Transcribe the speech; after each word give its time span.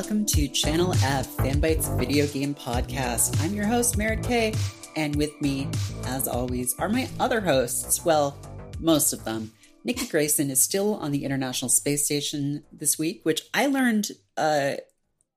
Welcome 0.00 0.24
to 0.24 0.48
Channel 0.48 0.94
F, 0.94 1.36
Fanbyte's 1.36 1.88
Video 2.00 2.26
Game 2.28 2.54
Podcast. 2.54 3.38
I'm 3.44 3.52
your 3.52 3.66
host, 3.66 3.98
Merritt 3.98 4.22
K, 4.22 4.54
and 4.96 5.14
with 5.14 5.38
me, 5.42 5.68
as 6.06 6.26
always, 6.26 6.74
are 6.78 6.88
my 6.88 7.06
other 7.20 7.38
hosts. 7.42 8.02
Well, 8.02 8.34
most 8.78 9.12
of 9.12 9.24
them. 9.24 9.52
Nikki 9.84 10.06
Grayson 10.06 10.50
is 10.50 10.62
still 10.62 10.94
on 10.94 11.12
the 11.12 11.22
International 11.26 11.68
Space 11.68 12.06
Station 12.06 12.64
this 12.72 12.98
week, 12.98 13.20
which 13.24 13.42
I 13.52 13.66
learned 13.66 14.08
uh, 14.38 14.76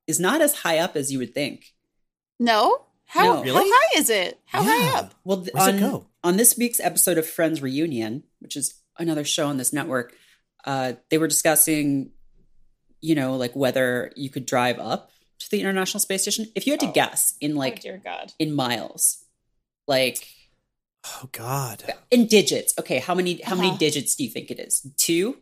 is 0.07 0.21
not 0.21 0.39
as 0.39 0.55
high 0.59 0.77
up 0.77 0.95
as 0.95 1.11
you 1.11 1.19
would 1.19 1.33
think. 1.33 1.73
No? 2.39 2.85
How, 3.03 3.43
No. 3.43 3.53
how 3.53 3.63
high 3.65 3.99
is 3.99 4.09
it? 4.09 4.39
How 4.45 4.63
high 4.63 4.97
up? 4.97 5.13
Well, 5.25 5.41
th- 5.41 5.53
on, 5.55 5.75
it 5.75 5.79
go? 5.81 6.07
on 6.23 6.37
this 6.37 6.57
week's 6.57 6.79
episode 6.79 7.17
of 7.17 7.27
Friends 7.27 7.61
Reunion, 7.61 8.23
which 8.39 8.55
is 8.55 8.75
another 8.97 9.25
show 9.25 9.47
on 9.47 9.57
this 9.57 9.73
network, 9.73 10.13
uh, 10.63 10.93
they 11.09 11.17
were 11.17 11.27
discussing, 11.27 12.11
you 13.03 13.13
know, 13.15 13.35
like 13.35 13.53
whether 13.53 14.11
you 14.15 14.29
could 14.29 14.45
drive 14.45 14.79
up 14.79 15.11
to 15.39 15.51
the 15.51 15.59
International 15.59 15.99
Space 15.99 16.21
Station. 16.21 16.45
If 16.55 16.65
you 16.65 16.71
had 16.73 16.79
to 16.79 16.87
guess 16.87 17.35
in 17.41 17.53
oh, 17.55 17.59
like 17.59 17.81
dear 17.81 17.99
God. 18.03 18.31
in 18.39 18.55
miles, 18.55 19.25
like 19.87 20.25
Oh 21.05 21.27
God. 21.33 21.83
in 22.09 22.27
digits. 22.27 22.73
Okay, 22.79 22.99
how 22.99 23.13
many 23.13 23.41
how 23.41 23.55
many 23.55 23.69
Uh-huh. 23.69 23.77
digits 23.77 24.15
do 24.15 24.23
you 24.23 24.29
think 24.29 24.49
it 24.49 24.57
is? 24.59 24.87
Two? 24.97 25.37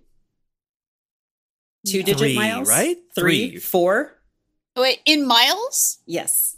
Two 1.85 1.99
No. 1.99 2.05
digit 2.05 2.17
Three, 2.17 2.35
miles? 2.35 2.67
right? 2.67 2.97
Three, 3.15 3.49
Three. 3.51 3.59
four? 3.59 4.17
Oh, 4.75 4.81
Wait, 4.81 4.99
in 5.05 5.27
miles? 5.27 5.99
Yes. 6.07 6.57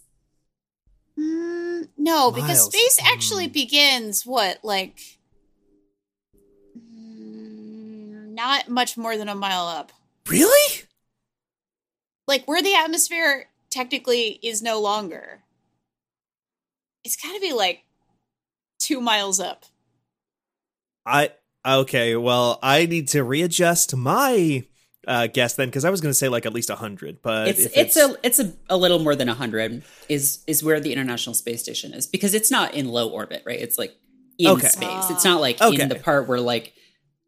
Mm, 1.19 1.89
no, 1.97 2.31
because 2.31 2.59
Miles. 2.59 2.73
space 2.73 2.99
actually 3.13 3.47
Hmm. 3.47 3.51
begins, 3.53 4.25
what, 4.25 4.59
like. 4.63 4.99
mm, 6.77 8.33
Not 8.33 8.69
much 8.69 8.97
more 8.97 9.17
than 9.17 9.27
a 9.29 9.35
mile 9.35 9.67
up. 9.67 9.91
Really? 10.27 10.83
Like 12.27 12.45
where 12.45 12.61
the 12.61 12.75
atmosphere 12.75 13.49
technically 13.69 14.39
is 14.41 14.61
no 14.61 14.79
longer. 14.79 15.43
It's 17.03 17.15
got 17.15 17.33
to 17.33 17.39
be 17.39 17.51
like 17.53 17.83
two 18.79 19.01
miles 19.01 19.39
up. 19.39 19.65
I 21.05 21.31
okay. 21.65 22.15
Well, 22.15 22.59
I 22.63 22.85
need 22.85 23.09
to 23.09 23.23
readjust 23.23 23.95
my 23.95 24.65
uh, 25.05 25.27
guess 25.27 25.55
then 25.55 25.67
because 25.67 25.83
I 25.83 25.89
was 25.89 25.99
going 25.99 26.11
to 26.11 26.17
say 26.17 26.29
like 26.29 26.45
at 26.45 26.53
least 26.53 26.69
hundred, 26.69 27.21
but 27.21 27.49
it's 27.49 27.59
if 27.65 27.77
it's, 27.77 27.97
a 27.97 28.15
it's 28.23 28.39
a, 28.39 28.53
a 28.69 28.77
little 28.77 28.99
more 28.99 29.15
than 29.15 29.27
100 29.27 29.83
is 30.07 30.43
is 30.47 30.63
where 30.63 30.79
the 30.79 30.93
international 30.93 31.33
space 31.33 31.61
station 31.61 31.93
is 31.93 32.07
because 32.07 32.33
it's 32.33 32.49
not 32.49 32.73
in 32.73 32.87
low 32.87 33.09
orbit 33.09 33.43
right 33.45 33.59
it's 33.59 33.77
like 33.77 33.93
in 34.37 34.51
Okay. 34.51 34.67
space 34.67 35.09
it's 35.09 35.23
not 35.23 35.41
like 35.41 35.61
Okay. 35.61 35.81
in 35.81 35.89
the 35.89 35.95
part 35.95 36.27
where 36.27 36.39
like 36.39 36.73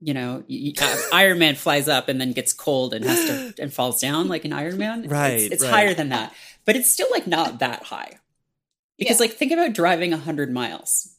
you 0.01 0.13
know 0.13 0.43
y- 0.49 0.73
y- 0.79 0.85
uh, 0.85 0.97
iron 1.13 1.39
man 1.39 1.55
flies 1.55 1.87
up 1.87 2.09
and 2.09 2.19
then 2.19 2.31
gets 2.33 2.51
cold 2.53 2.93
and 2.93 3.05
has 3.05 3.25
to 3.25 3.53
and 3.61 3.73
falls 3.73 4.01
down 4.01 4.27
like 4.27 4.43
an 4.45 4.53
iron 4.53 4.77
man 4.77 5.07
Right, 5.07 5.51
it's, 5.51 5.63
right. 5.63 5.71
higher 5.71 5.93
than 5.93 6.09
that 6.09 6.33
but 6.65 6.75
it's 6.75 6.89
still 6.89 7.07
like 7.11 7.27
not 7.27 7.59
that 7.59 7.83
high 7.83 8.19
because 8.97 9.19
Yeah. 9.19 9.23
like 9.27 9.33
think 9.33 9.51
about 9.51 9.73
driving 9.73 10.11
100 10.11 10.51
miles 10.51 11.15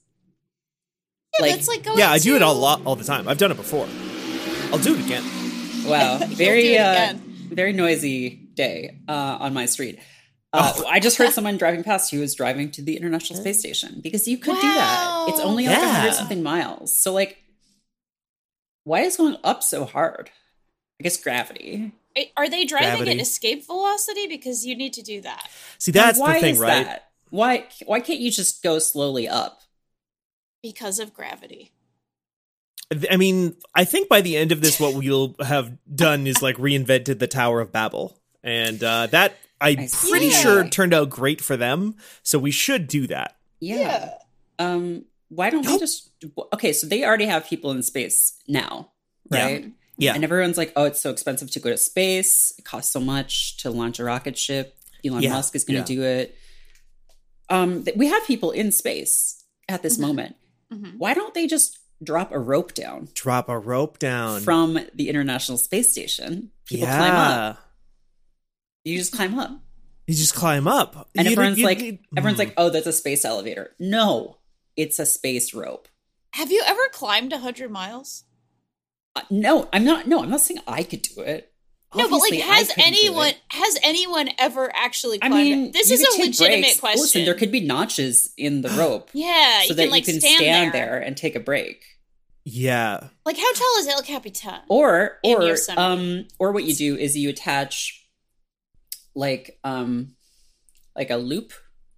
Yeah, 1.38 1.42
Like- 1.46 1.54
that's 1.54 1.68
like 1.68 1.82
going 1.84 1.98
yeah, 1.98 2.10
I 2.10 2.18
do 2.18 2.36
it 2.36 2.42
a 2.42 2.50
lot 2.50 2.82
all 2.84 2.96
the 2.96 3.04
time. 3.04 3.28
I've 3.28 3.38
done 3.38 3.50
it 3.50 3.56
before. 3.56 3.86
I'll 4.72 4.78
do 4.78 4.94
it 4.94 5.04
again. 5.04 5.24
Wow, 5.86 6.18
You'll 6.18 6.28
do 6.28 6.34
very 6.34 6.74
it 6.74 6.80
uh, 6.80 7.14
very 7.48 7.72
noisy 7.72 8.30
day 8.54 8.98
uh, 9.08 9.38
on 9.40 9.54
my 9.54 9.66
street. 9.66 9.98
Uh, 10.52 10.72
I 10.88 11.00
just 11.00 11.16
heard 11.18 11.30
someone 11.36 11.56
driving 11.58 11.82
past 11.84 12.10
who 12.10 12.20
was 12.20 12.34
driving 12.34 12.70
to 12.72 12.82
the 12.82 12.96
International 12.96 13.38
Space 13.38 13.58
Station 13.58 14.00
because 14.02 14.26
you 14.26 14.38
could 14.38 14.54
do 14.56 14.62
that. 14.74 15.26
It's 15.28 15.40
only 15.40 15.66
like 15.66 15.76
a 15.78 15.88
hundred 15.88 16.14
something 16.14 16.42
miles. 16.42 16.96
So 16.96 17.12
like, 17.12 17.36
why 18.86 19.00
is 19.00 19.16
going 19.16 19.36
up 19.42 19.62
so 19.64 19.84
hard? 19.84 20.30
I 21.00 21.02
guess 21.02 21.20
gravity. 21.22 21.92
Are 22.36 22.48
they 22.48 22.64
driving 22.64 22.88
Gravity. 22.90 23.10
at 23.10 23.18
escape 23.18 23.66
velocity? 23.66 24.26
Because 24.28 24.64
you 24.64 24.74
need 24.76 24.94
to 24.94 25.02
do 25.02 25.20
that. 25.20 25.50
See, 25.78 25.90
that's 25.92 26.18
why 26.18 26.34
the 26.34 26.40
thing, 26.40 26.54
is 26.54 26.60
right? 26.60 26.84
That? 26.86 27.10
Why 27.30 27.66
why 27.84 28.00
can't 28.00 28.20
you 28.20 28.30
just 28.30 28.62
go 28.62 28.78
slowly 28.78 29.28
up? 29.28 29.60
Because 30.62 30.98
of 30.98 31.12
gravity. 31.12 31.72
I 33.10 33.16
mean, 33.16 33.56
I 33.74 33.84
think 33.84 34.08
by 34.08 34.20
the 34.20 34.36
end 34.36 34.52
of 34.52 34.60
this, 34.60 34.78
what 34.78 34.94
we'll 34.94 35.34
have 35.44 35.76
done 35.92 36.26
is 36.26 36.40
like 36.40 36.56
reinvented 36.56 37.18
the 37.18 37.26
Tower 37.26 37.60
of 37.60 37.72
Babel, 37.72 38.16
and 38.44 38.82
uh, 38.82 39.08
that 39.08 39.34
I'm 39.60 39.80
I 39.80 39.88
pretty 39.92 40.26
Yeah. 40.26 40.40
sure 40.40 40.68
turned 40.68 40.94
out 40.94 41.10
great 41.10 41.40
for 41.40 41.56
them. 41.56 41.96
So 42.22 42.38
we 42.38 42.52
should 42.52 42.86
do 42.86 43.06
that. 43.08 43.36
Yeah. 43.60 44.14
Um. 44.60 45.04
Why 45.28 45.50
don't 45.50 45.62
we 45.66 45.72
Nope. 45.72 45.80
just? 45.80 46.10
Okay, 46.54 46.72
so 46.72 46.86
they 46.86 47.04
already 47.04 47.24
have 47.26 47.46
people 47.48 47.70
in 47.72 47.82
space 47.82 48.34
now, 48.46 48.92
right? 49.30 49.72
Yeah. 49.98 50.14
And 50.14 50.22
everyone's 50.24 50.56
like, 50.58 50.72
"Oh, 50.76 50.84
it's 50.84 51.00
so 51.00 51.10
expensive 51.10 51.50
to 51.52 51.60
go 51.60 51.70
to 51.70 51.76
space. 51.76 52.52
It 52.58 52.64
costs 52.64 52.92
so 52.92 53.00
much 53.00 53.56
to 53.58 53.70
launch 53.70 53.98
a 53.98 54.04
rocket 54.04 54.36
ship. 54.38 54.76
Elon 55.04 55.22
Yeah. 55.22 55.30
Musk 55.32 55.56
is 55.56 55.64
going 55.64 55.78
Yeah. 55.78 55.84
to 55.84 55.94
do 55.94 56.02
it." 56.02 56.36
Um, 57.48 57.84
we 57.96 58.06
have 58.08 58.26
people 58.26 58.50
in 58.50 58.72
space 58.72 59.42
at 59.68 59.82
this 59.82 59.98
moment. 59.98 60.36
Mhm. 60.72 60.96
Why 60.98 61.14
don't 61.14 61.32
they 61.34 61.46
just 61.46 61.78
drop 62.02 62.30
a 62.32 62.38
rope 62.38 62.74
down 62.74 63.08
Drop 63.14 63.48
a 63.48 63.58
rope 63.58 63.98
down 63.98 64.42
from 64.42 64.78
the 64.94 65.08
International 65.08 65.56
Space 65.56 65.90
Station? 65.92 66.50
People 66.66 66.86
climb 66.88 67.12
up. 67.14 67.62
You 68.84 68.98
just 68.98 69.12
climb 69.12 69.38
up, 69.38 69.60
You 70.08 70.14
just 70.14 70.34
climb 70.34 70.68
up, 70.68 71.08
and 71.16 71.26
You- 71.26 71.32
everyone's 71.32 71.58
you- 71.58 71.64
like, 71.64 71.78
everyone's 72.16 72.36
Hmm. 72.36 72.46
like, 72.48 72.54
"Oh, 72.56 72.70
that's 72.70 72.86
a 72.86 72.92
space 72.92 73.24
elevator." 73.24 73.74
No, 73.80 74.38
it's 74.76 74.98
a 74.98 75.06
space 75.06 75.54
rope. 75.54 75.88
Have 76.34 76.50
you 76.52 76.62
ever 76.66 76.88
climbed 76.92 77.32
100 77.32 77.70
miles? 77.70 78.24
Uh, 79.14 79.22
no, 79.30 79.68
I'm 79.72 79.84
not. 79.84 80.06
No, 80.06 80.22
I'm 80.22 80.30
not 80.30 80.40
saying 80.42 80.60
I 80.66 80.82
could 80.82 81.02
do 81.02 81.22
it. 81.22 81.52
No, 81.94 82.10
but 82.10 82.18
like, 82.18 82.34
has 82.40 82.70
anyone 82.76 83.32
has 83.48 83.78
anyone 83.82 84.28
ever 84.38 84.70
actually 84.76 85.18
I 85.22 85.28
climbed? 85.28 85.44
mean, 85.44 85.64
it? 85.68 85.72
this 85.72 85.90
is 85.90 86.02
a 86.02 86.20
legitimate 86.20 86.60
breaks. 86.62 86.80
question. 86.80 87.00
Listen, 87.00 87.24
there 87.24 87.34
could 87.34 87.50
be 87.52 87.60
notches 87.60 88.34
in 88.36 88.60
the 88.60 88.68
rope, 88.78 89.08
yeah, 89.14 89.60
so 89.62 89.68
you 89.68 89.74
that 89.76 89.82
can 89.84 89.90
like 89.92 90.06
you 90.06 90.12
can 90.12 90.20
stand, 90.20 90.36
stand, 90.38 90.72
there. 90.74 90.86
there. 90.86 90.98
and 91.00 91.16
take 91.16 91.36
a 91.36 91.40
break. 91.40 91.84
yeah, 92.44 93.08
Like, 93.24 93.38
how 93.38 93.50
tall 93.54 93.76
is 93.78 93.86
El 93.88 94.02
Capitan? 94.02 94.60
Or, 94.68 95.18
or, 95.24 95.42
Yosemite. 95.42 95.80
um, 95.80 96.28
or 96.38 96.52
what 96.52 96.64
you 96.64 96.74
do 96.74 96.96
is 96.96 97.16
you 97.16 97.30
attach, 97.30 98.06
like, 99.14 99.58
um, 99.64 100.16
like 100.94 101.10
a 101.10 101.16
loop 101.16 101.52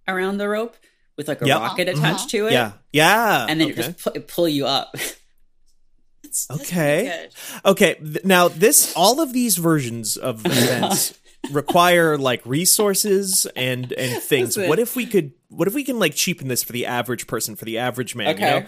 around 0.07 0.37
the 0.37 0.47
rope 0.47 0.77
with 1.19 1.27
like 1.27 1.41
a 1.43 1.47
Yep. 1.47 1.59
rocket 1.59 1.89
Uh-huh. 1.89 1.99
attached 1.99 2.29
to 2.31 2.47
it, 2.47 2.53
yeah, 2.53 2.71
yeah. 2.91 3.45
and 3.47 3.59
then 3.61 3.69
okay. 3.71 3.81
it 3.81 3.83
just 3.97 4.03
pu- 4.13 4.19
pull 4.21 4.47
you 4.49 4.65
up. 4.65 4.93
That's- 6.23 6.45
that's 6.47 6.61
Okay. 6.61 7.29
pretty. 7.29 7.61
Okay, 7.65 7.93
th- 7.95 8.23
now 8.25 8.47
this 8.47 8.93
all 8.95 9.19
of 9.21 9.33
these 9.33 9.57
versions 9.57 10.15
of 10.17 10.41
events 10.45 11.13
require 11.51 12.17
like 12.17 12.45
resources 12.45 13.45
and 13.55 13.91
and 13.93 14.21
things. 14.21 14.55
Listen. 14.57 14.69
What 14.69 14.79
if 14.79 14.95
we 14.95 15.05
could 15.05 15.31
what 15.49 15.67
if 15.67 15.73
we 15.73 15.83
can 15.83 15.97
like 15.99 16.13
cheapen 16.15 16.47
this 16.47 16.63
for 16.63 16.71
the 16.73 16.85
average 16.85 17.25
person, 17.27 17.55
for 17.55 17.65
the 17.65 17.77
average 17.79 18.15
man, 18.15 18.27
you 18.27 18.33
Okay. 18.45 18.59
know? 18.61 18.65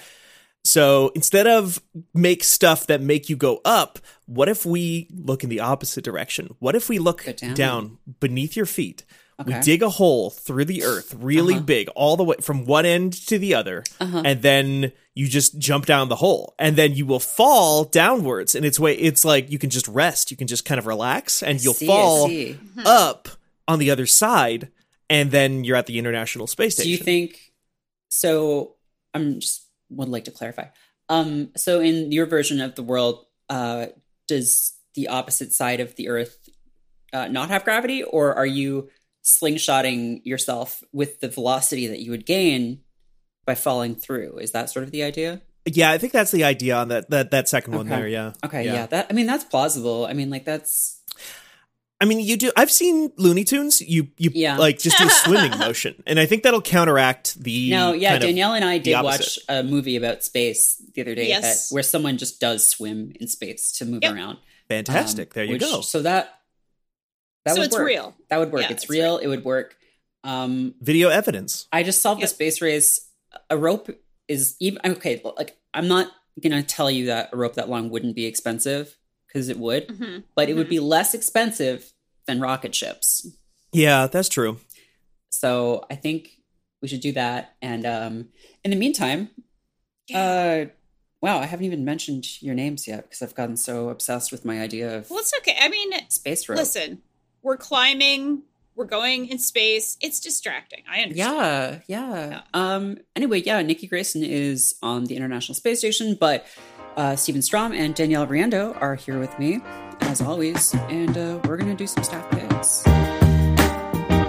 So 0.63 1.11
instead 1.15 1.47
of 1.47 1.81
make 2.13 2.43
stuff 2.43 2.87
that 2.87 3.01
make 3.01 3.29
you 3.29 3.35
go 3.35 3.61
up, 3.65 3.99
what 4.27 4.47
if 4.49 4.65
we 4.65 5.07
look 5.13 5.43
in 5.43 5.49
the 5.49 5.59
opposite 5.59 6.03
direction? 6.03 6.55
What 6.59 6.75
if 6.75 6.87
we 6.89 6.99
look 6.99 7.25
down. 7.37 7.53
down. 7.55 7.97
beneath 8.19 8.55
your 8.55 8.65
feet? 8.67 9.03
We 9.45 9.53
dig 9.61 9.81
a 9.83 9.89
hole 9.89 10.29
through 10.29 10.65
the 10.65 10.83
earth, 10.83 11.13
really 11.17 11.55
Uh-huh. 11.55 11.63
big, 11.63 11.87
all 11.95 12.17
the 12.17 12.23
way 12.23 12.35
from 12.41 12.65
one 12.65 12.85
end 12.85 13.13
to 13.27 13.37
the 13.39 13.53
other, 13.55 13.83
Uh-huh. 13.99 14.21
and 14.25 14.41
then 14.41 14.91
you 15.15 15.27
just 15.27 15.57
jump 15.57 15.85
down 15.85 16.09
the 16.09 16.15
hole, 16.17 16.53
and 16.57 16.75
then 16.75 16.93
you 16.95 17.05
will 17.05 17.19
fall 17.19 17.83
downwards. 17.85 18.55
And 18.55 18.65
it's 18.65 18.79
way 18.79 18.93
it's 18.95 19.25
like 19.25 19.51
you 19.51 19.57
can 19.59 19.69
just 19.69 19.87
rest, 19.87 20.31
you 20.31 20.37
can 20.37 20.47
just 20.47 20.63
kind 20.65 20.79
of 20.79 20.85
relax, 20.85 21.41
and 21.43 21.61
you'll 21.63 21.73
see, 21.73 21.87
fall 21.87 22.31
up 22.85 23.27
on 23.67 23.79
the 23.79 23.91
other 23.91 24.05
side, 24.05 24.69
and 25.09 25.31
then 25.31 25.63
you're 25.63 25.75
at 25.75 25.85
the 25.87 25.99
International 25.99 26.47
Space 26.47 26.75
Station. 26.75 26.87
Do 26.87 26.91
you 26.91 26.97
think? 26.97 27.51
so 28.09 28.75
I'm 29.13 29.39
just 29.39 29.65
would 29.89 30.09
like 30.09 30.25
to 30.25 30.31
clarify. 30.31 30.65
Um, 31.09 31.49
so 31.57 31.79
in 31.81 32.11
your 32.11 32.25
version 32.25 32.61
of 32.61 32.75
the 32.75 32.83
world, 32.83 33.25
uh, 33.49 33.87
does 34.27 34.73
the 34.95 35.09
opposite 35.09 35.51
side 35.53 35.79
of 35.81 35.95
the 35.95 36.07
Earth 36.09 36.49
uh, 37.13 37.27
not 37.27 37.49
have 37.49 37.65
gravity, 37.65 38.03
or 38.03 38.33
are 38.35 38.45
you 38.45 38.89
slingshotting 39.23 40.21
yourself 40.25 40.83
with 40.91 41.19
the 41.19 41.27
velocity 41.29 41.87
that 41.87 41.99
you 41.99 42.11
would 42.11 42.25
gain 42.25 42.81
by 43.45 43.55
falling 43.55 43.95
through? 43.95 44.37
Is 44.37 44.51
that 44.51 44.69
sort 44.69 44.83
of 44.83 44.91
the 44.91 45.03
idea? 45.03 45.41
Yeah, 45.65 45.91
I 45.91 45.97
think 45.99 46.11
that's 46.13 46.31
the 46.31 46.43
idea 46.43 46.75
on 46.75 46.87
that 46.87 47.09
that 47.11 47.31
that 47.31 47.47
second 47.47 47.75
one 47.75 47.87
there. 47.87 48.07
Yeah. 48.07 48.33
Okay, 48.43 48.65
yeah. 48.65 48.87
That 48.87 49.07
I 49.09 49.13
mean, 49.13 49.27
that's 49.27 49.43
plausible. 49.43 50.05
I 50.05 50.13
mean, 50.13 50.29
like 50.31 50.43
that's 50.45 50.99
I 51.99 52.05
mean, 52.05 52.19
you 52.19 52.35
do. 52.35 52.51
I've 52.57 52.71
seen 52.71 53.11
Looney 53.17 53.43
Tunes. 53.43 53.79
You 53.79 54.07
you 54.17 54.31
Yeah. 54.33 54.57
like 54.57 54.79
just 54.79 54.97
do 54.97 55.07
swimming 55.09 55.55
motion, 55.59 56.01
and 56.07 56.19
I 56.19 56.25
think 56.25 56.41
that'll 56.41 56.63
counteract 56.63 57.35
the. 57.43 57.69
no, 57.69 57.93
yeah. 57.93 58.13
kind 58.13 58.23
of- 58.23 58.27
Danielle 58.29 58.55
and 58.55 58.65
I 58.65 58.79
did 58.79 58.99
watch 59.03 59.37
a 59.47 59.61
movie 59.61 59.97
about 59.97 60.23
space 60.23 60.81
the 60.95 61.01
other 61.01 61.13
day 61.13 61.27
Yes. 61.27 61.69
that 61.69 61.75
where 61.75 61.83
someone 61.83 62.17
just 62.17 62.39
does 62.39 62.67
swim 62.67 63.13
in 63.19 63.27
space 63.27 63.71
to 63.73 63.85
move 63.85 63.99
Yep. 64.01 64.15
around. 64.15 64.37
fantastic. 64.67 65.27
Um, 65.27 65.31
there 65.35 65.43
you 65.43 65.51
which- 65.53 65.61
go. 65.61 65.81
So 65.81 66.01
that 66.01 66.39
that 67.45 67.55
So 67.55 67.61
would 67.61 67.67
it's 67.67 67.75
work. 67.77 67.87
real. 67.87 68.15
That 68.29 68.37
would 68.39 68.51
work. 68.51 68.61
Yeah, 68.63 68.71
it's, 68.71 68.83
it's 68.83 68.89
real. 68.91 69.17
It 69.17 69.27
would 69.27 69.43
work. 69.45 69.75
Um, 70.23 70.75
Video 70.81 71.09
evidence. 71.09 71.67
I 71.71 71.83
just 71.83 72.01
solved 72.01 72.21
Yep. 72.21 72.29
the 72.29 72.35
space 72.35 72.61
race. 72.61 73.09
A 73.49 73.57
rope 73.57 73.89
is 74.27 74.55
even 74.59 74.79
okay. 74.85 75.21
Like 75.37 75.57
I'm 75.73 75.87
not 75.87 76.07
gonna 76.41 76.63
tell 76.63 76.89
you 76.91 77.07
that 77.07 77.29
a 77.33 77.37
rope 77.37 77.55
that 77.55 77.69
long 77.69 77.89
wouldn't 77.89 78.15
be 78.15 78.25
expensive 78.25 78.97
because 79.27 79.49
it 79.49 79.57
would, 79.57 79.89
hmm 79.89 80.17
but 80.35 80.49
it 80.49 80.53
would 80.55 80.69
be 80.69 80.79
less 80.79 81.13
expensive 81.13 81.93
than 82.27 82.39
rocket 82.39 82.75
ships. 82.75 83.27
Yeah, 83.73 84.07
that's 84.07 84.29
true. 84.29 84.59
So 85.29 85.85
I 85.89 85.95
think 85.95 86.29
we 86.81 86.87
should 86.87 87.01
do 87.01 87.13
that. 87.13 87.55
And 87.61 87.85
um, 87.85 88.29
in 88.63 88.71
the 88.71 88.77
meantime, 88.77 89.29
uh, 90.13 90.65
wow, 91.21 91.39
I 91.39 91.45
haven't 91.45 91.65
even 91.65 91.85
mentioned 91.85 92.41
your 92.41 92.53
names 92.55 92.87
yet 92.87 93.03
because 93.03 93.21
I've 93.21 93.35
gotten 93.35 93.55
so 93.57 93.89
obsessed 93.89 94.31
with 94.31 94.43
my 94.45 94.61
idea 94.61 94.97
of 94.97 95.09
Well, 95.09 95.19
it's 95.19 95.33
okay. 95.39 95.55
I 95.59 95.69
mean, 95.69 95.91
space 96.09 96.47
rope. 96.49 96.57
listen, 96.57 97.01
we're 97.43 97.57
climbing, 97.57 98.43
we're 98.75 98.85
going 98.85 99.27
in 99.27 99.37
space. 99.39 99.97
It's 100.01 100.19
distracting. 100.19 100.83
I 100.89 101.01
understand. 101.01 101.81
Yeah, 101.87 102.09
yeah. 102.29 102.41
Um. 102.53 102.97
Anyway, 103.15 103.41
yeah. 103.41 103.61
Nikki 103.61 103.87
Grayson 103.87 104.23
is 104.23 104.75
on 104.81 105.05
the 105.05 105.15
International 105.15 105.55
Space 105.55 105.79
Station, 105.79 106.17
but 106.19 106.45
uh, 106.95 107.15
Steven 107.15 107.41
Strom 107.41 107.71
and 107.73 107.93
Danielle 107.95 108.27
Riendeau 108.27 108.79
are 108.81 108.95
here 108.95 109.19
with 109.19 109.37
me 109.39 109.59
as 110.01 110.21
always, 110.21 110.73
and 110.89 111.17
uh, 111.17 111.39
we're 111.45 111.57
gonna 111.57 111.75
do 111.75 111.87
some 111.87 112.03
staff 112.03 112.29
picks. 112.31 112.83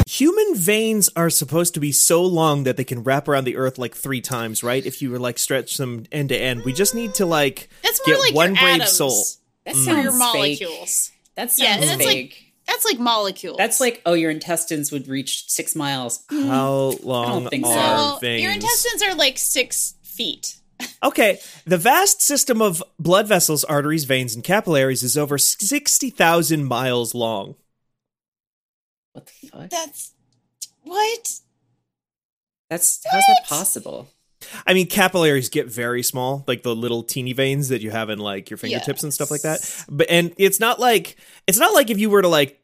Human 0.07 0.55
veins 0.57 1.09
are 1.17 1.31
supposed 1.31 1.73
to 1.75 1.81
be 1.81 1.91
so 1.91 2.23
long 2.23 2.65
that 2.65 2.77
they 2.77 2.85
can 2.85 3.03
wrap 3.03 3.29
around 3.29 3.45
the 3.45 3.57
Earth 3.57 3.79
like 3.79 3.95
three 3.95 4.21
times, 4.21 4.63
right? 4.63 4.85
If 4.85 5.01
you 5.01 5.11
were 5.11 5.19
like 5.19 5.39
stretch 5.39 5.79
them 5.79 6.05
end 6.13 6.29
to 6.29 6.37
end, 6.37 6.65
we 6.65 6.73
just 6.75 6.95
need 6.95 7.15
to 7.15 7.25
like 7.27 7.69
That's 7.83 8.01
more 8.07 8.17
get 8.17 8.21
like 8.23 8.35
one 8.35 8.55
your 8.55 8.63
brave 8.63 8.75
atoms 8.83 8.93
soul. 8.93 9.25
That 9.65 9.75
or 9.75 9.79
sounds 9.79 10.05
your 10.05 10.13
molecules. 10.19 11.13
That 11.37 11.51
Yeah, 11.57 11.77
sounds 11.77 11.87
that's 11.87 12.05
fake. 12.05 12.31
like 12.31 12.52
that's 12.73 12.85
like 12.87 12.99
molecules. 12.99 13.59
That's 13.59 13.81
like, 13.81 14.01
oh, 14.07 14.15
your 14.15 14.31
intestines 14.31 14.91
would 14.91 15.07
reach 15.07 15.49
six 15.49 15.77
miles. 15.77 16.25
Mm-hmm. 16.27 16.49
How 16.49 16.95
long 17.03 17.49
think 17.51 17.67
are 17.67 18.15
so 18.15 18.19
veins? 18.19 18.43
your 18.43 18.53
intestines 18.53 19.03
are 19.03 19.15
like 19.15 19.39
six 19.39 19.95
feet. 20.03 20.57
Okay, 21.05 21.39
the 21.65 21.79
vast 21.79 22.23
system 22.23 22.61
of 22.61 22.83
blood 22.99 23.29
vessels, 23.29 23.63
arteries, 23.63 24.03
veins, 24.03 24.35
and 24.35 24.43
capillaries 24.43 25.05
is 25.05 25.17
over 25.17 25.39
sixty 25.39 26.11
thousand 26.11 26.65
miles 26.65 27.15
long. 27.15 27.55
What 29.13 29.27
the 29.27 29.49
fuck? 29.49 29.71
That's 29.71 30.13
what? 30.83 31.41
That's 32.69 33.05
how's 33.09 33.27
that 33.27 33.45
possible? 33.47 34.09
I 34.67 34.75
mean, 34.75 34.87
capillaries 34.87 35.49
get 35.49 35.67
very 35.69 36.03
small, 36.03 36.45
like 36.47 36.63
the 36.63 36.75
little 36.75 37.03
teeny 37.03 37.33
veins 37.33 37.69
that 37.69 37.83
you 37.83 37.91
have 37.91 38.11
in 38.11 38.19
like 38.19 38.51
your 38.51 38.57
fingertips 38.57 39.03
and 39.03 39.15
stuff 39.15 39.31
like 39.31 39.43
that. 39.43 39.85
But 39.89 40.09
and 40.11 40.35
it's 40.37 40.59
not 40.59 40.81
like 40.81 41.17
it's 41.47 41.59
not 41.59 41.75
like 41.75 41.91
if 41.91 41.99
you 41.99 42.11
were 42.11 42.23
to 42.23 42.29
like 42.29 42.62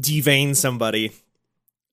devein 0.00 0.54
somebody, 0.56 1.12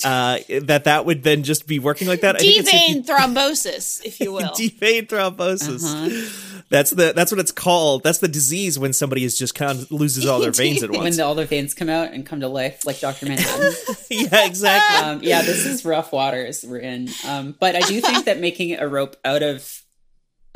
uh, 0.06 0.40
that 0.62 0.86
that 0.86 1.06
would 1.06 1.24
then 1.24 1.44
just 1.44 1.68
be 1.68 1.78
working 1.80 2.08
like 2.08 2.22
that. 2.22 2.36
I 2.38 2.40
think 2.40 2.60
it's 2.60 2.74
if 2.74 2.90
you- 2.90 3.02
Devein 3.04 3.06
thrombosis, 3.06 4.06
if 4.06 4.20
you 4.20 4.32
will. 4.32 4.50
devein 4.56 5.08
thrombosis. 5.08 5.84
Uh-huh. 5.84 6.64
That's 6.70 6.92
the 6.92 7.14
that's 7.16 7.32
what 7.32 7.40
it's 7.40 7.52
called. 7.52 8.04
That's 8.04 8.20
the 8.20 8.28
disease 8.28 8.78
when 8.78 8.94
somebody 8.94 9.24
is 9.24 9.38
just 9.38 9.56
kind 9.56 9.72
of 9.80 9.92
loses 9.92 10.26
all 10.28 10.40
their 10.40 10.52
veins 10.52 10.84
at 10.84 10.92
once. 10.92 11.02
When 11.02 11.14
the, 11.16 11.26
all 11.26 11.36
the 11.36 11.46
veins 11.46 11.74
come 11.74 11.90
out 11.90 12.14
and 12.14 12.26
come 12.26 12.42
to 12.42 12.48
life, 12.48 12.86
like 12.86 13.00
Doctor 13.00 13.26
Manhattan. 13.26 13.74
yeah, 14.10 14.46
exactly. 14.46 14.98
um, 15.06 15.20
yeah, 15.24 15.42
this 15.42 15.66
is 15.66 15.84
rough 15.84 16.14
waters 16.14 16.64
we're 16.66 16.78
in. 16.78 17.10
Um, 17.28 17.56
but 17.60 17.76
I 17.76 17.82
do 17.82 18.00
think 18.00 18.26
that 18.26 18.40
making 18.40 18.80
a 18.80 18.88
rope 18.88 19.16
out 19.26 19.42
of 19.42 19.82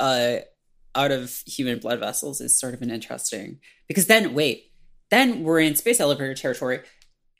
uh, 0.00 0.36
out 0.94 1.10
of 1.10 1.42
human 1.46 1.80
blood 1.80 1.98
vessels 1.98 2.40
is 2.40 2.58
sort 2.58 2.74
of 2.74 2.80
an 2.82 2.90
interesting 2.90 3.58
because 3.88 4.06
then 4.06 4.34
wait, 4.34 4.70
then 5.10 5.42
we're 5.42 5.60
in 5.60 5.74
space 5.74 6.00
elevator 6.00 6.34
territory. 6.34 6.80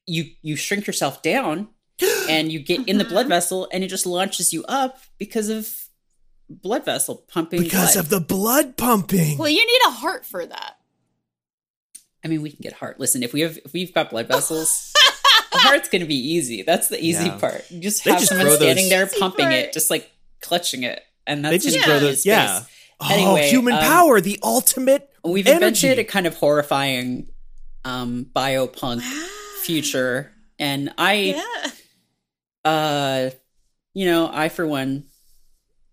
You 0.06 0.26
you 0.42 0.56
shrink 0.56 0.86
yourself 0.86 1.22
down 1.22 1.68
and 2.28 2.52
you 2.52 2.58
get 2.60 2.86
in 2.88 2.98
the 2.98 3.04
blood 3.04 3.26
vessel 3.28 3.68
and 3.72 3.82
it 3.84 3.88
just 3.88 4.06
launches 4.06 4.52
you 4.52 4.64
up 4.64 4.98
because 5.18 5.48
of 5.48 5.72
blood 6.50 6.84
vessel 6.84 7.24
pumping. 7.28 7.62
because 7.62 7.94
blood. 7.94 8.04
of 8.04 8.10
the 8.10 8.20
blood 8.20 8.76
pumping. 8.76 9.38
well, 9.38 9.48
you 9.48 9.64
need 9.66 9.80
a 9.88 9.90
heart 9.92 10.26
for 10.26 10.44
that. 10.44 10.76
I 12.24 12.28
mean, 12.28 12.42
we 12.42 12.50
can 12.50 12.60
get 12.62 12.72
heart. 12.74 12.98
Listen, 13.00 13.22
if 13.22 13.32
we 13.32 13.40
have 13.42 13.58
if 13.64 13.72
we've 13.72 13.92
got 13.94 14.10
blood 14.10 14.28
vessels, 14.34 14.92
the 15.52 15.58
heart's 15.58 15.88
going 15.88 16.00
to 16.02 16.08
be 16.08 16.16
easy. 16.16 16.62
That's 16.62 16.88
the 16.88 17.02
easy 17.02 17.24
Yeah. 17.26 17.38
part. 17.38 17.70
You 17.70 17.80
just 17.80 18.04
They 18.04 18.10
have 18.10 18.20
just 18.20 18.28
someone 18.30 18.46
grow 18.46 18.52
those- 18.56 18.62
standing 18.62 18.88
there 18.88 19.04
Easy 19.06 19.18
pumping 19.18 19.44
part. 19.46 19.54
it, 19.54 19.72
just 19.72 19.90
like 19.90 20.10
clutching 20.40 20.82
it, 20.84 21.02
and 21.26 21.44
that's 21.44 21.64
they 21.64 21.70
just 21.70 21.76
gonna 21.86 21.98
grow 21.98 22.00
those. 22.08 22.20
space. 22.20 22.26
Yeah. 22.26 22.62
Anyway, 23.10 23.46
oh, 23.46 23.50
human 23.50 23.74
um, 23.74 23.80
power, 23.80 24.20
the 24.20 24.38
ultimate. 24.42 25.10
We've 25.24 25.46
energy. 25.46 25.88
invented 25.88 25.98
a 25.98 26.04
kind 26.04 26.26
of 26.26 26.36
horrifying 26.36 27.28
um, 27.84 28.26
biopunk 28.34 29.02
future, 29.64 30.30
and 30.58 30.92
I, 30.98 31.36
Yeah. 31.36 31.70
uh, 32.64 33.30
you 33.94 34.06
know, 34.06 34.30
I 34.32 34.48
for 34.48 34.66
one 34.66 35.04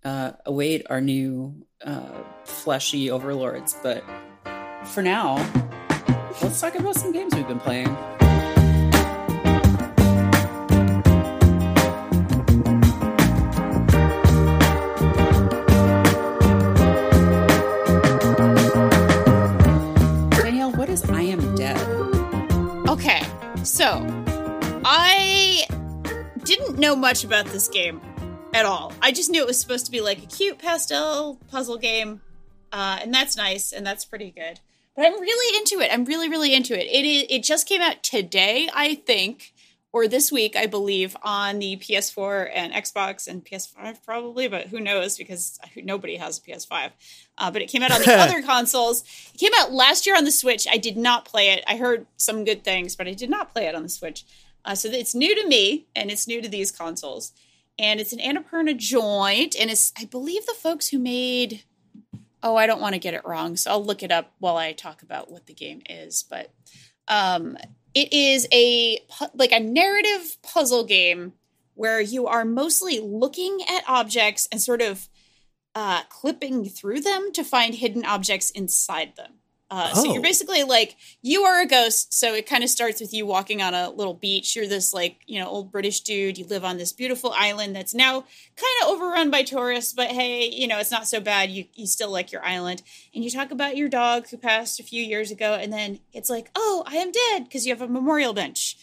uh, 0.04 0.32
await 0.46 0.86
our 0.90 1.02
new 1.02 1.66
uh, 1.86 2.24
fleshy 2.44 3.10
overlords. 3.12 3.76
But 3.82 4.04
for 4.86 5.02
now, 5.02 5.36
let's 6.42 6.60
talk 6.60 6.76
about 6.76 6.96
some 6.96 7.12
games 7.12 7.34
we've 7.36 7.48
been 7.48 7.60
playing. 7.60 7.96
I 24.94 25.66
didn't 26.44 26.78
know 26.78 26.98
much 26.98 27.24
about 27.24 27.46
this 27.46 27.70
game 27.70 28.02
at 28.54 28.66
all. 28.66 28.92
I 29.02 29.14
just 29.14 29.30
knew 29.30 29.42
it 29.42 29.48
was 29.48 29.58
supposed 29.58 29.86
to 29.86 29.92
be 29.92 30.02
like 30.02 30.22
a 30.22 30.26
cute 30.26 30.60
pastel 30.60 31.40
puzzle 31.48 31.78
game, 31.78 32.20
uh, 32.74 33.00
and 33.02 33.14
that's 33.14 33.38
nice 33.38 33.72
and 33.72 33.86
that's 33.86 34.04
pretty 34.04 34.32
good. 34.32 34.60
But 34.94 35.06
I'm 35.06 35.14
really 35.14 35.58
into 35.58 35.80
it. 35.80 35.94
I'm 35.94 36.04
really, 36.04 36.28
really 36.28 36.54
into 36.54 36.78
it. 36.78 36.88
It 36.88 37.06
is. 37.06 37.26
It 37.30 37.44
just 37.44 37.70
came 37.70 37.80
out 37.80 38.04
today, 38.04 38.68
I 38.74 38.96
think, 38.96 39.54
or 39.94 40.10
this 40.10 40.30
week, 40.30 40.58
I 40.58 40.66
believe, 40.66 41.16
on 41.24 41.60
the 41.60 41.78
PS4 41.78 42.52
and 42.54 42.74
Xbox 42.74 43.30
and 43.30 43.46
PS5 43.46 44.04
probably, 44.04 44.50
but 44.50 44.68
who 44.68 44.82
knows 44.82 45.18
because 45.18 45.58
nobody 45.78 46.18
has 46.18 46.38
a 46.38 46.42
PS5. 46.42 46.92
Uh, 47.38 47.50
but 47.50 47.62
it 47.62 47.70
came 47.70 47.82
out 47.82 47.94
on 47.94 48.02
the 48.02 48.14
other 48.20 48.42
consoles. 48.42 49.06
It 49.34 49.38
came 49.38 49.54
out 49.58 49.72
last 49.72 50.06
year 50.06 50.18
on 50.18 50.26
the 50.26 50.32
Switch. 50.32 50.68
I 50.70 50.76
did 50.76 50.98
not 50.98 51.24
play 51.24 51.52
it. 51.52 51.64
I 51.66 51.78
heard 51.78 52.08
some 52.18 52.44
good 52.44 52.66
things, 52.66 52.98
but 52.98 53.08
I 53.08 53.14
did 53.14 53.30
not 53.30 53.54
play 53.54 53.68
it 53.68 53.76
on 53.76 53.84
the 53.84 53.90
Switch. 53.90 54.26
Uh, 54.64 54.76
so 54.76 54.90
it's 54.90 55.16
new 55.16 55.36
to 55.36 55.48
me 55.48 55.88
and 55.96 56.12
it's 56.12 56.28
new 56.28 56.42
to 56.42 56.50
these 56.50 56.72
consoles. 56.72 57.34
And 57.80 58.00
it's 58.00 58.14
an 58.14 58.20
Annapurna 58.20 58.78
joint, 58.78 59.56
and 59.60 59.72
it's 59.72 59.92
I 59.98 60.06
believe 60.06 60.46
the 60.46 60.54
folks 60.54 60.90
who 60.90 61.00
made. 61.00 61.64
Oh, 62.44 62.56
I 62.56 62.68
don't 62.68 62.82
want 62.82 62.94
to 62.94 63.00
get 63.00 63.14
it 63.14 63.26
wrong, 63.26 63.56
so 63.56 63.72
I'll 63.72 63.84
look 63.84 64.04
it 64.04 64.12
up 64.12 64.34
while 64.40 64.58
I 64.58 64.74
talk 64.74 65.02
about 65.02 65.32
what 65.32 65.48
the 65.48 65.54
game 65.54 65.82
is. 65.90 66.24
But 66.30 66.52
um, 67.08 67.58
it 67.94 68.14
is 68.14 68.48
a 68.52 69.00
like 69.34 69.52
a 69.52 69.60
narrative 69.60 70.38
puzzle 70.44 70.84
game 70.84 71.34
where 71.74 72.02
you 72.02 72.28
are 72.28 72.46
mostly 72.46 73.00
looking 73.00 73.60
at 73.68 73.84
objects 73.88 74.48
and 74.52 74.62
sort 74.62 74.82
of 74.82 75.10
uh, 75.74 76.04
clipping 76.10 76.66
through 76.66 77.02
them 77.02 77.32
to 77.34 77.44
find 77.44 77.76
hidden 77.76 78.06
objects 78.06 78.52
inside 78.52 79.16
them. 79.16 79.41
Uh, 79.72 79.94
So 79.96 80.10
Oh. 80.10 80.14
you're 80.14 80.22
basically 80.22 80.64
like 80.64 80.98
you 81.22 81.44
are 81.44 81.62
a 81.62 81.66
ghost. 81.66 82.14
So 82.14 82.34
it 82.36 82.46
kind 82.46 82.62
of 82.64 82.70
starts 82.70 83.00
with 83.00 83.14
you 83.14 83.26
walking 83.26 83.62
on 83.62 83.74
a 83.74 83.90
little 83.90 84.14
beach. 84.14 84.54
You're 84.56 84.68
this 84.68 84.94
like 84.94 85.22
you 85.28 85.40
know 85.40 85.48
old 85.48 85.72
British 85.72 86.02
dude. 86.02 86.38
You 86.38 86.46
live 86.46 86.66
on 86.66 86.78
this 86.78 86.92
beautiful 86.92 87.32
island 87.36 87.74
that's 87.76 87.94
now 87.96 88.26
kind 88.58 88.74
of 88.84 88.90
overrun 88.90 89.32
by 89.32 89.44
tourists, 89.44 89.94
but 89.94 90.10
hey, 90.12 90.50
you 90.50 90.68
know 90.68 90.78
it's 90.80 90.92
not 90.92 91.08
so 91.08 91.22
bad. 91.22 91.50
You 91.50 91.66
you 91.74 91.88
still 91.88 92.12
like 92.12 92.34
your 92.34 92.44
island, 92.46 92.84
and 93.16 93.24
you 93.24 93.32
talk 93.32 93.50
about 93.52 93.78
your 93.78 93.88
dog 93.88 94.28
who 94.28 94.38
passed 94.38 94.80
a 94.82 94.84
few 94.84 95.02
years 95.02 95.32
ago, 95.32 95.54
and 95.54 95.72
then 95.72 96.00
it's 96.12 96.30
like, 96.30 96.50
oh, 96.56 96.84
I 96.86 96.98
am 96.98 97.12
dead 97.12 97.46
because 97.46 97.66
you 97.66 97.74
have 97.74 97.82
a 97.82 97.88
memorial 97.88 98.34
bench, 98.34 98.76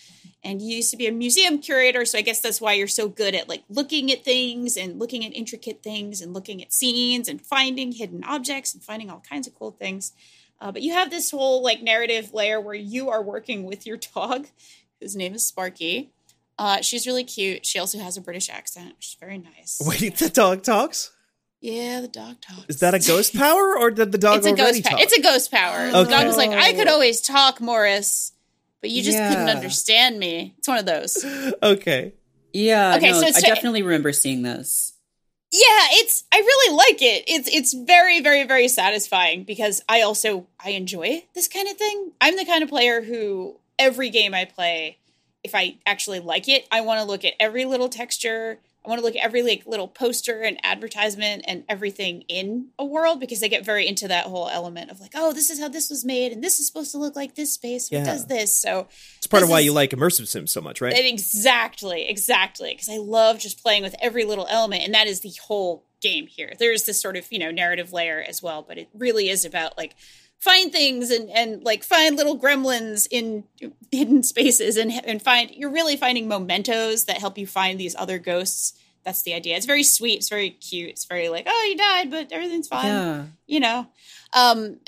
and 0.42 0.62
you 0.62 0.76
used 0.76 0.90
to 0.92 0.96
be 0.96 1.06
a 1.06 1.12
museum 1.12 1.58
curator, 1.58 2.06
so 2.06 2.16
I 2.16 2.22
guess 2.22 2.40
that's 2.40 2.62
why 2.62 2.72
you're 2.72 2.88
so 2.88 3.08
good 3.08 3.34
at 3.34 3.46
like 3.46 3.64
looking 3.68 4.10
at 4.10 4.24
things 4.24 4.78
and 4.78 4.98
looking 4.98 5.22
at 5.26 5.36
intricate 5.36 5.82
things 5.82 6.22
and 6.22 6.32
looking 6.32 6.62
at 6.62 6.72
scenes 6.72 7.28
and 7.28 7.42
finding 7.42 7.92
hidden 7.92 8.24
objects 8.24 8.72
and 8.72 8.82
finding 8.82 9.10
all 9.10 9.22
kinds 9.28 9.46
of 9.46 9.54
cool 9.54 9.72
things. 9.72 10.12
Uh, 10.60 10.72
but 10.72 10.82
you 10.82 10.92
have 10.92 11.10
this 11.10 11.30
whole 11.30 11.62
like 11.62 11.82
narrative 11.82 12.32
layer 12.34 12.60
where 12.60 12.74
you 12.74 13.10
are 13.10 13.22
working 13.22 13.64
with 13.64 13.86
your 13.86 13.96
dog, 14.14 14.46
whose 15.00 15.14
name 15.16 15.34
is 15.34 15.46
Sparky. 15.46 16.10
Uh, 16.58 16.80
she's 16.80 17.06
really 17.06 17.24
cute. 17.24 17.64
She 17.64 17.78
also 17.78 17.98
has 17.98 18.16
a 18.16 18.20
British 18.20 18.48
accent, 18.50 18.96
which 18.96 19.08
is 19.08 19.16
very 19.20 19.38
nice. 19.38 19.80
Wait, 19.84 20.16
the 20.16 20.28
dog 20.28 20.62
talks? 20.64 21.12
Yeah, 21.60 22.00
the 22.00 22.08
dog 22.08 22.40
talks. 22.40 22.64
Is 22.68 22.80
that 22.80 22.94
a 22.94 22.98
ghost 22.98 23.34
power 23.36 23.76
or 23.78 23.90
did 23.90 24.12
the 24.12 24.18
dog 24.18 24.38
it's 24.38 24.46
a 24.46 24.50
already 24.50 24.80
ghost 24.80 24.84
power. 24.84 24.92
talk? 24.98 25.00
It's 25.02 25.18
a 25.18 25.22
ghost 25.22 25.50
power. 25.50 25.90
The 25.90 26.04
dog 26.04 26.26
was 26.26 26.36
like, 26.36 26.50
I 26.50 26.72
could 26.72 26.88
always 26.88 27.20
talk, 27.20 27.60
Morris, 27.60 28.32
but 28.80 28.90
you 28.90 29.02
just 29.02 29.18
couldn't 29.18 29.48
understand 29.48 30.18
me. 30.18 30.54
It's 30.58 30.68
one 30.68 30.78
of 30.78 30.86
those. 30.86 31.24
okay. 31.62 32.14
Yeah, 32.52 32.96
Okay, 32.96 33.10
no, 33.10 33.20
so 33.20 33.26
it's 33.26 33.38
I 33.38 33.40
definitely 33.40 33.82
remember 33.82 34.12
seeing 34.12 34.42
this. 34.42 34.94
Yeah, 35.50 35.86
it's 35.92 36.24
I 36.30 36.38
really 36.38 36.76
like 36.76 37.00
it. 37.00 37.24
It's 37.26 37.48
it's 37.48 37.72
very 37.72 38.20
very 38.20 38.44
very 38.44 38.68
satisfying 38.68 39.44
because 39.44 39.82
I 39.88 40.02
also 40.02 40.46
I 40.62 40.70
enjoy 40.70 41.24
this 41.34 41.48
kind 41.48 41.68
of 41.68 41.76
thing. 41.76 42.12
I'm 42.20 42.36
the 42.36 42.44
kind 42.44 42.62
of 42.62 42.68
player 42.68 43.00
who 43.00 43.56
every 43.78 44.10
game 44.10 44.34
I 44.34 44.44
play 44.44 44.98
if 45.44 45.54
I 45.54 45.76
actually 45.86 46.20
like 46.20 46.48
it, 46.48 46.66
I 46.70 46.82
want 46.82 47.00
to 47.00 47.06
look 47.06 47.24
at 47.24 47.34
every 47.40 47.64
little 47.64 47.88
texture. 47.88 48.58
I 48.88 48.90
want 48.90 49.00
to 49.00 49.04
look 49.04 49.16
at 49.16 49.22
every 49.22 49.42
like 49.42 49.66
little 49.66 49.86
poster 49.86 50.40
and 50.40 50.58
advertisement 50.64 51.44
and 51.46 51.62
everything 51.68 52.22
in 52.22 52.68
a 52.78 52.86
world 52.86 53.20
because 53.20 53.40
they 53.40 53.50
get 53.50 53.62
very 53.62 53.86
into 53.86 54.08
that 54.08 54.24
whole 54.24 54.48
element 54.48 54.90
of 54.90 54.98
like, 54.98 55.10
oh, 55.14 55.34
this 55.34 55.50
is 55.50 55.60
how 55.60 55.68
this 55.68 55.90
was 55.90 56.06
made 56.06 56.32
and 56.32 56.42
this 56.42 56.58
is 56.58 56.66
supposed 56.66 56.92
to 56.92 56.98
look 56.98 57.14
like 57.14 57.34
this 57.34 57.52
space. 57.52 57.90
What 57.90 57.98
Yeah. 57.98 58.04
does 58.04 58.26
this? 58.28 58.56
So 58.56 58.88
It's 59.18 59.26
part 59.26 59.42
of 59.42 59.50
why 59.50 59.58
is- 59.60 59.66
you 59.66 59.72
like 59.74 59.90
immersive 59.90 60.26
sims 60.26 60.50
so 60.52 60.62
much, 60.62 60.80
right? 60.80 60.94
exactly, 60.98 62.08
exactly. 62.08 62.70
Because 62.70 62.88
I 62.88 62.96
love 62.96 63.38
just 63.38 63.62
playing 63.62 63.82
with 63.82 63.94
every 64.00 64.24
little 64.24 64.46
element, 64.48 64.82
and 64.84 64.94
that 64.94 65.06
is 65.06 65.20
the 65.20 65.32
whole 65.46 65.84
game 66.00 66.26
here. 66.26 66.54
There's 66.58 66.84
this 66.84 66.98
sort 67.00 67.16
of 67.18 67.26
you 67.30 67.38
know 67.38 67.50
narrative 67.50 67.92
layer 67.92 68.24
as 68.26 68.42
well, 68.42 68.62
but 68.66 68.78
it 68.78 68.88
really 68.94 69.28
is 69.28 69.44
about 69.44 69.76
like 69.76 69.94
find 70.40 70.70
things 70.72 71.10
and 71.10 71.28
and 71.30 71.62
like 71.64 71.82
find 71.84 72.16
little 72.16 72.38
gremlins 72.38 73.06
in 73.10 73.44
hidden 73.90 74.22
spaces 74.22 74.76
and 74.76 74.92
and 75.04 75.20
find 75.22 75.50
you're 75.50 75.70
really 75.70 75.96
finding 75.96 76.28
mementos 76.28 77.04
that 77.04 77.18
help 77.18 77.36
you 77.38 77.46
find 77.46 77.78
these 77.78 77.96
other 77.96 78.18
ghosts. 78.18 78.74
That's 79.04 79.22
the 79.22 79.32
idea. 79.34 79.56
It's 79.56 79.64
very 79.66 79.84
sweet. 79.84 80.18
It's 80.18 80.28
very 80.28 80.50
cute. 80.50 80.90
It's 80.90 81.04
very 81.06 81.28
like 81.28 81.46
oh 81.48 81.66
you 81.68 81.76
died, 81.76 82.10
but 82.10 82.30
everything's 82.32 82.68
fine 82.68 82.86
Yeah. 82.86 83.24
you 83.46 83.60
know 83.60 83.86
um 84.34 84.78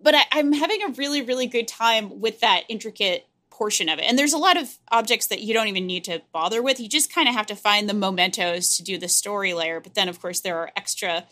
but 0.00 0.14
I, 0.14 0.22
i'm 0.32 0.52
having 0.52 0.82
a 0.82 0.88
really 0.88 1.22
really 1.22 1.46
good 1.46 1.66
time 1.66 2.20
with 2.20 2.40
that 2.40 2.64
intricate 2.68 3.26
portion 3.50 3.88
of 3.88 3.98
it 3.98 4.02
and 4.02 4.18
there's 4.18 4.34
a 4.34 4.38
lot 4.38 4.58
of 4.58 4.76
objects 4.92 5.28
that 5.28 5.40
you 5.40 5.54
don't 5.54 5.68
even 5.68 5.86
need 5.86 6.04
to 6.04 6.20
bother 6.32 6.60
with 6.60 6.78
you 6.80 6.88
just 6.88 7.10
kind 7.14 7.28
of 7.28 7.34
have 7.34 7.46
to 7.46 7.56
find 7.56 7.88
the 7.88 7.94
mementos 7.94 8.76
to 8.76 8.82
do 8.82 8.98
the 8.98 9.08
story 9.08 9.54
layer 9.54 9.80
but 9.80 9.94
then 9.94 10.08
of 10.08 10.20
course 10.20 10.40
there 10.40 10.58
are 10.58 10.70
extra 10.76 11.24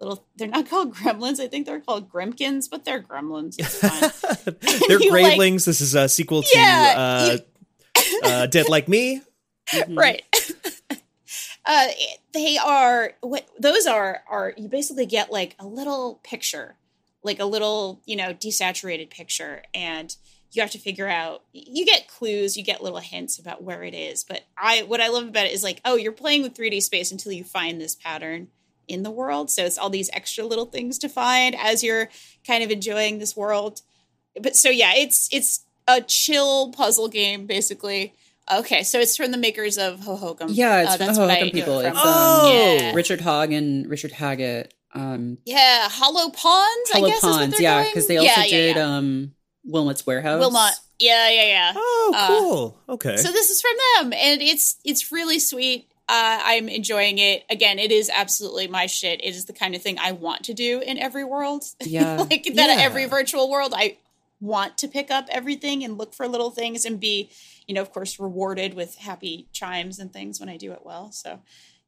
little 0.00 0.24
they're 0.36 0.48
not 0.48 0.68
called 0.68 0.94
gremlins. 0.94 1.40
I 1.40 1.48
think 1.48 1.66
they're 1.66 1.80
called 1.80 2.10
grimkins 2.10 2.68
but 2.70 2.84
they're 2.84 3.02
gremlins. 3.02 3.56
It's 3.58 3.76
fine. 3.80 4.54
They're 4.88 5.00
you, 5.02 5.10
like- 5.12 5.38
this 5.64 5.80
is 5.80 5.94
a 5.94 6.08
sequel 6.08 6.42
to 6.42 6.48
Yeah, 6.54 6.94
uh, 6.96 7.38
uh, 8.24 8.46
Dead 8.46 8.68
Like 8.68 8.88
Me. 8.88 9.22
Mhm. 9.68 9.96
right. 9.96 10.22
Uh 11.64 11.86
they 12.32 12.56
are 12.58 13.12
what 13.20 13.46
those 13.58 13.86
are 13.86 14.22
are 14.28 14.54
you 14.56 14.68
basically 14.68 15.06
get 15.06 15.30
like 15.30 15.54
a 15.58 15.66
little 15.66 16.18
picture 16.24 16.76
like 17.22 17.38
a 17.38 17.44
little 17.44 18.00
you 18.06 18.16
know 18.16 18.32
desaturated 18.32 19.10
picture 19.10 19.62
and 19.74 20.16
you 20.52 20.62
have 20.62 20.70
to 20.70 20.78
figure 20.78 21.06
out 21.06 21.42
you 21.52 21.84
get 21.84 22.08
clues 22.08 22.56
you 22.56 22.64
get 22.64 22.82
little 22.82 22.98
hints 22.98 23.38
about 23.38 23.62
where 23.62 23.84
it 23.84 23.94
is 23.94 24.24
but 24.24 24.40
i 24.56 24.82
what 24.84 25.00
i 25.00 25.08
love 25.08 25.28
about 25.28 25.44
it 25.46 25.52
is 25.52 25.62
like 25.62 25.80
oh 25.84 25.96
you're 25.96 26.10
playing 26.12 26.42
with 26.42 26.54
3d 26.54 26.80
space 26.82 27.12
until 27.12 27.30
you 27.30 27.44
find 27.44 27.78
this 27.80 27.94
pattern 27.94 28.48
in 28.90 29.02
the 29.02 29.10
world 29.10 29.50
so 29.50 29.64
it's 29.64 29.78
all 29.78 29.90
these 29.90 30.10
extra 30.12 30.44
little 30.44 30.66
things 30.66 30.98
to 30.98 31.08
find 31.08 31.54
as 31.58 31.82
you're 31.84 32.08
kind 32.46 32.62
of 32.64 32.70
enjoying 32.70 33.18
this 33.18 33.36
world 33.36 33.80
but 34.42 34.54
so 34.56 34.68
yeah 34.68 34.92
it's 34.94 35.28
it's 35.32 35.64
a 35.88 36.00
chill 36.00 36.70
puzzle 36.72 37.08
game 37.08 37.46
basically 37.46 38.12
okay 38.52 38.82
so 38.82 38.98
it's 38.98 39.16
from 39.16 39.30
the 39.30 39.38
makers 39.38 39.78
of 39.78 40.00
hohokum 40.00 40.48
Yeah, 40.50 40.82
it's 40.82 40.94
Uh, 40.94 40.96
from 41.06 41.14
the 41.14 41.20
what 41.20 41.30
I 41.30 41.36
Hohokum 41.36 41.40
know 41.40 41.46
it 41.46 41.52
people. 41.52 41.78
from. 41.80 41.86
It's, 41.86 41.96
um, 41.98 42.04
Oh! 42.06 42.76
yeah. 42.80 42.92
Richard 42.94 43.20
Hogg 43.20 43.52
and 43.52 43.88
Richard 43.88 44.12
Haggett. 44.12 44.74
Um, 44.94 45.38
yeah 45.46 45.88
hollow 45.88 46.30
ponds 46.30 46.90
Hollow 46.90 47.06
i 47.06 47.10
guess 47.10 47.18
is 47.18 47.22
what 47.24 47.38
Ponds, 47.40 47.60
yeah, 47.60 47.84
because 47.84 48.08
they 48.08 48.16
also 48.16 48.28
yeah, 48.28 48.44
yeah, 48.44 48.56
did 48.56 48.76
yeah. 48.76 48.96
um 48.96 49.32
Wilmot's 49.64 50.04
Warehouse. 50.06 50.40
wilmot 50.40 50.72
yeah 50.98 51.28
yeah 51.30 51.44
yeah 51.44 51.72
Oh, 51.76 52.12
Uh, 52.16 52.26
cool. 52.28 52.78
okay. 52.88 53.16
So 53.16 53.30
this 53.30 53.50
is 53.50 53.60
from 53.62 53.72
them, 53.94 54.12
and 54.12 54.42
it's 54.42 54.76
it's 54.84 55.12
really 55.12 55.38
sweet. 55.38 55.89
Uh, 56.12 56.40
I'm 56.42 56.68
enjoying 56.68 57.18
it. 57.18 57.44
Again, 57.48 57.78
it 57.78 57.92
is 57.92 58.10
absolutely 58.12 58.66
my 58.66 58.86
shit. 58.86 59.20
It 59.22 59.28
is 59.36 59.44
the 59.44 59.52
kind 59.52 59.76
of 59.76 59.82
thing 59.82 59.96
I 60.00 60.10
want 60.12 60.42
to 60.44 60.54
do 60.54 60.80
in 60.80 60.98
every 60.98 61.22
world. 61.24 61.62
Yeah. 61.86 62.16
like 62.28 62.44
that 62.44 62.54
Yeah. 62.78 62.84
every 62.84 63.06
virtual 63.06 63.48
world, 63.48 63.72
I 63.76 63.96
want 64.40 64.76
to 64.78 64.88
pick 64.88 65.10
up 65.10 65.26
everything 65.30 65.84
and 65.84 65.96
look 65.98 66.12
for 66.14 66.26
little 66.26 66.50
things 66.50 66.84
and 66.84 66.98
be, 66.98 67.30
you 67.68 67.74
know, 67.74 67.82
of 67.82 67.92
course, 67.92 68.18
rewarded 68.18 68.74
with 68.74 68.96
happy 68.96 69.46
chimes 69.52 69.98
and 70.00 70.12
things 70.12 70.40
when 70.40 70.48
I 70.48 70.56
do 70.56 70.72
it 70.72 70.80
well. 70.84 71.12
So 71.12 71.40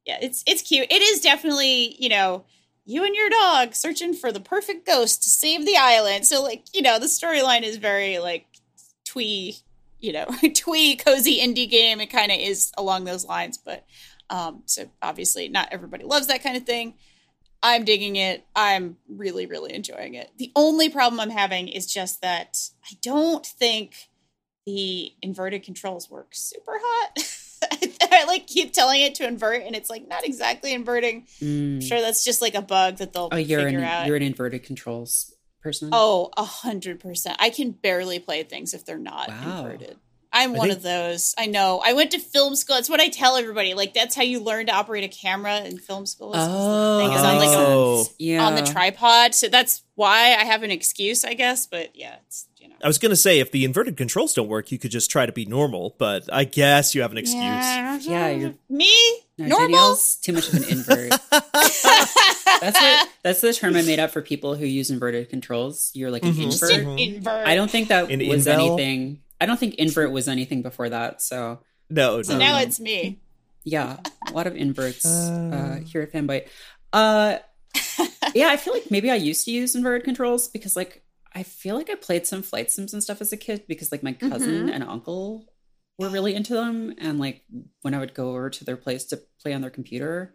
yeah, 0.07 0.19
it's 0.23 0.45
it's 0.47 0.63
cute. 0.63 0.87
It 0.93 1.03
is 1.03 1.21
definitely, 1.21 1.97
you 1.99 2.09
know, 2.09 2.45
you 2.85 3.05
and 3.05 3.15
your 3.17 3.31
dog 3.31 3.75
searching 3.75 4.15
for 4.15 4.31
the 4.31 4.41
perfect 4.41 4.87
ghost 4.87 5.23
to 5.25 5.31
save 5.31 5.65
the 5.67 5.77
island. 5.77 6.27
So 6.27 6.43
like, 6.43 6.65
you 6.73 6.83
know, 6.83 6.99
the 7.01 7.07
storyline 7.07 7.63
is 7.63 7.77
very 7.77 8.19
like 8.19 8.47
twee, 9.05 9.57
you 10.01 10.13
know, 10.13 10.27
twee 10.55 10.97
cozy 10.97 11.39
indie 11.41 11.71
game. 11.71 12.01
It 12.01 12.07
kind 12.11 12.31
of 12.33 12.39
is 12.39 12.73
along 12.77 13.05
those 13.05 13.25
lines, 13.25 13.57
but 13.59 13.85
um 14.31 14.63
so 14.67 14.89
obviously 15.01 15.49
not 15.49 15.69
everybody 15.73 16.05
loves 16.05 16.27
that 16.29 16.43
kind 16.43 16.57
of 16.57 16.65
thing. 16.65 16.95
I'm 17.65 17.85
digging 17.85 18.17
it. 18.17 18.45
I'm 18.57 18.97
really, 19.09 19.47
really 19.47 19.73
enjoying 19.73 20.15
it. 20.15 20.31
The 20.37 20.51
only 20.57 20.89
problem 20.89 21.21
I'm 21.21 21.31
having 21.31 21.69
is 21.69 21.87
just 21.87 22.21
that 22.21 22.59
I 22.91 22.97
don't 23.03 23.47
think 23.47 23.95
the 24.67 25.13
inverted 25.23 25.63
controls 25.63 26.11
work 26.11 26.31
super 26.33 26.73
hot. 26.75 27.19
I 28.11 28.25
like 28.25 28.49
keep 28.49 28.73
telling 28.73 29.01
it 29.03 29.15
to 29.17 29.27
invert, 29.29 29.63
and 29.63 29.77
it's 29.77 29.89
like 29.89 30.09
not 30.09 30.25
exactly 30.25 30.73
inverting. 30.73 31.27
I'm 31.41 31.47
Mm. 31.49 31.83
sure 31.83 32.01
that's 32.01 32.25
just 32.25 32.43
like 32.43 32.57
a 32.57 32.63
bug 32.63 32.97
that 32.97 33.13
they'll 33.13 33.29
Oh, 33.31 33.37
you're 33.37 33.65
figure 33.65 33.79
an 33.79 33.85
out. 33.85 34.07
you're 34.07 34.17
an 34.17 34.23
inverted 34.23 34.65
controls 34.65 35.33
person. 35.63 35.91
Oh, 35.93 36.31
a 36.37 36.43
hundred 36.45 36.99
percent. 36.99 37.37
I 37.41 37.51
can 37.51 37.71
barely 37.71 38.19
play 38.19 38.43
things 38.43 38.75
if 38.75 38.85
they're 38.85 38.99
not 38.99 39.29
Wow. 39.29 39.65
inverted. 39.65 39.99
I'm 40.35 40.55
I 40.55 40.59
one 40.59 40.69
think- 40.69 40.79
of 40.79 40.83
those. 40.83 41.35
I 41.37 41.47
know. 41.47 41.83
I 41.85 41.93
went 41.93 42.11
to 42.13 42.19
film 42.19 42.57
school. 42.57 42.77
That's 42.77 42.89
what 42.89 43.01
I 43.01 43.09
tell 43.09 43.37
everybody. 43.37 43.75
Like 43.75 43.93
that's 43.95 44.15
how 44.15 44.23
you 44.23 44.41
learn 44.41 44.67
to 44.67 44.73
operate 44.73 45.05
a 45.05 45.09
camera 45.09 45.59
in 45.61 45.79
film 45.79 46.07
school. 46.07 46.33
is- 46.35 46.41
is 46.41 46.47
the 46.49 46.55
Oh, 46.57 46.99
thing 47.01 47.13
is 47.13 47.23
on 47.23 47.37
like 47.37 47.49
makes 47.99 48.11
a, 48.11 48.15
yeah. 48.19 48.47
on 48.47 48.55
the 48.55 48.63
tripod. 48.63 49.35
So 49.35 49.49
that's 49.49 49.83
why 49.95 50.35
I 50.35 50.45
have 50.45 50.63
an 50.63 50.71
excuse, 50.71 51.25
I 51.25 51.35
guess. 51.35 51.67
But 51.67 51.91
yeah, 51.95 52.17
it's 52.27 52.47
you 52.59 52.69
know. 52.69 52.77
I 52.83 52.87
was 52.87 52.99
gonna 52.99 53.17
say 53.17 53.41
if 53.41 53.51
the 53.51 53.65
inverted 53.65 53.97
controls 53.97 54.33
don't 54.35 54.49
work, 54.49 54.73
you 54.73 54.79
could 54.79 54.91
just 54.91 55.11
try 55.11 55.27
to 55.27 55.33
be 55.33 55.45
normal, 55.45 55.95
but 55.99 56.25
I 56.33 56.45
guess 56.45 56.95
you 56.95 57.03
have 57.03 57.13
an 57.13 57.19
excuse. 57.19 57.43
Yeah, 57.43 57.99
Yeah, 58.01 58.29
you're- 58.31 58.55
me 58.71 58.93
No, 59.39 59.49
normal. 59.59 59.97
Too 60.23 60.33
much 60.33 60.49
of 60.49 60.55
an 60.55 60.65
invert. 60.65 61.11
that's 61.63 62.81
what 62.81 63.09
that's 63.23 63.41
the 63.41 63.53
term 63.53 63.77
I 63.77 63.83
made 63.83 63.99
up 63.99 64.11
for 64.11 64.23
people 64.23 64.55
who 64.55 64.65
use 64.67 64.91
inverted 64.91 65.29
controls. 65.31 65.91
You're 65.95 66.11
like 66.11 66.23
an 66.25 66.33
Mhm. 66.33 66.45
Just 66.45 66.63
invert. 66.63 66.87
an 66.87 66.99
invert. 66.99 67.47
I 67.47 67.55
don't 67.55 67.71
think 67.71 67.89
that 67.89 68.11
An 68.11 68.27
was 68.29 68.47
invel? 68.47 68.53
anything. 68.79 69.21
I 69.43 69.47
don't 69.47 69.59
think 69.59 69.75
invert 69.75 70.13
was 70.13 70.29
anything 70.29 70.63
before 70.63 70.89
that. 70.89 71.21
So 71.23 71.61
No, 71.91 72.23
So 72.23 72.35
no. 72.35 72.39
now 72.39 72.57
Um, 72.57 72.63
it's 72.63 72.79
me. 72.81 73.19
yeah, 73.65 73.99
a 74.29 74.33
lot 74.33 74.47
of 74.47 74.55
inverts 74.57 75.05
uh, 75.05 75.51
Uh. 75.57 75.77
here 75.85 76.03
at 76.03 76.13
Fanbyte. 76.13 76.47
Uh, 76.93 77.39
yeah, 78.35 78.49
I 78.49 78.57
feel 78.57 78.73
like 78.73 78.91
maybe 78.91 79.11
I 79.11 79.15
used 79.17 79.45
to 79.47 79.51
use 79.51 79.75
inverted 79.75 80.05
controls 80.05 80.49
because 80.49 80.77
like 80.77 81.03
I 81.35 81.43
feel 81.43 81.77
like 81.77 81.91
I 81.91 81.95
played 81.97 82.27
some 82.27 82.43
flight 82.43 82.71
sims 82.71 82.93
and 82.93 83.03
stuff 83.03 83.21
as 83.21 83.33
a 83.33 83.37
kid 83.37 83.65
because 83.67 83.91
like 83.91 84.03
my 84.03 84.13
cousin 84.13 84.67
Mhm. 84.69 84.73
and 84.75 84.85
uncle 84.85 85.47
were 85.99 86.09
really 86.11 86.35
into 86.35 86.55
them, 86.55 86.95
and 86.99 87.19
like 87.19 87.43
when 87.83 87.95
I 87.95 87.99
would 87.99 88.15
go 88.15 88.31
over 88.31 88.49
to 88.51 88.65
their 88.65 88.77
place 88.77 89.05
to 89.07 89.21
play 89.43 89.53
on 89.55 89.61
their 89.63 89.71
computer. 89.71 90.35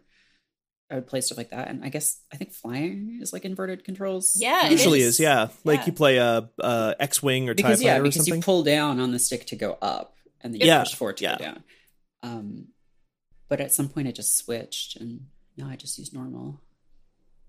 I 0.90 0.94
would 0.94 1.06
play 1.06 1.20
stuff 1.20 1.36
like 1.36 1.50
that, 1.50 1.68
and 1.68 1.84
I 1.84 1.90
guess 1.90 2.20
I 2.32 2.36
think 2.36 2.52
flying 2.52 3.18
is 3.20 3.32
like 3.32 3.44
inverted 3.44 3.84
controls. 3.84 4.36
Yeah, 4.40 4.66
it 4.66 4.72
Usually 4.72 5.00
is. 5.00 5.14
is, 5.14 5.20
yeah. 5.20 5.48
Like 5.64 5.80
Yeah. 5.80 5.86
you 5.86 5.92
play 5.92 6.16
a, 6.16 6.48
a 6.60 6.96
X-wing 6.98 7.48
or 7.48 7.54
TIE 7.54 7.62
because 7.62 7.78
fighter 7.82 7.86
yeah, 7.94 7.98
or 7.98 8.02
because 8.04 8.16
something. 8.24 8.36
you 8.36 8.42
pull 8.42 8.62
down 8.62 8.98
on 8.98 9.12
the 9.12 9.18
stick 9.18 9.46
to 9.48 9.56
go 9.56 9.76
up, 9.82 10.14
and 10.40 10.54
then 10.54 10.60
you 10.62 10.66
Yeah, 10.66 10.80
push 10.84 10.94
forward 10.94 11.18
to 11.18 11.24
yeah. 11.24 11.36
go 11.38 11.44
down. 11.44 11.64
Um, 12.22 12.68
but 13.48 13.60
at 13.60 13.72
some 13.72 13.88
point, 13.88 14.08
I 14.08 14.12
just 14.12 14.36
switched, 14.38 14.96
and 14.96 15.26
now 15.56 15.68
I 15.68 15.76
just 15.76 15.98
use 15.98 16.12
normal. 16.12 16.60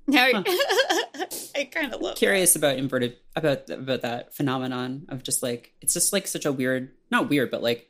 Now 0.07 0.27
Huh. 0.33 0.43
I 1.55 1.65
kind 1.65 1.93
of 1.93 2.01
love. 2.01 2.17
Curious 2.17 2.55
about 2.55 2.77
inverted 2.77 3.17
about 3.35 3.69
about 3.69 4.01
that 4.01 4.33
phenomenon 4.33 5.05
of 5.09 5.23
just 5.23 5.43
like 5.43 5.73
it's 5.81 5.93
just 5.93 6.11
like 6.13 6.27
such 6.27 6.45
a 6.45 6.51
weird, 6.51 6.91
not 7.11 7.29
weird, 7.29 7.51
but 7.51 7.61
like 7.63 7.89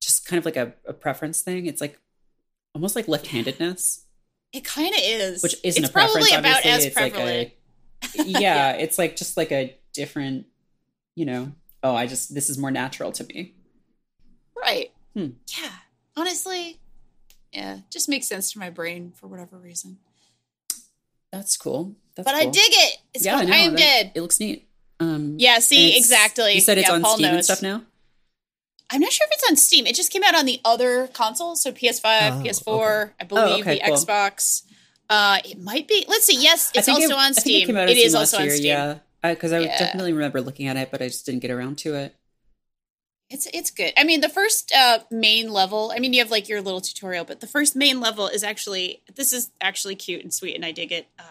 just 0.00 0.26
kind 0.26 0.38
of 0.38 0.44
like 0.44 0.56
a, 0.56 0.74
a 0.86 0.92
preference 0.92 1.42
thing. 1.42 1.66
It's 1.66 1.80
like 1.80 1.98
almost 2.74 2.96
like 2.96 3.08
left-handedness, 3.08 4.03
It 4.54 4.64
kind 4.64 4.94
of 4.94 5.00
is, 5.02 5.42
which 5.42 5.56
isn't 5.64 5.82
it's 5.82 5.90
a 5.90 5.92
preference. 5.92 6.26
It's 6.28 6.32
probably 6.32 6.48
about 6.48 6.58
obviously. 6.58 6.70
as 6.70 6.84
it's 6.86 6.94
prevalent. 6.94 7.50
like 8.16 8.26
a 8.26 8.30
yeah, 8.40 8.72
it's 8.72 8.98
like 8.98 9.16
just 9.16 9.36
like 9.36 9.50
a 9.50 9.76
different, 9.92 10.46
you 11.16 11.26
know. 11.26 11.52
Oh, 11.82 11.94
I 11.94 12.06
just 12.06 12.32
this 12.34 12.48
is 12.48 12.56
more 12.56 12.70
natural 12.70 13.10
to 13.12 13.24
me. 13.24 13.52
right. 14.56 14.90
Hmm. 15.14 15.30
Yeah. 15.60 15.70
Honestly, 16.16 16.78
yeah, 17.52 17.78
just 17.90 18.08
makes 18.08 18.26
sense 18.28 18.52
to 18.52 18.58
my 18.60 18.70
brain 18.70 19.12
for 19.16 19.26
whatever 19.26 19.58
reason. 19.58 19.98
That's 21.32 21.56
cool. 21.56 21.96
That's 22.14 22.24
but 22.24 22.34
I 22.36 22.44
dig 22.44 22.54
it. 22.56 22.98
It's 23.12 23.24
yeah, 23.24 23.40
no, 23.42 23.52
I 23.52 23.56
am 23.56 23.72
that- 23.72 23.78
dead. 23.78 24.12
It 24.14 24.20
looks 24.20 24.38
neat. 24.38 24.68
Um, 25.00 25.34
Yeah, 25.38 25.58
see, 25.58 25.96
exactly. 25.98 26.54
You 26.54 26.60
said 26.60 26.78
it's 26.78 26.88
Yeah, 26.88 26.94
on 26.94 27.02
Paul 27.02 27.16
Steam 27.16 27.26
and 27.34 27.44
stuff 27.44 27.60
now. 27.62 27.82
I'm 28.94 29.00
not 29.00 29.10
sure 29.12 29.26
if 29.28 29.32
it's 29.34 29.50
on 29.50 29.56
Steam. 29.56 29.86
It 29.86 29.96
just 29.96 30.12
came 30.12 30.22
out 30.22 30.36
on 30.36 30.46
the 30.46 30.60
other 30.64 31.08
consoles, 31.08 31.60
so 31.62 31.72
PS5, 31.72 32.04
Oh, 32.04 32.42
PS4, 32.44 33.10
I 33.20 33.24
believe 33.24 33.62
okay, 33.66 33.78
the 33.80 33.84
cool. 33.86 33.96
Xbox. 33.96 34.62
Uh, 35.10 35.38
it 35.44 35.60
might 35.60 35.88
be. 35.88 36.04
Let's 36.06 36.24
see. 36.26 36.40
Yes, 36.40 36.70
it's 36.74 36.88
also 36.88 37.02
it, 37.06 37.12
on 37.12 37.18
I 37.18 37.32
Steam. 37.32 37.62
it 37.64 37.66
came 37.66 37.76
out 37.76 37.82
on 37.82 37.88
it 37.88 37.96
Steam 37.96 38.06
is 38.06 38.14
last 38.14 38.34
also 38.34 38.44
on 38.44 38.50
Steam. 38.50 38.66
Yeah, 38.66 38.98
because 39.22 39.52
I, 39.52 39.58
Yeah. 39.60 39.78
definitely 39.78 40.12
remember 40.12 40.40
looking 40.40 40.68
at 40.68 40.76
it, 40.76 40.90
but 40.92 41.02
I 41.02 41.08
just 41.08 41.26
didn't 41.26 41.40
get 41.40 41.50
around 41.50 41.76
to 41.78 41.94
it. 41.94 42.14
It's 43.30 43.48
it's 43.52 43.70
good. 43.72 43.92
I 43.96 44.04
mean, 44.04 44.20
the 44.20 44.28
first 44.28 44.72
uh, 44.72 45.00
main 45.10 45.50
level. 45.50 45.92
I 45.94 45.98
mean, 45.98 46.12
you 46.12 46.20
have 46.20 46.30
like 46.30 46.48
your 46.48 46.60
little 46.62 46.80
tutorial, 46.80 47.24
but 47.24 47.40
the 47.40 47.46
first 47.48 47.74
main 47.74 47.98
level 47.98 48.28
is 48.28 48.44
actually 48.44 49.02
this 49.14 49.32
is 49.32 49.50
actually 49.60 49.96
cute 49.96 50.22
and 50.22 50.32
sweet, 50.32 50.54
and 50.54 50.64
I 50.64 50.70
dig 50.72 50.92
it. 50.92 51.08
Uh, 51.18 51.22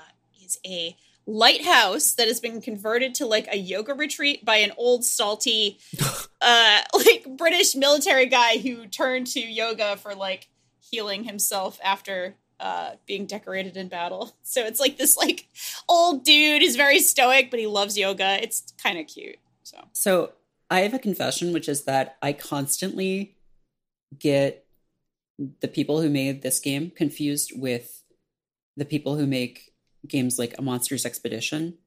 is 0.44 0.60
a 0.66 0.98
lighthouse 1.26 2.14
that 2.14 2.28
has 2.28 2.40
been 2.40 2.62
converted 2.62 3.16
to 3.16 3.26
like 3.26 3.48
a 3.52 3.58
yoga 3.58 3.94
retreat 3.94 4.44
by 4.44 4.58
an 4.58 4.72
old 4.78 5.06
salty, 5.06 5.80
uh, 6.42 6.82
like 6.94 7.26
British 7.38 7.76
military 7.76 8.26
guy 8.26 8.58
who 8.58 8.88
turned 8.88 9.28
to 9.28 9.40
yoga 9.40 9.98
for 9.98 10.16
like 10.16 10.50
healing 10.80 11.24
himself 11.24 11.80
after 11.84 12.36
uh 12.60 12.92
being 13.06 13.26
decorated 13.26 13.76
in 13.78 13.88
battle. 13.88 14.36
So 14.44 14.64
it's 14.66 14.80
like 14.80 14.98
this 14.98 15.18
like 15.18 15.48
old 15.90 16.24
dude 16.24 16.62
is 16.62 16.76
very 16.76 17.00
stoic, 17.00 17.50
but 17.50 17.60
he 17.60 17.68
loves 17.68 17.98
yoga. 17.98 18.42
It's 18.42 18.72
kind 18.82 19.00
of 19.00 19.08
cute. 19.08 19.38
So 19.64 19.78
So 19.94 20.34
I 20.70 20.82
have 20.82 20.94
a 20.94 21.00
confession, 21.00 21.54
which 21.54 21.68
is 21.68 21.86
that 21.86 22.18
I 22.22 22.34
constantly 22.34 23.36
get 24.18 24.66
the 25.62 25.68
people 25.68 26.02
who 26.02 26.10
made 26.10 26.42
this 26.42 26.60
game 26.60 26.92
confused 26.92 27.52
with 27.56 28.04
the 28.78 28.86
people 28.86 29.16
who 29.16 29.26
make 29.26 29.73
games 30.08 30.38
like 30.40 30.56
a 30.58 30.62
Monsters 30.62 31.06
Expedition. 31.06 31.78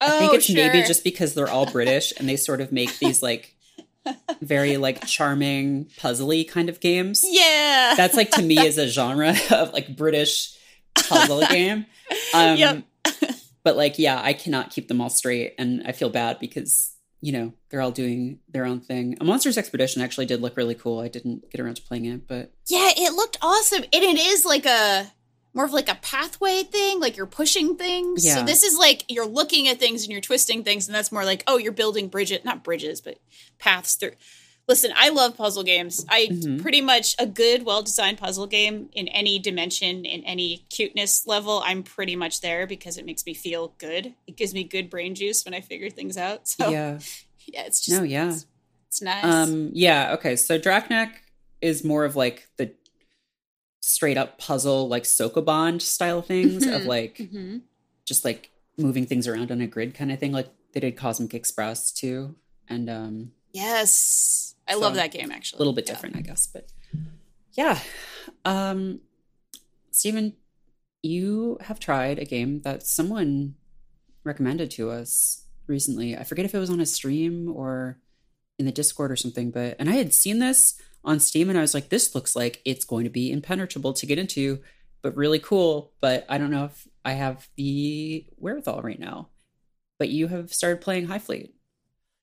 Oh, 0.00 0.16
I 0.16 0.18
think 0.18 0.32
Oh, 0.32 0.34
it's 0.36 0.50
maybe 0.50 0.82
just 0.82 1.04
because 1.04 1.34
they're 1.34 1.48
all 1.50 1.70
British 1.70 2.12
and 2.18 2.28
they 2.28 2.36
sort 2.36 2.60
of 2.60 2.72
make 2.72 2.98
these 2.98 3.22
like 3.22 3.54
very 4.40 4.76
like 4.76 5.06
charming, 5.06 5.86
puzzly 5.98 6.48
kind 6.48 6.68
of 6.68 6.80
games. 6.80 7.22
yeah. 7.24 7.94
That's 7.96 8.16
like 8.16 8.30
to 8.32 8.42
me 8.42 8.58
is 8.58 8.78
a 8.78 8.88
genre 8.88 9.34
of 9.52 9.72
like 9.72 9.96
British 9.96 10.56
puzzle 10.94 11.42
game. 11.50 11.86
Um, 12.34 12.56
Yep. 12.56 12.84
but 13.62 13.76
like, 13.76 13.98
yeah, 13.98 14.20
I 14.22 14.32
cannot 14.32 14.70
keep 14.70 14.88
them 14.88 15.00
all 15.00 15.08
straight, 15.10 15.54
and 15.58 15.82
I 15.86 15.92
feel 15.92 16.10
bad 16.10 16.38
because 16.40 16.90
you 17.20 17.30
know 17.32 17.52
they're 17.70 17.80
all 17.80 17.92
doing 17.92 18.40
their 18.48 18.64
own 18.66 18.80
thing. 18.80 19.16
A 19.20 19.24
Monsters 19.24 19.56
Expedition 19.56 20.02
actually 20.02 20.26
did 20.26 20.40
look 20.42 20.56
really 20.56 20.74
cool. 20.74 20.98
I 20.98 21.06
didn't 21.08 21.48
get 21.50 21.60
around 21.60 21.76
to 21.76 21.82
playing 21.82 22.06
it, 22.06 22.26
but 22.26 22.52
Yeah, 22.66 22.90
it 22.96 23.12
looked 23.14 23.38
awesome. 23.40 23.84
And 23.84 24.02
it 24.02 24.18
is 24.18 24.44
like 24.44 24.66
a 24.66 25.06
more 25.54 25.64
of 25.64 25.72
like 25.72 25.88
a 25.88 25.96
pathway 25.96 26.62
thing, 26.62 27.00
like 27.00 27.16
you're 27.16 27.26
pushing 27.26 27.76
things. 27.76 28.24
Yeah. 28.24 28.36
So 28.36 28.42
this 28.44 28.62
is 28.62 28.78
like 28.78 29.04
you're 29.08 29.26
looking 29.26 29.68
at 29.68 29.78
things 29.78 30.02
and 30.04 30.12
you're 30.12 30.20
twisting 30.20 30.64
things, 30.64 30.88
and 30.88 30.94
that's 30.94 31.12
more 31.12 31.24
like, 31.24 31.44
oh, 31.46 31.58
you're 31.58 31.72
building 31.72 32.08
bridges, 32.08 32.44
not 32.44 32.64
bridges, 32.64 33.00
but 33.00 33.18
paths 33.58 33.94
through. 33.96 34.12
Listen, 34.68 34.92
I 34.94 35.08
love 35.08 35.36
puzzle 35.36 35.64
games. 35.64 36.06
I 36.08 36.28
Mhm. 36.30 36.62
pretty 36.62 36.80
much 36.80 37.16
a 37.18 37.26
good, 37.26 37.64
well 37.64 37.82
designed 37.82 38.18
puzzle 38.18 38.46
game 38.46 38.88
in 38.92 39.08
any 39.08 39.40
dimension, 39.40 40.04
in 40.04 40.22
any 40.24 40.64
cuteness 40.70 41.26
level, 41.26 41.60
I'm 41.66 41.82
pretty 41.82 42.14
much 42.14 42.40
there 42.40 42.66
because 42.66 42.96
it 42.96 43.04
makes 43.04 43.26
me 43.26 43.34
feel 43.34 43.74
good. 43.78 44.14
It 44.28 44.36
gives 44.36 44.54
me 44.54 44.62
good 44.62 44.88
brain 44.88 45.14
juice 45.16 45.44
when 45.44 45.52
I 45.52 45.60
figure 45.60 45.90
things 45.90 46.16
out. 46.16 46.42
So 46.48 46.70
yeah, 46.70 47.00
yeah. 47.46 47.62
it's 47.66 47.84
just 47.84 47.98
No, 47.98 48.04
yeah. 48.04 48.28
It's, 48.30 48.46
it's 48.86 49.02
nice. 49.02 49.24
Um, 49.24 49.70
yeah, 49.74 50.12
okay. 50.14 50.36
So 50.36 50.58
Draknek 50.60 51.10
is 51.60 51.82
more 51.84 52.04
of 52.04 52.14
like 52.14 52.46
the 52.56 52.72
straight 53.84 54.16
up 54.16 54.38
puzzle, 54.38 54.88
like 54.88 55.02
Sokobond 55.02 55.82
style 55.82 56.22
things 56.22 56.66
of 56.66 56.84
like 56.86 57.16
Mhm. 57.18 57.62
just 58.06 58.24
like 58.24 58.50
moving 58.78 59.04
things 59.06 59.26
around 59.28 59.50
on 59.50 59.60
a 59.60 59.66
grid 59.66 59.92
kind 59.94 60.10
of 60.12 60.18
thing. 60.18 60.32
Like 60.32 60.48
they 60.72 60.80
did 60.80 60.96
Cosmic 60.96 61.34
Express 61.34 61.92
too. 61.92 62.36
And 62.68 62.88
um 62.88 63.32
Yes. 63.52 64.54
I 64.66 64.72
So, 64.74 64.78
love 64.80 64.94
that 64.94 65.10
game 65.12 65.30
actually. 65.30 65.58
a 65.58 65.60
little 65.60 65.72
bit 65.74 65.86
Yeah. 65.86 65.94
different, 65.94 66.16
I 66.16 66.20
guess. 66.22 66.46
But 66.46 66.68
yeah. 67.54 67.80
Um 68.44 69.00
Steven, 69.90 70.36
you 71.02 71.58
have 71.62 71.78
tried 71.80 72.18
a 72.18 72.24
game 72.24 72.60
that 72.62 72.86
someone 72.86 73.56
recommended 74.24 74.70
to 74.72 74.90
us 74.90 75.42
recently. 75.66 76.16
I 76.16 76.22
forget 76.24 76.44
if 76.44 76.54
it 76.54 76.58
was 76.58 76.70
on 76.70 76.80
a 76.80 76.86
stream 76.86 77.50
or 77.52 77.98
in 78.58 78.64
the 78.66 78.72
Discord 78.72 79.10
or 79.10 79.16
something, 79.16 79.50
but 79.50 79.74
and 79.80 79.90
I 79.90 79.94
had 79.94 80.14
seen 80.14 80.38
this 80.38 80.80
on 81.04 81.20
Steam 81.20 81.48
and 81.48 81.58
I 81.58 81.62
was 81.62 81.74
like, 81.74 81.88
this 81.88 82.14
looks 82.14 82.36
like 82.36 82.60
it's 82.64 82.84
going 82.84 83.04
to 83.04 83.10
be 83.10 83.30
impenetrable 83.30 83.92
to 83.94 84.06
get 84.06 84.18
into, 84.18 84.60
but 85.02 85.16
really 85.16 85.38
cool. 85.38 85.92
But 86.00 86.24
I 86.28 86.38
don't 86.38 86.50
know 86.50 86.66
if 86.66 86.86
I 87.04 87.12
have 87.12 87.48
the 87.56 88.26
wherewithal 88.36 88.82
right 88.82 89.00
now. 89.00 89.28
But 89.98 90.08
you 90.08 90.28
have 90.28 90.52
started 90.52 90.80
playing 90.80 91.06
HighFleet. 91.06 91.50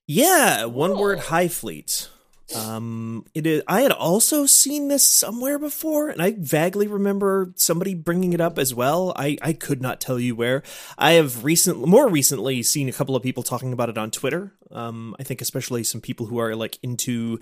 Yeah, 0.06 0.64
one 0.66 0.98
word 0.98 1.18
high 1.20 1.48
fleet. 1.48 2.08
Um, 2.54 3.26
it 3.34 3.46
is. 3.46 3.62
I 3.66 3.82
had 3.82 3.92
also 3.92 4.46
seen 4.46 4.88
this 4.88 5.08
somewhere 5.08 5.58
before, 5.58 6.08
and 6.08 6.20
I 6.20 6.34
vaguely 6.38 6.86
remember 6.86 7.52
somebody 7.56 7.94
bringing 7.94 8.32
it 8.32 8.40
up 8.40 8.58
as 8.58 8.74
well. 8.74 9.12
I 9.16 9.36
I 9.42 9.52
could 9.52 9.80
not 9.80 10.00
tell 10.00 10.18
you 10.18 10.34
where. 10.34 10.62
I 10.98 11.12
have 11.12 11.44
recently, 11.44 11.88
more 11.88 12.08
recently, 12.08 12.62
seen 12.62 12.88
a 12.88 12.92
couple 12.92 13.14
of 13.14 13.22
people 13.22 13.42
talking 13.42 13.72
about 13.72 13.88
it 13.88 13.98
on 13.98 14.10
Twitter. 14.10 14.52
Um, 14.70 15.16
I 15.18 15.22
think 15.22 15.40
especially 15.40 15.84
some 15.84 16.00
people 16.00 16.26
who 16.26 16.38
are 16.38 16.54
like 16.54 16.78
into 16.82 17.38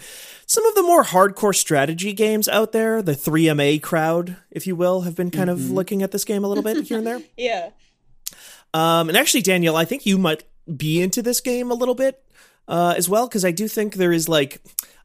some 0.47 0.64
of 0.64 0.75
the 0.75 0.83
more 0.83 1.05
hardcore 1.05 1.55
strategy 1.55 2.12
games 2.12 2.49
out 2.49 2.73
there. 2.73 3.03
The 3.03 3.12
3MA 3.12 3.83
crowd, 3.83 4.37
if 4.51 4.66
you 4.66 4.75
will, 4.77 5.03
have 5.03 5.14
been 5.14 5.31
kind 5.31 5.51
of 5.51 5.71
looking 5.71 6.03
at 6.03 6.11
this 6.11 6.25
game 6.25 6.44
a 6.44 6.49
little 6.49 6.64
bit 6.64 6.85
here 6.85 6.99
and 6.99 7.07
there. 7.07 7.23
Yeah. 7.37 7.71
Um, 8.75 9.09
and 9.09 9.16
actually, 9.16 9.42
Danielle, 9.42 9.77
I 9.77 9.85
think 9.85 10.05
you 10.05 10.18
might 10.18 10.44
be 10.77 11.01
into 11.01 11.23
this 11.23 11.40
game 11.40 11.71
a 11.71 11.75
little 11.75 11.94
bit 11.94 12.23
uh, 12.66 12.94
as 12.97 13.09
well, 13.09 13.27
because 13.27 13.44
I 13.44 13.51
do 13.51 13.68
think 13.68 13.94
there 13.94 14.12
is 14.12 14.29
like 14.29 14.61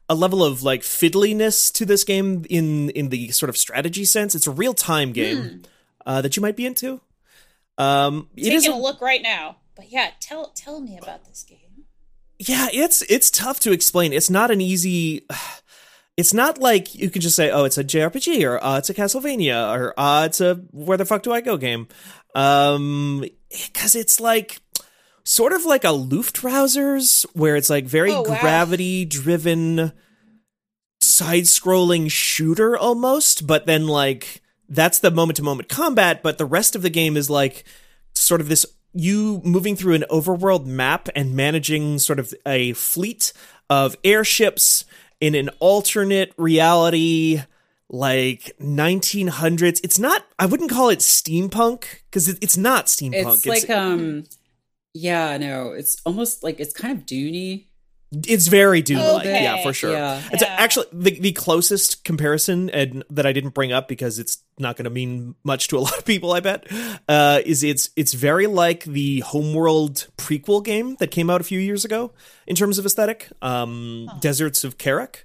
a 0.08 0.14
level 0.14 0.44
of 0.44 0.62
like 0.62 0.82
fiddliness 0.82 1.72
to 1.74 1.84
this 1.86 2.04
game 2.04 2.44
in 2.50 2.90
in 2.90 3.08
the 3.08 3.30
sort 3.30 3.50
of 3.50 3.56
strategy 3.56 4.04
sense. 4.04 4.34
It's 4.34 4.46
a 4.46 4.50
real 4.50 4.74
time 4.74 5.12
game 5.12 5.62
uh, 6.06 6.20
that 6.22 6.36
you 6.36 6.42
might 6.42 6.56
be 6.56 6.66
into. 6.66 7.00
Um, 7.78 8.28
it 8.36 8.42
Taking 8.44 8.56
is 8.58 8.66
a 8.66 8.72
a- 8.72 8.76
look 8.76 9.00
right 9.00 9.22
now. 9.22 9.56
But 9.76 9.90
yeah, 9.90 10.10
tell 10.20 10.52
tell 10.54 10.80
me 10.80 10.98
about 11.02 11.24
this 11.24 11.42
game. 11.42 11.58
yeah, 12.38 12.68
it's 12.72 13.02
it's 13.02 13.30
tough 13.30 13.58
to 13.60 13.72
explain. 13.72 14.12
It's 14.12 14.30
not 14.30 14.50
an 14.50 14.60
easy. 14.60 15.26
It's 16.16 16.32
not 16.32 16.58
like 16.58 16.94
you 16.94 17.10
can 17.10 17.20
just 17.20 17.34
say, 17.34 17.50
"Oh, 17.50 17.64
it's 17.64 17.76
a 17.76 17.82
JRPG," 17.82 18.44
or 18.48 18.62
"Uh, 18.62 18.78
it's 18.78 18.88
a 18.88 18.94
Castlevania," 18.94 19.76
or 19.76 19.98
"Uh, 19.98 20.26
it's 20.26 20.40
a 20.40 20.54
Where 20.70 20.96
the 20.96 21.04
fuck 21.04 21.24
do 21.24 21.32
I 21.32 21.40
go?" 21.40 21.56
game. 21.56 21.88
Um, 22.36 23.24
because 23.50 23.96
it's 23.96 24.20
like 24.20 24.60
sort 25.24 25.52
of 25.52 25.64
like 25.64 25.84
a 25.84 25.88
Luftrausers, 25.88 27.24
where 27.34 27.56
it's 27.56 27.70
like 27.70 27.84
very 27.86 28.12
Oh, 28.12 28.22
wow. 28.22 28.40
gravity 28.40 29.04
driven, 29.04 29.92
side 31.00 31.44
scrolling 31.44 32.10
shooter 32.10 32.76
almost, 32.76 33.46
but 33.46 33.66
then 33.66 33.86
like 33.86 34.42
that's 34.68 34.98
the 34.98 35.10
moment 35.10 35.36
to 35.36 35.42
moment 35.42 35.68
combat, 35.68 36.22
but 36.22 36.38
the 36.38 36.46
rest 36.46 36.74
of 36.74 36.82
the 36.82 36.90
game 36.90 37.16
is 37.16 37.28
like 37.30 37.64
sort 38.14 38.40
of 38.40 38.48
this 38.48 38.64
you 38.92 39.40
moving 39.44 39.74
through 39.76 39.94
an 39.94 40.04
overworld 40.10 40.64
map 40.66 41.08
and 41.16 41.34
managing 41.34 41.98
sort 41.98 42.18
of 42.20 42.32
a 42.46 42.72
fleet 42.74 43.32
of 43.68 43.96
airships 44.04 44.84
in 45.20 45.34
an 45.34 45.50
alternate 45.58 46.32
reality 46.36 47.42
like 47.90 48.52
1900s 48.60 49.80
it's 49.82 49.98
not 49.98 50.24
i 50.38 50.46
wouldn't 50.46 50.70
call 50.70 50.88
it 50.90 51.00
steampunk 51.00 51.84
because 52.08 52.28
it's 52.28 52.56
not 52.56 52.86
steampunk 52.86 53.34
It's 53.34 53.46
like 53.46 53.68
um 53.70 54.24
yeah, 54.94 55.36
no, 55.36 55.72
it's 55.72 56.00
almost 56.06 56.42
like 56.42 56.60
it's 56.60 56.72
kind 56.72 56.96
of 56.98 57.04
doony. 57.04 57.66
It's 58.28 58.46
very 58.46 58.80
Dune 58.80 58.98
like, 58.98 59.26
Okay. 59.26 59.42
yeah, 59.42 59.60
for 59.64 59.72
sure. 59.72 59.90
Yeah. 59.90 60.22
It's 60.30 60.40
Yeah. 60.40 60.54
actually 60.56 60.86
the, 60.92 61.18
the 61.18 61.32
closest 61.32 62.04
comparison 62.04 62.70
and 62.70 63.02
that 63.10 63.26
I 63.26 63.32
didn't 63.32 63.54
bring 63.54 63.72
up 63.72 63.88
because 63.88 64.20
it's 64.20 64.38
not 64.56 64.76
going 64.76 64.84
to 64.84 64.90
mean 64.90 65.34
much 65.42 65.66
to 65.68 65.78
a 65.78 65.80
lot 65.86 65.98
of 65.98 66.04
people. 66.04 66.32
I 66.32 66.38
bet 66.38 66.64
uh, 67.08 67.40
is 67.44 67.64
it's 67.64 67.90
it's 67.96 68.12
very 68.12 68.46
like 68.46 68.84
the 68.84 69.18
Homeworld 69.20 70.06
prequel 70.16 70.64
game 70.64 70.94
that 71.00 71.10
came 71.10 71.28
out 71.28 71.40
a 71.40 71.44
few 71.44 71.58
years 71.58 71.84
ago 71.84 72.12
in 72.46 72.54
terms 72.54 72.78
of 72.78 72.86
aesthetic. 72.86 73.28
Um, 73.42 74.08
Deserts 74.20 74.62
of 74.62 74.78
Kharak. 74.78 75.24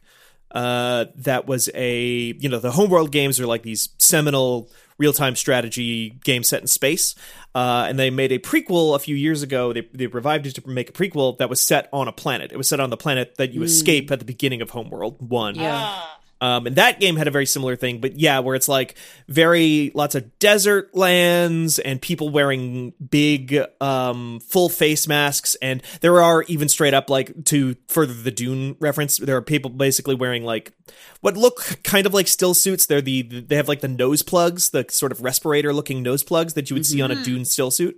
Uh, 0.49 1.05
that 1.15 1.45
was 1.45 1.69
a 1.75 2.33
you 2.39 2.49
know 2.49 2.57
the 2.57 2.71
Homeworld 2.71 3.11
games 3.11 3.39
are 3.39 3.45
like 3.45 3.61
these 3.61 3.89
seminal 3.99 4.67
real 4.99 5.13
time 5.13 5.35
strategy 5.35 6.11
game 6.23 6.43
set 6.43 6.61
in 6.61 6.67
space. 6.67 7.15
Uh, 7.55 7.87
and 7.89 7.97
they 7.97 8.11
made 8.11 8.31
a 8.31 8.37
prequel 8.37 8.95
a 8.95 8.99
few 8.99 9.15
years 9.15 9.41
ago. 9.41 9.73
They, 9.73 9.81
they 9.93 10.05
revived 10.05 10.45
it 10.45 10.53
to 10.55 10.69
make 10.69 10.89
a 10.89 10.93
prequel 10.93 11.37
that 11.39 11.49
was 11.49 11.59
set 11.61 11.89
on 11.91 12.07
a 12.07 12.11
planet. 12.11 12.51
It 12.51 12.57
was 12.57 12.67
set 12.67 12.79
on 12.79 12.91
the 12.91 12.97
planet 12.97 13.35
that 13.37 13.53
you 13.53 13.63
escape 13.63 14.11
at 14.11 14.19
the 14.19 14.25
beginning 14.25 14.61
of 14.61 14.69
Homeworld 14.69 15.27
1. 15.27 15.55
Yeah. 15.55 15.71
Ah. 15.73 16.18
Um, 16.41 16.67
and 16.67 16.75
that 16.77 16.99
game 16.99 17.17
had 17.17 17.27
a 17.27 17.31
very 17.31 17.45
similar 17.45 17.75
thing, 17.75 17.99
but 17.99 18.17
yeah, 18.17 18.39
where 18.39 18.55
it's 18.55 18.69
like 18.69 18.95
very 19.27 19.91
lots 19.93 20.15
of 20.15 20.39
desert 20.39 20.95
lands 20.95 21.79
and 21.79 22.01
people 22.01 22.29
wearing 22.29 22.93
big 23.09 23.59
um, 23.81 24.39
full 24.39 24.69
face 24.69 25.07
masks, 25.07 25.55
and 25.61 25.83
there 25.99 26.21
are 26.21 26.43
even 26.43 26.69
straight 26.69 26.93
up 26.93 27.09
like 27.09 27.43
to 27.45 27.75
further 27.87 28.13
the 28.13 28.31
Dune 28.31 28.77
reference, 28.79 29.17
there 29.17 29.35
are 29.35 29.41
people 29.41 29.69
basically 29.69 30.15
wearing 30.15 30.43
like 30.43 30.71
what 31.19 31.35
look 31.35 31.83
kind 31.83 32.05
of 32.05 32.13
like 32.13 32.27
stillsuits. 32.27 32.87
They're 32.87 33.01
the 33.01 33.23
they 33.23 33.55
have 33.55 33.67
like 33.67 33.81
the 33.81 33.89
nose 33.89 34.21
plugs, 34.21 34.69
the 34.69 34.85
sort 34.89 35.11
of 35.11 35.21
respirator 35.21 35.73
looking 35.73 36.01
nose 36.01 36.23
plugs 36.23 36.53
that 36.53 36.69
you 36.69 36.75
would 36.75 36.85
see 36.85 37.01
on 37.01 37.11
a 37.11 37.21
Dune 37.23 37.43
stillsuit. 37.43 37.95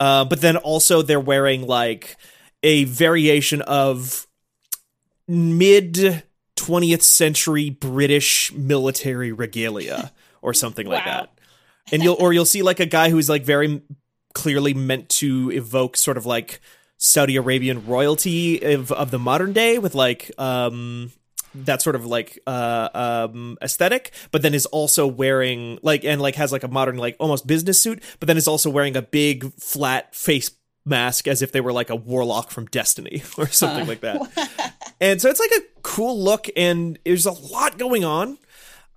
Uh, 0.00 0.24
but 0.24 0.40
then 0.40 0.56
also 0.56 1.02
they're 1.02 1.20
wearing 1.20 1.66
like 1.66 2.16
a 2.62 2.84
variation 2.84 3.62
of 3.62 4.26
mid 5.26 6.24
20th 6.58 7.02
century 7.02 7.70
British 7.70 8.52
military 8.52 9.32
regalia 9.32 10.12
or 10.42 10.52
something 10.52 10.86
like 10.86 11.04
that. 11.04 11.30
And 11.92 12.02
you'll 12.02 12.16
or 12.18 12.32
you'll 12.32 12.44
see 12.44 12.62
like 12.62 12.80
a 12.80 12.86
guy 12.86 13.10
who's 13.10 13.28
like 13.28 13.44
very 13.44 13.80
clearly 14.34 14.74
meant 14.74 15.08
to 15.08 15.50
evoke 15.52 15.96
sort 15.96 16.16
of 16.16 16.26
like 16.26 16.60
Saudi 16.98 17.36
Arabian 17.36 17.86
royalty 17.86 18.60
of, 18.60 18.92
of 18.92 19.10
the 19.10 19.18
modern 19.18 19.52
day 19.52 19.78
with 19.78 19.94
like 19.94 20.30
um 20.38 21.12
that 21.54 21.80
sort 21.80 21.96
of 21.96 22.04
like 22.04 22.38
uh 22.46 22.88
um 22.92 23.56
aesthetic 23.62 24.12
but 24.30 24.42
then 24.42 24.52
is 24.52 24.66
also 24.66 25.06
wearing 25.06 25.78
like 25.82 26.04
and 26.04 26.20
like 26.20 26.34
has 26.34 26.52
like 26.52 26.62
a 26.62 26.68
modern 26.68 26.98
like 26.98 27.16
almost 27.18 27.46
business 27.46 27.80
suit 27.80 28.02
but 28.20 28.26
then 28.26 28.36
is 28.36 28.46
also 28.46 28.68
wearing 28.68 28.96
a 28.96 29.02
big 29.02 29.50
flat 29.54 30.14
face 30.14 30.50
mask 30.88 31.28
as 31.28 31.42
if 31.42 31.52
they 31.52 31.60
were 31.60 31.72
like 31.72 31.90
a 31.90 31.96
warlock 31.96 32.50
from 32.50 32.66
destiny 32.66 33.22
or 33.38 33.46
something 33.46 33.86
like 33.86 34.00
that. 34.00 34.74
And 35.00 35.22
so 35.22 35.30
it's 35.30 35.38
like 35.38 35.52
a 35.52 35.77
cool 35.88 36.22
look 36.22 36.48
and 36.56 36.98
there's 37.04 37.26
a 37.26 37.32
lot 37.32 37.78
going 37.78 38.04
on 38.04 38.36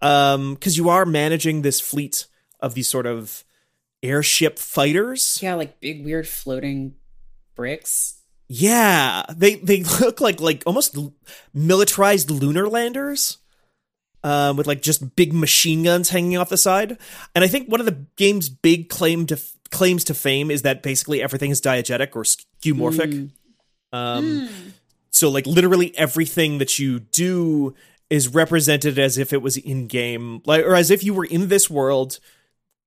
um 0.02 0.54
because 0.56 0.76
you 0.78 0.90
are 0.90 1.06
managing 1.06 1.62
this 1.62 1.80
fleet 1.80 2.28
of 2.60 2.74
these 2.74 2.90
sort 2.90 3.06
of 3.06 3.44
airship 4.04 4.58
fighters 4.60 5.40
Yeah, 5.42 5.56
like 5.56 5.80
big 5.80 6.04
weird 6.04 6.28
floating 6.28 6.96
bricks. 7.56 8.16
yeah, 8.48 9.24
they 9.36 9.56
they 9.56 9.84
look 10.02 10.20
like 10.22 10.42
like 10.42 10.64
almost 10.66 10.98
militarized 11.54 12.30
lunar 12.32 12.68
landers, 12.68 13.38
um, 14.24 14.58
with 14.58 14.68
like 14.68 14.82
just 14.82 15.16
big 15.16 15.34
machine 15.34 15.84
guns 15.84 16.10
hanging 16.10 16.38
off 16.38 16.50
the 16.50 16.58
side. 16.58 16.98
And 17.36 17.44
I 17.44 17.48
think 17.48 17.70
one 17.70 17.80
of 17.80 17.86
the 17.86 18.06
game's 18.18 18.50
big 18.50 18.90
claim 18.90 19.26
to 19.28 19.40
claims 19.70 20.04
to 20.06 20.14
fame 20.14 20.52
is 20.52 20.64
that 20.64 20.84
basically 20.84 21.22
everything 21.22 21.52
is 21.52 21.62
diegetic 21.62 22.16
or 22.16 22.24
skeuomorphic. 22.24 23.30
Um, 23.94 24.50
so 25.12 25.30
like 25.30 25.46
literally 25.46 25.96
everything 25.98 26.58
that 26.58 26.80
you 26.80 27.00
do 27.00 27.76
is 28.10 28.28
represented 28.28 28.98
as 29.00 29.18
if 29.18 29.32
it 29.32 29.42
was 29.42 29.58
in 29.58 29.88
game, 29.88 30.42
like 30.46 30.66
or 30.66 30.76
as 30.76 30.90
if 30.92 31.04
you 31.04 31.14
were 31.14 31.26
in 31.26 31.48
this 31.48 31.70
world 31.70 32.20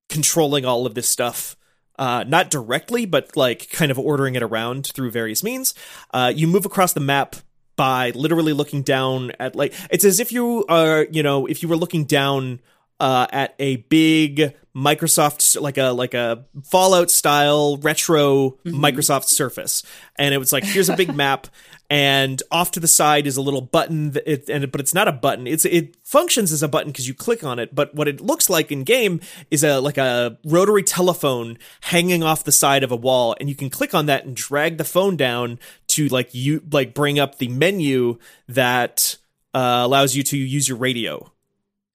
controlling 0.09 0.65
all 0.65 0.85
of 0.85 0.93
this 0.93 1.09
stuff 1.09 1.55
uh, 1.97 2.25
not 2.27 2.49
directly, 2.49 3.05
but 3.05 3.35
like 3.35 3.69
kind 3.69 3.91
of 3.91 3.99
ordering 3.99 4.35
it 4.35 4.43
around 4.43 4.87
through 4.87 5.11
various 5.11 5.43
means. 5.43 5.73
Uh, 6.13 6.31
you 6.35 6.47
move 6.47 6.65
across 6.65 6.93
the 6.93 6.99
map 6.99 7.35
by 7.75 8.11
literally 8.11 8.53
looking 8.53 8.81
down 8.81 9.31
at 9.39 9.55
like 9.55 9.73
it's 9.89 10.05
as 10.05 10.19
if 10.19 10.31
you 10.31 10.65
are, 10.69 11.07
you 11.11 11.23
know, 11.23 11.45
if 11.45 11.61
you 11.61 11.69
were 11.69 11.77
looking 11.77 12.05
down 12.05 12.59
uh, 12.99 13.27
at 13.31 13.55
a 13.59 13.77
big 13.77 14.55
Microsoft 14.75 15.59
like 15.59 15.77
a 15.77 15.91
like 15.91 16.13
a 16.13 16.45
Fallout 16.63 17.09
style 17.09 17.77
retro 17.77 18.51
Microsoft 18.65 19.25
Surface, 19.25 19.83
and 20.17 20.33
it 20.33 20.37
was 20.37 20.51
like 20.51 20.65
here's 20.65 20.89
a 20.89 20.97
big 20.97 21.15
map, 21.15 21.47
and 21.89 22.43
off 22.51 22.71
to 22.71 22.81
the 22.81 22.87
side 22.87 23.25
is 23.25 23.37
a 23.37 23.41
little 23.41 23.61
button, 23.61 24.11
that 24.11 24.29
it, 24.29 24.49
and 24.49 24.69
but 24.71 24.81
it's 24.81 24.93
not 24.93 25.07
a 25.07 25.13
button. 25.13 25.47
It's 25.47 25.63
it 25.63 25.95
functions 26.03 26.51
as 26.51 26.61
a 26.61 26.67
button 26.67 26.91
because 26.91 27.07
you 27.07 27.13
click 27.13 27.41
on 27.41 27.57
it, 27.57 27.73
but 27.73 27.95
what 27.95 28.09
it 28.09 28.19
looks 28.19 28.49
like 28.49 28.69
in 28.69 28.83
game 28.83 29.21
is 29.49 29.63
a 29.63 29.79
like 29.79 29.97
a 29.97 30.37
rotary 30.43 30.83
telephone 30.83 31.57
hanging 31.81 32.21
off 32.21 32.43
the 32.43 32.51
side 32.51 32.83
of 32.83 32.91
a 32.91 32.97
wall, 32.97 33.33
and 33.39 33.47
you 33.47 33.55
can 33.55 33.69
click 33.69 33.93
on 33.93 34.07
that 34.07 34.25
and 34.25 34.35
drag 34.35 34.77
the 34.77 34.83
phone 34.83 35.15
down 35.15 35.57
to 35.87 36.09
like 36.09 36.33
you 36.33 36.61
like 36.69 36.93
bring 36.93 37.17
up 37.17 37.37
the 37.37 37.47
menu 37.47 38.17
that 38.49 39.15
uh, 39.53 39.83
allows 39.83 40.15
you 40.15 40.23
to 40.23 40.37
use 40.37 40.67
your 40.67 40.77
radio 40.77 41.31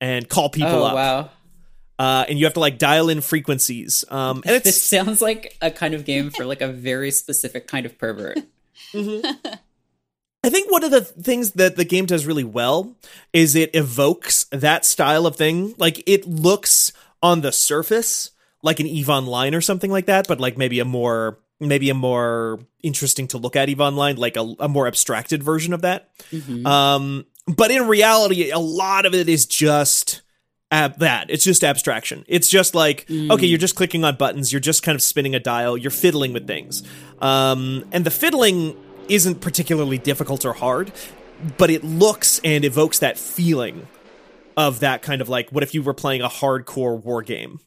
and 0.00 0.28
call 0.28 0.48
people 0.48 0.70
oh 0.70 0.84
up. 0.84 0.94
wow. 0.94 1.30
Uh, 1.98 2.24
and 2.28 2.38
you 2.38 2.46
have 2.46 2.54
to 2.54 2.60
like 2.60 2.78
dial 2.78 3.10
in 3.10 3.20
frequencies. 3.20 4.04
Um, 4.08 4.42
and 4.46 4.56
it's 4.56 4.64
This 4.64 4.82
sounds 4.82 5.20
like 5.20 5.56
a 5.60 5.70
kind 5.70 5.92
of 5.92 6.06
game 6.06 6.30
for 6.30 6.46
like 6.46 6.62
a 6.62 6.68
very 6.68 7.10
specific 7.10 7.66
kind 7.66 7.84
of 7.84 7.98
pervert. 7.98 8.38
I 10.42 10.48
think 10.48 10.72
one 10.72 10.82
of 10.82 10.90
the 10.90 11.02
things 11.02 11.52
that 11.52 11.76
the 11.76 11.84
game 11.84 12.06
does 12.06 12.24
really 12.24 12.44
well 12.44 12.96
is 13.34 13.54
it 13.54 13.74
evokes 13.74 14.44
that 14.50 14.86
style 14.86 15.26
of 15.26 15.36
thing. 15.36 15.74
Like 15.76 16.02
it 16.08 16.26
looks 16.26 16.92
on 17.22 17.42
the 17.42 17.52
surface 17.52 18.30
like 18.62 18.80
an 18.80 18.86
Eve 18.86 19.10
Online 19.10 19.54
or 19.54 19.60
something 19.60 19.90
like 19.90 20.06
that, 20.06 20.26
but 20.26 20.40
like 20.40 20.56
maybe 20.56 20.80
a 20.80 20.84
more 20.84 21.38
maybe 21.60 21.90
a 21.90 21.94
more 21.94 22.60
interesting 22.82 23.28
to 23.28 23.38
look 23.38 23.54
at 23.54 23.68
Eve 23.68 23.80
Online, 23.80 24.16
like 24.16 24.36
a, 24.36 24.54
a 24.60 24.68
more 24.68 24.86
abstracted 24.86 25.42
version 25.42 25.74
of 25.74 25.82
that. 25.82 26.10
Um, 26.64 27.26
but 27.56 27.70
in 27.70 27.86
reality, 27.88 28.50
a 28.50 28.58
lot 28.58 29.06
of 29.06 29.14
it 29.14 29.28
is 29.28 29.46
just 29.46 30.22
ab- 30.70 30.98
that. 30.98 31.30
It's 31.30 31.44
just 31.44 31.64
abstraction. 31.64 32.24
It's 32.28 32.48
just 32.48 32.74
like, 32.74 33.06
okay, 33.10 33.46
you're 33.46 33.58
just 33.58 33.76
clicking 33.76 34.04
on 34.04 34.16
buttons, 34.16 34.52
you're 34.52 34.60
just 34.60 34.82
kind 34.82 34.94
of 34.94 35.02
spinning 35.02 35.34
a 35.34 35.40
dial, 35.40 35.76
you're 35.76 35.90
fiddling 35.90 36.32
with 36.32 36.46
things. 36.46 36.82
Um, 37.20 37.84
and 37.92 38.04
the 38.04 38.10
fiddling 38.10 38.76
isn't 39.08 39.40
particularly 39.40 39.98
difficult 39.98 40.44
or 40.44 40.52
hard, 40.52 40.92
but 41.58 41.70
it 41.70 41.82
looks 41.82 42.40
and 42.44 42.64
evokes 42.64 42.98
that 43.00 43.18
feeling 43.18 43.88
of 44.56 44.80
that 44.80 45.02
kind 45.02 45.20
of 45.20 45.28
like, 45.28 45.50
what 45.50 45.62
if 45.62 45.74
you 45.74 45.82
were 45.82 45.94
playing 45.94 46.22
a 46.22 46.28
hardcore 46.28 47.02
war 47.02 47.22
game? 47.22 47.60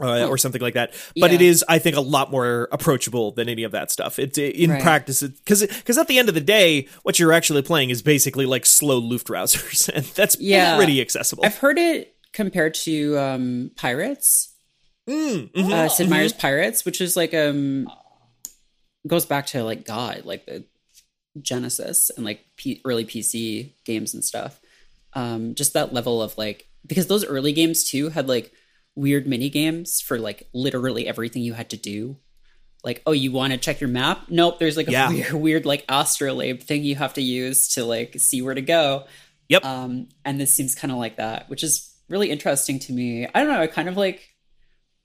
Uh, 0.00 0.26
or 0.28 0.38
something 0.38 0.60
like 0.62 0.74
that, 0.74 0.92
but 1.20 1.32
it 1.32 1.40
Yeah. 1.40 1.48
is, 1.48 1.64
I 1.68 1.78
think, 1.80 1.96
a 1.96 2.00
lot 2.00 2.30
more 2.30 2.68
approachable 2.70 3.32
than 3.32 3.48
any 3.48 3.64
of 3.64 3.72
that 3.72 3.90
stuff. 3.90 4.18
It's 4.18 4.38
in 4.38 4.70
Right. 4.70 4.80
practice 4.82 5.22
because 5.22 5.62
because 5.66 5.98
at 5.98 6.06
the 6.06 6.18
end 6.18 6.28
of 6.28 6.34
the 6.36 6.40
day, 6.40 6.86
what 7.02 7.18
you're 7.18 7.32
actually 7.32 7.62
playing 7.62 7.90
is 7.90 8.00
basically 8.00 8.46
like 8.46 8.64
slow 8.64 9.00
Luftrausers, 9.02 9.88
and 9.94 10.04
that's 10.14 10.36
Yeah. 10.38 10.76
pretty 10.76 11.00
accessible. 11.00 11.44
I've 11.44 11.58
heard 11.58 11.78
it 11.78 12.14
compared 12.32 12.74
to 12.74 13.18
um 13.18 13.70
Pirates. 13.76 14.50
Mm, 15.08 15.50
mhm. 15.52 15.72
uh, 15.72 15.88
Sid 15.88 16.08
Meier's 16.10 16.32
Pirates, 16.34 16.84
which 16.84 17.00
is 17.00 17.16
like 17.16 17.34
um 17.34 17.88
goes 19.06 19.26
back 19.26 19.46
to 19.46 19.64
like 19.64 19.84
God, 19.86 20.22
like 20.24 20.46
the 20.46 20.64
Genesis 21.40 22.10
and 22.16 22.24
like 22.24 22.44
P- 22.56 22.80
early 22.84 23.04
PC 23.04 23.72
games 23.84 24.14
and 24.14 24.24
stuff. 24.24 24.60
Um, 25.14 25.54
just 25.54 25.72
that 25.72 25.92
level 25.94 26.20
of 26.22 26.36
like 26.36 26.66
because 26.86 27.06
those 27.06 27.24
early 27.24 27.52
games 27.52 27.84
too 27.88 28.10
had 28.10 28.28
like 28.28 28.52
weird 28.98 29.26
mini 29.26 29.48
games 29.48 30.00
for 30.00 30.18
like 30.18 30.48
literally 30.52 31.06
everything 31.06 31.42
you 31.42 31.52
had 31.54 31.70
to 31.70 31.76
do. 31.76 32.16
Like, 32.84 33.02
oh, 33.06 33.12
you 33.12 33.32
want 33.32 33.52
to 33.52 33.58
check 33.58 33.80
your 33.80 33.90
map? 33.90 34.24
Nope, 34.28 34.58
there's 34.58 34.76
like 34.76 34.88
a 34.88 34.92
Yeah. 34.92 35.08
weird, 35.10 35.32
weird 35.46 35.66
like 35.66 35.84
astrolabe 35.88 36.60
thing 36.62 36.84
you 36.84 36.96
have 36.96 37.14
to 37.14 37.22
use 37.22 37.68
to 37.74 37.84
like 37.84 38.14
see 38.18 38.42
where 38.42 38.54
to 38.54 38.60
go. 38.62 39.04
Yep. 39.48 39.64
Um, 39.64 40.08
and 40.24 40.40
this 40.40 40.54
seems 40.54 40.74
kind 40.74 40.92
of 40.92 40.98
like 40.98 41.16
that, 41.16 41.48
which 41.48 41.62
is 41.62 41.94
really 42.08 42.30
interesting 42.30 42.78
to 42.80 42.92
me. 42.92 43.26
I 43.26 43.40
don't 43.40 43.48
know. 43.52 43.60
I 43.60 43.66
kind 43.68 43.88
of 43.88 43.96
like 43.96 44.34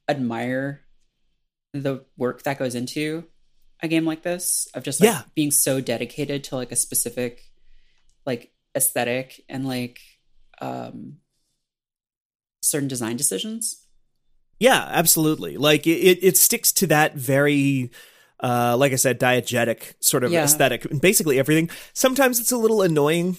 admire 0.10 0.82
the 1.74 2.04
work 2.18 2.44
that 2.44 2.60
goes 2.60 2.76
into 2.76 3.26
a 3.82 3.88
game 3.88 4.06
like 4.06 4.22
this 4.24 4.68
of 4.74 4.84
just 4.84 5.00
like 5.02 5.08
Yeah. 5.10 5.22
being 5.36 5.52
so 5.52 5.82
dedicated 5.82 6.44
to 6.46 6.56
like 6.56 6.72
a 6.72 6.76
specific 6.76 7.42
like 8.26 8.52
aesthetic 8.76 9.42
and 9.50 9.68
like 9.68 10.00
um 10.62 11.18
certain 12.62 12.88
design 12.88 13.18
decisions. 13.18 13.83
Yeah, 14.64 14.88
absolutely. 14.92 15.58
Like 15.58 15.86
it, 15.86 16.24
it, 16.24 16.38
sticks 16.38 16.72
to 16.74 16.88
that 16.88 17.16
very, 17.16 17.92
uh, 18.42 18.78
like 18.78 18.94
I 18.94 18.96
said, 18.96 19.20
diegetic 19.20 19.96
sort 20.00 20.24
of 20.24 20.32
Yeah. 20.32 20.46
aesthetic 20.46 20.86
and 20.86 21.02
basically 21.02 21.38
everything. 21.38 21.70
Sometimes 21.92 22.40
it's 22.40 22.54
a 22.54 22.58
little 22.58 22.82
annoying. 22.82 23.36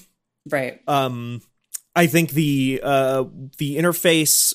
Right. 0.50 0.80
Um, 0.86 1.40
I 1.96 2.08
think 2.08 2.32
the 2.32 2.78
uh 2.84 3.24
the 3.56 3.78
interface. 3.78 4.52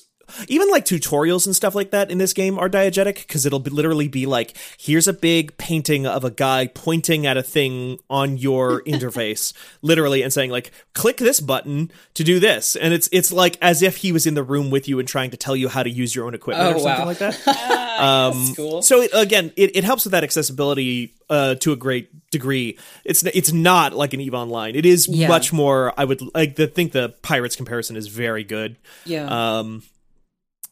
Even 0.48 0.70
like 0.70 0.84
tutorials 0.84 1.46
and 1.46 1.54
stuff 1.56 1.74
like 1.74 1.90
that 1.90 2.10
in 2.10 2.18
this 2.18 2.32
game 2.32 2.58
are 2.58 2.68
diegetic 2.68 3.16
because 3.26 3.46
it'll 3.46 3.58
be, 3.58 3.70
literally 3.70 4.08
be 4.08 4.26
like, 4.26 4.56
here's 4.78 5.06
a 5.08 5.12
big 5.12 5.56
painting 5.58 6.06
of 6.06 6.24
a 6.24 6.30
guy 6.30 6.66
pointing 6.66 7.26
at 7.26 7.36
a 7.36 7.42
thing 7.42 7.98
on 8.08 8.36
your 8.36 8.82
interface, 8.86 9.52
literally, 9.82 10.22
and 10.22 10.32
saying 10.32 10.50
like, 10.50 10.70
click 10.94 11.16
this 11.18 11.40
button 11.40 11.90
to 12.14 12.24
do 12.24 12.38
this, 12.40 12.76
and 12.76 12.92
it's 12.94 13.08
it's 13.12 13.32
like 13.32 13.56
as 13.62 13.82
if 13.82 13.98
he 13.98 14.12
was 14.12 14.26
in 14.26 14.34
the 14.34 14.42
room 14.42 14.70
with 14.70 14.88
you 14.88 14.98
and 14.98 15.08
trying 15.08 15.30
to 15.30 15.36
tell 15.36 15.54
you 15.56 15.68
how 15.68 15.82
to 15.82 15.90
use 15.90 16.14
your 16.14 16.26
own 16.26 16.34
equipment 16.34 16.68
Oh, 16.68 16.76
or 16.76 16.80
something 16.80 17.00
wow. 17.00 17.06
like 17.06 17.18
that. 17.18 17.48
um, 18.00 18.32
Um, 18.32 18.54
cool. 18.54 18.82
So 18.82 19.02
it, 19.02 19.10
again, 19.12 19.52
it, 19.56 19.76
it 19.76 19.84
helps 19.84 20.04
with 20.04 20.12
that 20.12 20.24
accessibility 20.24 21.14
uh, 21.28 21.54
to 21.56 21.72
a 21.72 21.76
great 21.76 22.30
degree. 22.30 22.78
It's 23.04 23.22
it's 23.24 23.52
not 23.52 23.92
like 23.92 24.14
an 24.14 24.20
Eve 24.20 24.34
Online. 24.34 24.74
It 24.74 24.86
is 24.86 25.06
Yeah. 25.06 25.28
much 25.28 25.52
more. 25.52 25.92
I 25.98 26.04
would 26.04 26.22
like 26.34 26.56
to 26.56 26.66
think 26.66 26.92
the 26.92 27.10
Pirates 27.22 27.56
comparison 27.56 27.96
is 27.96 28.06
very 28.06 28.42
good. 28.44 28.76
yeah. 29.04 29.26
Um, 29.58 29.82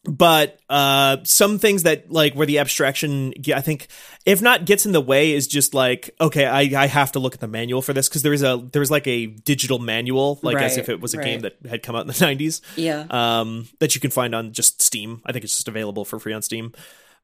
but 0.08 0.58
uh 0.70 1.18
some 1.24 1.58
things 1.58 1.82
that 1.82 2.10
like 2.10 2.32
where 2.34 2.46
the 2.46 2.58
abstraction 2.58 3.34
i 3.54 3.60
think 3.60 3.88
if 4.24 4.40
not 4.40 4.64
gets 4.64 4.86
in 4.86 4.92
the 4.92 5.00
way 5.00 5.32
is 5.32 5.46
just 5.46 5.74
like 5.74 6.10
okay 6.20 6.46
i 6.46 6.60
i 6.82 6.86
have 6.86 7.12
to 7.12 7.18
look 7.18 7.34
at 7.34 7.40
the 7.40 7.46
manual 7.48 7.82
for 7.82 7.92
this 7.92 8.08
because 8.08 8.22
there 8.22 8.32
is 8.32 8.42
a 8.42 8.66
there's 8.72 8.90
like 8.90 9.06
a 9.06 9.26
digital 9.26 9.78
manual 9.78 10.38
like 10.42 10.56
as 10.56 10.76
if 10.78 10.88
it 10.88 11.00
was 11.00 11.12
a 11.12 11.18
game 11.18 11.40
that 11.40 11.56
had 11.68 11.82
come 11.82 11.94
out 11.94 12.00
in 12.02 12.06
the 12.06 12.12
90s 12.14 12.60
Yeah. 12.76 13.04
um 13.10 13.68
that 13.80 13.94
you 13.94 14.00
can 14.00 14.10
find 14.10 14.34
on 14.34 14.52
just 14.52 14.80
steam. 14.80 15.20
I 15.26 15.32
think 15.32 15.44
it's 15.44 15.54
just 15.54 15.68
available 15.68 16.04
for 16.06 16.18
free 16.18 16.32
on 16.32 16.40
steam 16.42 16.72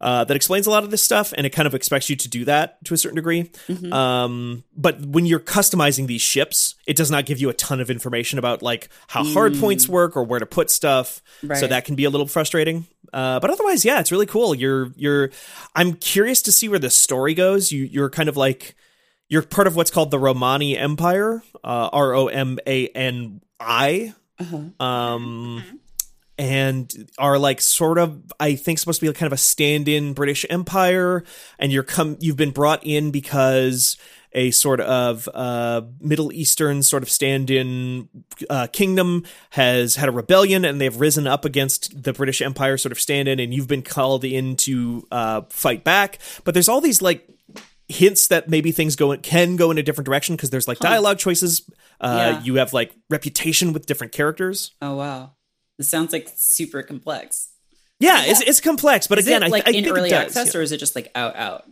uh, 0.00 0.24
that 0.24 0.34
explains 0.36 0.66
a 0.66 0.70
lot 0.70 0.84
of 0.84 0.90
this 0.90 1.02
stuff, 1.02 1.32
and 1.36 1.46
it 1.46 1.50
kind 1.50 1.66
of 1.66 1.74
expects 1.74 2.10
you 2.10 2.16
to 2.16 2.28
do 2.28 2.44
that 2.44 2.84
to 2.84 2.94
a 2.94 2.96
certain 2.96 3.16
degree. 3.16 3.44
Mm-hmm. 3.68 3.92
Um, 3.92 4.64
but 4.76 5.00
when 5.00 5.24
you're 5.26 5.40
customizing 5.40 6.06
these 6.06 6.20
ships, 6.22 6.74
it 6.86 6.96
does 6.96 7.10
not 7.10 7.24
give 7.26 7.40
you 7.40 7.48
a 7.48 7.54
ton 7.54 7.80
of 7.80 7.90
information 7.90 8.38
about 8.38 8.62
like 8.62 8.88
how 9.08 9.24
hard 9.24 9.58
points 9.58 9.88
work 9.88 10.16
or 10.16 10.24
where 10.24 10.40
to 10.40 10.46
put 10.46 10.70
stuff. 10.70 11.22
So 11.40 11.46
Mm. 11.48 11.68
That 11.68 11.84
can 11.84 11.94
be 11.94 12.04
a 12.04 12.10
little 12.10 12.26
frustrating. 12.26 12.86
Uh, 13.12 13.38
but 13.40 13.48
otherwise, 13.50 13.84
yeah, 13.84 14.00
it's 14.00 14.10
really 14.12 14.26
cool. 14.26 14.54
You're 14.54 14.92
you're. 14.96 15.30
I'm 15.74 15.94
curious 15.94 16.42
to 16.42 16.52
see 16.52 16.68
where 16.68 16.78
the 16.80 16.90
story 16.90 17.32
goes. 17.34 17.70
You 17.72 17.84
you're 17.84 18.10
kind 18.10 18.28
of 18.28 18.36
like 18.36 18.74
you're 19.28 19.42
part 19.42 19.66
of 19.66 19.76
what's 19.76 19.90
called 19.90 20.10
the 20.10 20.18
Romani 20.18 20.76
Empire, 20.76 21.42
uh, 21.62 21.88
R 21.92 22.14
O 22.14 22.26
M 22.26 22.58
A 22.66 22.88
N 22.88 23.40
I, 23.60 24.12
Uh-huh. 24.40 24.84
um, 24.84 25.80
and 26.38 27.10
are 27.18 27.38
like 27.38 27.60
sort 27.60 27.98
of 27.98 28.32
I 28.40 28.54
think 28.54 28.78
supposed 28.78 29.00
to 29.00 29.06
be 29.06 29.12
kind 29.12 29.26
of 29.26 29.32
a 29.32 29.38
stand-in 29.38 30.12
British 30.14 30.44
Empire, 30.50 31.24
and 31.58 31.72
you're 31.72 31.82
come 31.82 32.16
you've 32.20 32.36
been 32.36 32.50
brought 32.50 32.84
in 32.84 33.10
because 33.10 33.96
a 34.36 34.50
sort 34.50 34.80
of 34.80 35.28
uh, 35.32 35.82
Middle 36.00 36.32
Eastern 36.32 36.82
sort 36.82 37.04
of 37.04 37.10
stand-in 37.10 38.08
uh, 38.50 38.66
kingdom 38.66 39.22
has 39.50 39.94
had 39.94 40.08
a 40.08 40.12
rebellion, 40.12 40.64
and 40.64 40.80
they've 40.80 40.96
risen 40.96 41.26
up 41.28 41.44
against 41.44 42.02
the 42.02 42.12
British 42.12 42.42
Empire 42.42 42.76
sort 42.76 42.90
of 42.90 42.98
stand-in, 42.98 43.38
and 43.38 43.54
you've 43.54 43.68
been 43.68 43.82
called 43.82 44.24
in 44.24 44.56
to 44.56 45.06
uh, 45.12 45.42
fight 45.50 45.84
back. 45.84 46.18
But 46.42 46.54
there's 46.54 46.68
all 46.68 46.80
these 46.80 47.00
like 47.00 47.28
hints 47.86 48.28
that 48.28 48.48
maybe 48.48 48.72
things 48.72 48.96
go 48.96 49.16
can 49.18 49.56
go 49.56 49.70
in 49.70 49.78
a 49.78 49.82
different 49.82 50.06
direction 50.06 50.34
because 50.34 50.50
there's 50.50 50.66
like 50.66 50.78
dialogue 50.78 51.18
choices. 51.18 51.70
Uh, 52.00 52.32
Yeah. 52.32 52.42
You 52.42 52.54
have 52.56 52.72
like 52.72 52.92
reputation 53.10 53.72
with 53.72 53.86
different 53.86 54.12
characters. 54.12 54.72
Oh 54.82 54.96
wow. 54.96 55.32
This 55.78 55.90
sounds 55.90 56.12
like 56.12 56.30
super 56.36 56.82
complex. 56.82 57.50
Yeah, 58.00 58.22
it's 58.24 58.40
it's 58.40 58.60
complex, 58.60 59.06
but 59.06 59.18
Is 59.18 59.26
again, 59.26 59.42
it 59.42 59.46
I, 59.46 59.48
like 59.48 59.66
I 59.66 59.70
in 59.70 59.74
think 59.84 59.86
it 59.86 59.90
early 59.90 60.10
does, 60.10 60.36
access 60.36 60.54
yeah. 60.54 60.60
or 60.60 60.62
is 60.62 60.72
it 60.72 60.78
just 60.78 60.94
like 60.94 61.10
out 61.14 61.36
out? 61.36 61.64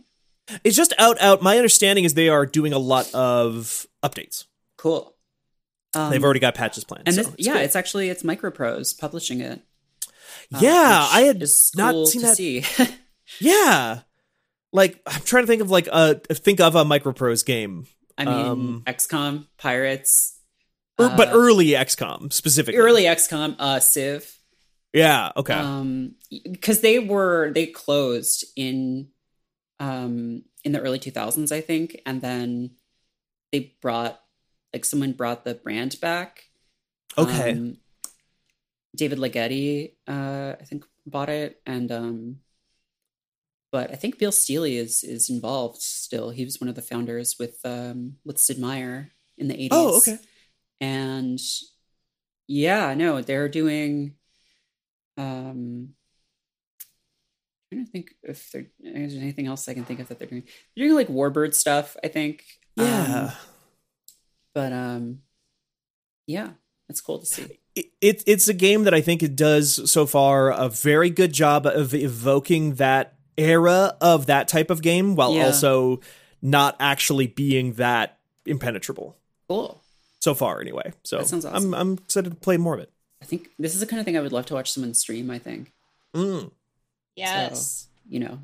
it's 0.63 0.75
just 0.75 0.93
out 0.97 1.21
out. 1.21 1.41
My 1.41 1.57
understanding 1.57 2.03
is 2.05 2.13
they 2.13 2.29
are 2.29 2.45
doing 2.45 2.73
a 2.73 2.77
lot 2.79 3.13
of 3.13 3.85
updates. 4.03 4.45
Cool. 4.77 5.13
Um, 5.95 6.09
They've 6.11 6.23
already 6.23 6.39
got 6.39 6.55
patches 6.55 6.83
planned. 6.85 7.03
and 7.07 7.15
so 7.15 7.23
this, 7.23 7.33
it's 7.33 7.45
yeah, 7.45 7.53
cool. 7.53 7.61
it's 7.61 7.75
actually 7.75 8.09
it's 8.09 8.23
Microprose 8.23 8.97
publishing 8.97 9.41
it. 9.41 9.61
uh, 10.53 10.59
yeah. 10.59 11.07
I 11.11 11.21
had 11.21 11.41
is 11.43 11.71
not 11.75 12.07
seen 12.07 12.21
that. 12.23 12.35
see. 12.35 12.63
Yeah, 13.39 14.01
like 14.71 15.01
I'm 15.07 15.21
trying 15.21 15.43
to 15.43 15.47
think 15.47 15.61
of 15.61 15.71
like 15.71 15.87
a 15.91 16.15
think 16.15 16.59
of 16.59 16.75
a 16.75 16.83
microprose 16.83 17.45
game, 17.45 17.87
I 18.17 18.25
mean, 18.25 18.33
Um, 18.45 18.83
XCOM, 18.85 19.47
Pirates, 19.57 20.32
uh, 20.99 21.17
but 21.17 21.29
early 21.31 21.67
XCOM 21.67 22.31
specifically. 22.31 22.79
early 22.79 23.03
XCOM, 23.03 23.55
uh, 23.59 23.79
Civ. 23.79 24.39
yeah. 24.93 25.31
Okay. 25.35 25.53
um 25.53 26.15
because 26.51 26.81
they 26.81 26.99
were 26.99 27.51
they 27.53 27.65
closed 27.65 28.45
in 28.55 29.09
um 29.79 30.43
in 30.63 30.71
the 30.71 30.79
early 30.79 30.99
2000s 30.99 31.51
i 31.51 31.61
think 31.61 31.99
and 32.05 32.21
then 32.21 32.71
they 33.51 33.75
brought 33.81 34.19
like 34.73 34.85
someone 34.85 35.11
brought 35.11 35.43
the 35.43 35.55
brand 35.55 35.99
back 36.01 36.43
okay. 37.17 37.51
um, 37.51 37.77
david 38.95 39.19
lagettie 39.19 39.93
uh 40.07 40.53
i 40.59 40.63
think 40.63 40.85
bought 41.05 41.29
it 41.29 41.61
and 41.65 41.91
um 41.91 42.37
but 43.71 43.91
i 43.91 43.95
think 43.95 44.17
bill 44.17 44.31
stealey 44.31 44.77
is 44.77 45.03
is 45.03 45.29
involved 45.29 45.81
still 45.81 46.29
he 46.29 46.45
was 46.45 46.61
one 46.61 46.69
of 46.69 46.75
the 46.75 46.81
founders 46.81 47.35
with 47.39 47.57
um 47.65 48.15
with 48.23 48.39
sid 48.39 48.57
meier 48.57 49.11
in 49.37 49.47
the 49.47 49.55
80s 49.55 49.69
oh, 49.71 49.97
okay. 49.97 50.17
And 50.81 51.39
yeah 52.47 52.93
no 52.93 53.21
they're 53.21 53.49
doing 53.49 54.13
um 55.17 55.89
I'm 57.71 57.77
trying 57.77 57.85
to 57.85 57.91
think 57.91 58.15
if 58.23 58.51
there 58.51 58.65
is 58.83 59.15
anything 59.15 59.47
else 59.47 59.67
I 59.67 59.73
can 59.73 59.83
think 59.85 59.99
of 59.99 60.07
that 60.09 60.19
they're 60.19 60.27
doing. 60.27 60.43
They're 60.75 60.85
doing 60.85 60.95
like 60.95 61.07
Warbird 61.07 61.55
stuff, 61.55 61.97
I 62.03 62.07
think. 62.07 62.43
Yeah. 62.75 63.31
Um, 63.31 63.31
but 64.53 64.73
um 64.73 65.19
yeah, 66.27 66.51
it's 66.89 67.01
cool 67.01 67.19
to 67.19 67.25
see. 67.25 67.59
it, 67.75 67.85
it 67.99 68.23
it's 68.27 68.47
a 68.47 68.53
game 68.53 68.83
that 68.83 68.93
I 68.93 69.01
think 69.01 69.23
it 69.23 69.35
does 69.35 69.89
so 69.91 70.05
far 70.05 70.51
a 70.51 70.69
very 70.69 71.09
good 71.09 71.33
job 71.33 71.65
of 71.65 71.93
evoking 71.95 72.75
that 72.75 73.15
era 73.37 73.97
of 73.99 74.27
that 74.27 74.47
type 74.47 74.69
of 74.69 74.81
game 74.83 75.15
while 75.15 75.33
Yeah. 75.33 75.45
also 75.47 75.99
not 76.41 76.75
actually 76.79 77.25
being 77.27 77.73
that 77.73 78.19
impenetrable 78.45 79.17
Cool. 79.49 79.82
So 80.23 80.33
far 80.33 80.61
anyway. 80.61 80.93
So 81.03 81.17
That 81.17 81.27
sounds 81.27 81.43
awesome. 81.45 81.73
I'm 81.73 81.79
I'm 81.81 81.93
excited 81.97 82.29
to 82.29 82.35
play 82.37 82.55
more 82.57 82.73
of 82.75 82.79
it. 82.79 82.89
I 83.21 83.25
think 83.25 83.49
this 83.59 83.73
is 83.73 83.79
the 83.81 83.85
kind 83.85 83.99
of 83.99 84.05
thing 84.05 84.17
I 84.17 84.21
would 84.21 84.31
love 84.31 84.45
to 84.47 84.53
watch 84.53 84.71
someone 84.71 84.93
stream, 84.93 85.29
I 85.29 85.37
think. 85.39 85.71
Mm. 86.15 86.51
Yes. 87.15 87.87
You 88.09 88.19
know. 88.21 88.39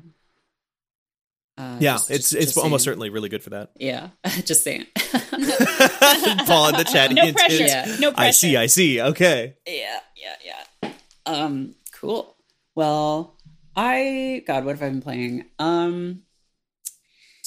Uh, 1.58 1.76
Yeah, 1.80 1.92
just- 1.94 2.10
it's 2.10 2.18
just- 2.30 2.34
it's 2.34 2.44
just 2.52 2.58
almost 2.58 2.84
saying. 2.84 2.92
certainly 2.92 3.10
really 3.10 3.28
good 3.28 3.42
for 3.42 3.50
that. 3.50 3.70
Yeah, 3.78 4.08
just 4.44 4.62
saying. 4.62 4.86
Paul 6.46 6.68
in 6.68 6.76
the 6.76 6.88
chat. 6.90 7.12
No 7.12 7.22
hint, 7.22 7.36
pressure. 7.36 7.56
hint. 7.64 7.68
Yeah. 7.70 7.96
No 8.00 8.12
pressure. 8.12 8.28
I 8.28 8.30
see. 8.30 8.56
I 8.56 8.66
see. 8.66 9.00
Okay. 9.00 9.54
Yeah, 9.66 10.00
yeah, 10.16 10.56
yeah. 10.82 10.90
Um, 11.26 11.74
cool. 11.92 12.36
Well, 12.74 13.36
I 13.76 14.42
God, 14.46 14.64
what 14.64 14.76
have 14.76 14.82
I 14.82 14.88
been 14.90 15.02
playing? 15.02 15.44
Um, 15.58 16.22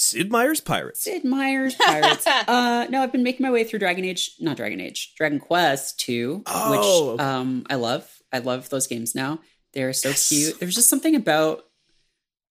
Sid 0.03 0.31
Meier's 0.31 0.59
Pirates. 0.59 1.01
Sid 1.01 1.23
Meier's 1.23 1.75
Pirates. 1.75 2.27
uh, 2.47 2.87
no, 2.89 3.01
I've 3.01 3.11
been 3.11 3.23
making 3.23 3.43
my 3.45 3.51
way 3.51 3.63
through 3.63 3.79
Dragon 3.79 4.03
Age, 4.05 4.31
not 4.39 4.57
Dragon 4.57 4.81
Age, 4.81 5.13
Dragon 5.15 5.39
Quest 5.39 5.99
two, 5.99 6.43
Oh, 6.45 6.71
which 6.71 7.19
okay. 7.19 7.23
um 7.23 7.65
I 7.69 7.75
love. 7.75 8.09
I 8.31 8.39
love 8.39 8.69
those 8.69 8.87
games 8.87 9.15
now. 9.15 9.39
They're 9.73 9.93
so 9.93 10.09
Yes. 10.09 10.29
cute. 10.29 10.59
There's 10.59 10.75
just 10.75 10.89
something 10.89 11.15
about 11.15 11.63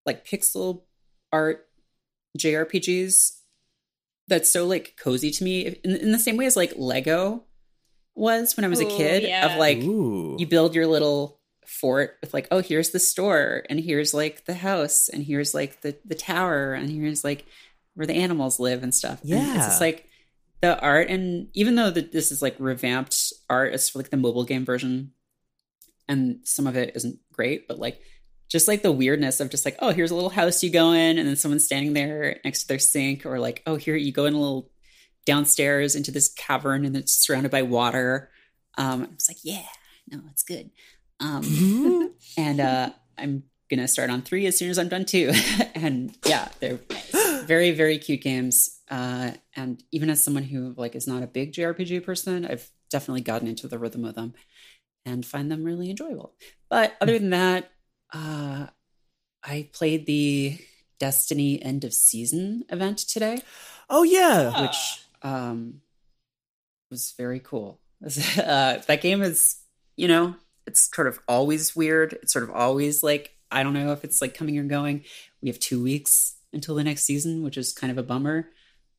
like 0.06 0.26
pixel 0.26 0.82
art 1.32 1.66
JRPGs 2.38 3.32
that's 4.28 4.50
so 4.50 4.66
like 4.66 4.96
cozy 4.98 5.30
to 5.30 5.44
me 5.44 5.66
in, 5.84 5.96
in 5.96 6.12
the 6.12 6.18
same 6.18 6.36
way 6.36 6.46
as 6.46 6.56
like 6.56 6.72
Lego 6.76 7.44
was 8.14 8.56
when 8.56 8.64
I 8.64 8.68
was 8.68 8.80
a 8.80 8.84
kid 8.86 9.22
yeah. 9.24 9.52
of 9.52 9.58
like 9.58 9.78
Ooh. 9.78 10.36
you 10.38 10.46
build 10.46 10.74
your 10.74 10.86
little 10.86 11.40
fort 11.66 12.18
with 12.20 12.34
like 12.34 12.48
oh 12.50 12.60
here's 12.60 12.90
the 12.90 12.98
store 12.98 13.64
and 13.70 13.80
here's 13.80 14.12
like 14.12 14.44
the 14.44 14.54
house 14.54 15.08
and 15.08 15.24
here's 15.24 15.54
like 15.54 15.80
the 15.82 15.96
the 16.04 16.14
tower 16.14 16.74
and 16.74 16.90
here's 16.90 17.24
like 17.24 17.44
where 17.94 18.06
the 18.06 18.14
animals 18.14 18.58
live 18.58 18.82
and 18.82 18.94
stuff. 18.94 19.20
And 19.48 19.56
it's 19.56 19.66
just 19.66 19.80
like 19.80 20.08
the 20.60 20.80
art 20.80 21.08
and 21.08 21.48
even 21.54 21.74
though 21.74 21.90
that 21.90 22.12
this 22.12 22.30
is 22.30 22.40
like 22.40 22.56
revamped 22.58 23.32
art 23.50 23.74
it's 23.74 23.88
for 23.88 23.98
like 23.98 24.10
the 24.10 24.16
mobile 24.16 24.44
game 24.44 24.64
version 24.64 25.12
and 26.08 26.38
some 26.44 26.66
of 26.66 26.76
it 26.76 26.92
isn't 26.94 27.18
great 27.32 27.66
but 27.66 27.78
like 27.80 28.00
just 28.48 28.68
like 28.68 28.82
the 28.82 28.92
weirdness 28.92 29.40
of 29.40 29.50
just 29.50 29.64
like 29.64 29.76
oh 29.80 29.90
here's 29.90 30.12
a 30.12 30.14
little 30.14 30.30
house 30.30 30.62
you 30.62 30.70
go 30.70 30.92
in 30.92 31.18
and 31.18 31.26
then 31.26 31.34
someone's 31.36 31.64
standing 31.64 31.94
there 31.94 32.38
next 32.44 32.62
to 32.62 32.68
their 32.68 32.78
sink 32.78 33.26
or 33.26 33.40
like 33.40 33.62
oh 33.66 33.74
here 33.74 33.96
you 33.96 34.12
go 34.12 34.24
in 34.24 34.34
a 34.34 34.40
little 34.40 34.70
downstairs 35.26 35.96
into 35.96 36.12
this 36.12 36.32
cavern 36.32 36.84
and 36.84 36.96
it's 36.96 37.14
surrounded 37.14 37.50
by 37.50 37.62
water. 37.62 38.30
Um 38.78 39.08
it's 39.14 39.28
like 39.28 39.38
yeah 39.42 39.66
no 40.10 40.20
it's 40.30 40.44
good 40.44 40.70
um 41.20 42.12
and 42.36 42.60
uh 42.60 42.90
i'm 43.18 43.44
gonna 43.70 43.88
start 43.88 44.10
on 44.10 44.22
three 44.22 44.46
as 44.46 44.56
soon 44.56 44.70
as 44.70 44.78
i'm 44.78 44.88
done 44.88 45.04
two 45.04 45.32
and 45.74 46.16
yeah 46.26 46.48
they're 46.60 46.78
very 47.46 47.70
very 47.70 47.98
cute 47.98 48.20
games 48.20 48.80
uh 48.90 49.30
and 49.56 49.82
even 49.92 50.10
as 50.10 50.22
someone 50.22 50.42
who 50.44 50.74
like 50.76 50.94
is 50.94 51.06
not 51.06 51.22
a 51.22 51.26
big 51.26 51.52
jrpg 51.52 52.04
person 52.04 52.44
i've 52.44 52.70
definitely 52.90 53.22
gotten 53.22 53.48
into 53.48 53.66
the 53.68 53.78
rhythm 53.78 54.04
of 54.04 54.14
them 54.14 54.34
and 55.06 55.24
find 55.24 55.50
them 55.50 55.64
really 55.64 55.90
enjoyable 55.90 56.34
but 56.68 56.94
other 57.00 57.18
than 57.18 57.30
that 57.30 57.70
uh 58.12 58.66
i 59.42 59.68
played 59.72 60.06
the 60.06 60.58
destiny 60.98 61.60
end 61.62 61.82
of 61.84 61.92
season 61.92 62.64
event 62.68 62.98
today 62.98 63.40
Oh 63.90 64.04
yeah. 64.04 64.52
Ah. 64.54 64.62
which 64.62 65.06
um 65.22 65.82
was 66.90 67.14
very 67.16 67.40
cool. 67.40 67.78
Uh, 68.36 68.78
that 68.88 69.00
game 69.00 69.22
is, 69.22 69.56
you 69.96 70.08
know, 70.08 70.34
it's 70.66 70.90
sort 70.94 71.08
of 71.08 71.18
always 71.28 71.74
weird. 71.74 72.14
It's 72.22 72.32
sort 72.32 72.44
of 72.44 72.50
always 72.50 73.02
like 73.02 73.32
I 73.50 73.62
don't 73.62 73.74
know 73.74 73.92
if 73.92 74.04
it's 74.04 74.22
like 74.22 74.34
coming 74.34 74.58
or 74.58 74.64
going. 74.64 75.04
We 75.42 75.48
have 75.48 75.58
two 75.58 75.82
weeks 75.82 76.36
until 76.52 76.74
the 76.74 76.84
next 76.84 77.04
season, 77.04 77.42
which 77.42 77.56
is 77.56 77.72
kind 77.72 77.90
of 77.90 77.98
a 77.98 78.02
bummer. 78.02 78.48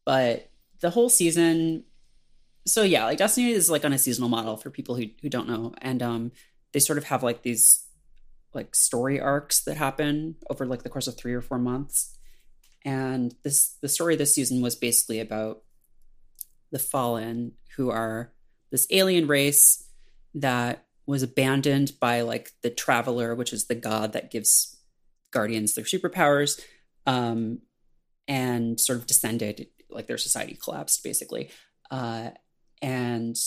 But 0.05 0.49
the 0.81 0.89
whole 0.89 1.09
season, 1.09 1.85
so 2.67 2.83
yeah, 2.83 3.05
like 3.05 3.17
Destiny 3.17 3.51
is 3.51 3.69
like 3.69 3.85
on 3.85 3.93
a 3.93 3.97
seasonal 3.97 4.29
model 4.29 4.57
for 4.57 4.69
people 4.69 4.95
who 4.95 5.05
who 5.21 5.29
don't 5.29 5.47
know, 5.47 5.73
and 5.81 6.03
um, 6.03 6.31
they 6.71 6.79
sort 6.79 6.97
of 6.97 7.05
have 7.05 7.23
like 7.23 7.43
these 7.43 7.85
like 8.53 8.75
story 8.75 9.19
arcs 9.19 9.63
that 9.63 9.77
happen 9.77 10.35
over 10.49 10.65
like 10.65 10.83
the 10.83 10.89
course 10.89 11.07
of 11.07 11.17
three 11.17 11.33
or 11.33 11.41
four 11.41 11.57
months 11.57 12.17
and 12.85 13.35
this 13.43 13.77
the 13.81 13.89
story 13.89 14.15
this 14.15 14.35
season 14.35 14.61
was 14.61 14.75
basically 14.75 15.19
about 15.19 15.61
the 16.71 16.79
fallen 16.79 17.53
who 17.75 17.89
are 17.89 18.33
this 18.71 18.87
alien 18.89 19.27
race 19.27 19.87
that 20.33 20.85
was 21.05 21.23
abandoned 21.23 21.93
by 21.99 22.21
like 22.21 22.51
the 22.61 22.69
Traveler, 22.69 23.35
which 23.35 23.53
is 23.53 23.65
the 23.65 23.75
god 23.75 24.13
that 24.13 24.31
gives 24.31 24.77
Guardians 25.31 25.75
their 25.75 25.85
superpowers, 25.85 26.61
um, 27.05 27.59
and 28.27 28.79
sort 28.79 28.99
of 28.99 29.07
descended. 29.07 29.67
Like 29.89 30.07
their 30.07 30.17
society 30.17 30.57
collapsed, 30.61 31.03
basically. 31.03 31.51
Uh, 31.91 32.31
and 32.81 33.37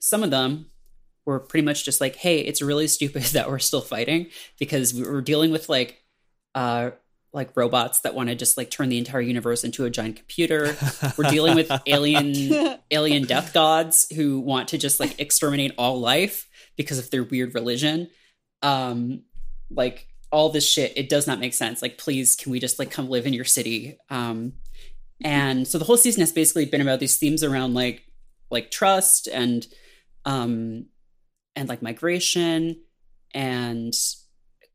some 0.00 0.24
of 0.24 0.30
them 0.30 0.66
were 1.24 1.38
pretty 1.38 1.64
much 1.64 1.84
just 1.84 2.00
like, 2.00 2.16
"Hey, 2.16 2.40
it's 2.40 2.62
really 2.62 2.88
stupid 2.88 3.22
that 3.24 3.48
we're 3.48 3.58
still 3.58 3.82
fighting 3.82 4.28
because 4.58 4.94
we 4.94 5.02
were 5.02 5.22
dealing 5.22 5.50
with 5.50 5.68
like." 5.68 5.98
Uh, 6.54 6.90
like 7.34 7.56
robots 7.56 8.00
that 8.00 8.14
want 8.14 8.28
to 8.28 8.34
just 8.34 8.58
like 8.58 8.70
turn 8.70 8.90
the 8.90 8.98
entire 8.98 9.20
universe 9.20 9.64
into 9.64 9.86
a 9.86 9.90
giant 9.90 10.16
computer. 10.16 10.76
We're 11.16 11.30
dealing 11.30 11.54
with 11.54 11.72
alien 11.86 12.78
alien 12.90 13.24
death 13.24 13.54
gods 13.54 14.06
who 14.14 14.40
want 14.40 14.68
to 14.68 14.78
just 14.78 15.00
like 15.00 15.18
exterminate 15.18 15.72
all 15.78 15.98
life 15.98 16.50
because 16.76 16.98
of 16.98 17.10
their 17.10 17.24
weird 17.24 17.54
religion. 17.54 18.08
Um 18.62 19.22
like 19.70 20.08
all 20.30 20.48
this 20.48 20.68
shit 20.68 20.92
it 20.96 21.08
does 21.08 21.26
not 21.26 21.40
make 21.40 21.54
sense. 21.54 21.82
Like 21.82 21.98
please 21.98 22.36
can 22.36 22.52
we 22.52 22.60
just 22.60 22.78
like 22.78 22.90
come 22.90 23.08
live 23.08 23.26
in 23.26 23.32
your 23.32 23.44
city? 23.44 23.98
Um 24.10 24.54
and 25.24 25.66
so 25.66 25.78
the 25.78 25.84
whole 25.84 25.96
season 25.96 26.20
has 26.20 26.32
basically 26.32 26.66
been 26.66 26.80
about 26.80 27.00
these 27.00 27.16
themes 27.16 27.44
around 27.44 27.74
like 27.74 28.04
like 28.50 28.70
trust 28.70 29.28
and 29.28 29.66
um 30.24 30.86
and 31.56 31.68
like 31.68 31.82
migration 31.82 32.80
and 33.34 33.94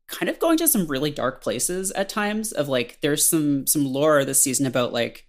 kind 0.08 0.30
of 0.30 0.38
going 0.38 0.56
to 0.58 0.66
some 0.66 0.86
really 0.86 1.10
dark 1.10 1.42
places 1.42 1.90
at 1.92 2.08
times 2.08 2.52
of 2.52 2.68
like 2.68 2.98
there's 3.02 3.28
some 3.28 3.66
some 3.66 3.84
lore 3.84 4.24
this 4.24 4.42
season 4.42 4.66
about 4.66 4.92
like 4.92 5.27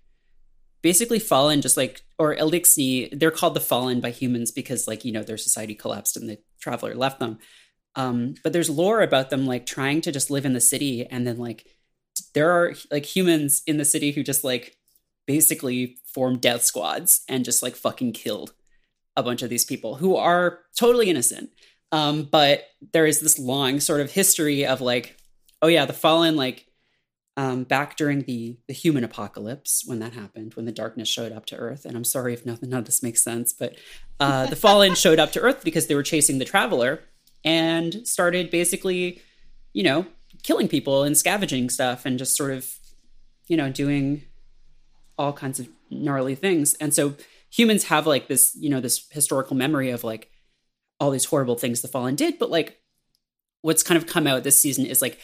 basically 0.82 1.20
fallen 1.20 1.62
just 1.62 1.78
like 1.78 2.02
or 2.18 2.36
Eliksni, 2.36 3.18
they're 3.18 3.32
called 3.32 3.54
the 3.54 3.60
fallen 3.60 4.00
by 4.02 4.12
humans 4.12 4.52
because 4.52 4.88
like 4.88 5.06
you 5.06 5.12
know 5.12 5.24
their 5.24 5.38
society 5.38 5.76
collapsed 5.76 6.18
and 6.18 6.30
the 6.30 6.40
traveler 6.60 6.96
left 6.96 7.20
them. 7.20 7.40
Um 7.96 8.36
but 8.44 8.54
there's 8.54 8.70
lore 8.70 9.02
about 9.02 9.30
them 9.30 9.46
like 9.46 9.66
trying 9.66 10.02
to 10.02 10.12
just 10.12 10.30
live 10.30 10.46
in 10.46 10.54
the 10.54 10.62
city 10.62 11.06
and 11.06 11.26
then 11.26 11.38
like 11.38 11.66
there 12.34 12.52
are 12.52 12.74
like 12.92 13.06
humans 13.06 13.64
in 13.66 13.78
the 13.78 13.86
city 13.86 14.12
who 14.12 14.24
just 14.24 14.44
like 14.44 14.78
basically 15.28 15.98
form 16.12 16.38
death 16.38 16.64
squads 16.64 17.24
and 17.30 17.46
just 17.46 17.62
like 17.62 17.76
fucking 17.76 18.12
killed 18.14 18.54
a 19.16 19.24
bunch 19.24 19.42
of 19.42 19.50
these 19.50 19.66
people 19.66 19.96
who 19.96 20.16
are 20.16 20.60
totally 20.78 21.10
innocent. 21.10 21.52
Um, 21.92 22.24
but 22.24 22.66
there 22.94 23.06
is 23.06 23.20
this 23.20 23.38
long 23.38 23.80
sort 23.80 24.02
of 24.02 24.12
history 24.12 24.66
of 24.66 24.82
like, 24.82 25.18
oh 25.62 25.68
yeah, 25.68 25.86
the 25.86 25.94
fallen 25.94 26.36
like 26.36 26.66
um, 27.40 27.64
back 27.64 27.96
during 27.96 28.24
the 28.24 28.58
the 28.68 28.74
human 28.74 29.06
apocalypse 29.06 29.84
when 29.86 30.00
that 30.00 30.12
happened, 30.12 30.56
when 30.56 30.66
the 30.66 30.74
darkness 30.74 31.08
showed 31.08 31.32
up 31.32 31.46
to 31.46 31.56
Earth. 31.56 31.86
And 31.86 31.96
I'm 31.96 32.04
sorry 32.04 32.34
if 32.34 32.46
nothing 32.46 32.70
none 32.70 32.80
of 32.80 32.86
this 32.86 33.02
makes 33.02 33.24
sense, 33.24 33.54
but 33.54 33.78
uh, 34.20 34.48
the 34.48 34.56
fallen 34.58 34.94
showed 34.94 35.20
up 35.20 35.32
to 35.32 35.40
Earth 35.40 35.64
because 35.64 35.88
they 35.88 35.96
were 35.96 36.04
chasing 36.04 36.38
the 36.38 36.44
traveler 36.44 37.00
and 37.46 38.06
started 38.06 38.52
basically, 38.52 39.22
you 39.72 39.84
know, 39.84 40.06
killing 40.44 40.68
people 40.68 41.04
and 41.04 41.18
scavenging 41.18 41.70
stuff 41.70 42.06
and 42.06 42.20
just 42.20 42.36
sort 42.36 42.52
of, 42.52 42.76
you 43.48 43.56
know, 43.56 43.72
doing 43.72 44.24
all 45.18 45.32
kinds 45.32 45.62
of 45.62 45.70
gnarly 45.90 46.36
things. 46.36 46.74
And 46.74 46.94
so 46.94 47.16
humans 47.50 47.86
have 47.86 48.06
like 48.06 48.28
this, 48.28 48.54
you 48.60 48.70
know, 48.70 48.82
this 48.82 49.08
historical 49.12 49.56
memory 49.56 49.92
of 49.92 50.04
like 50.04 50.30
all 51.00 51.10
these 51.10 51.24
horrible 51.24 51.56
things 51.56 51.80
the 51.82 51.88
fallen 51.88 52.16
did 52.16 52.38
but 52.38 52.50
like 52.50 52.82
what's 53.62 53.84
kind 53.84 53.98
of 53.98 54.06
come 54.06 54.28
out 54.28 54.44
this 54.44 54.60
season 54.60 54.86
is 54.86 55.02
like 55.02 55.18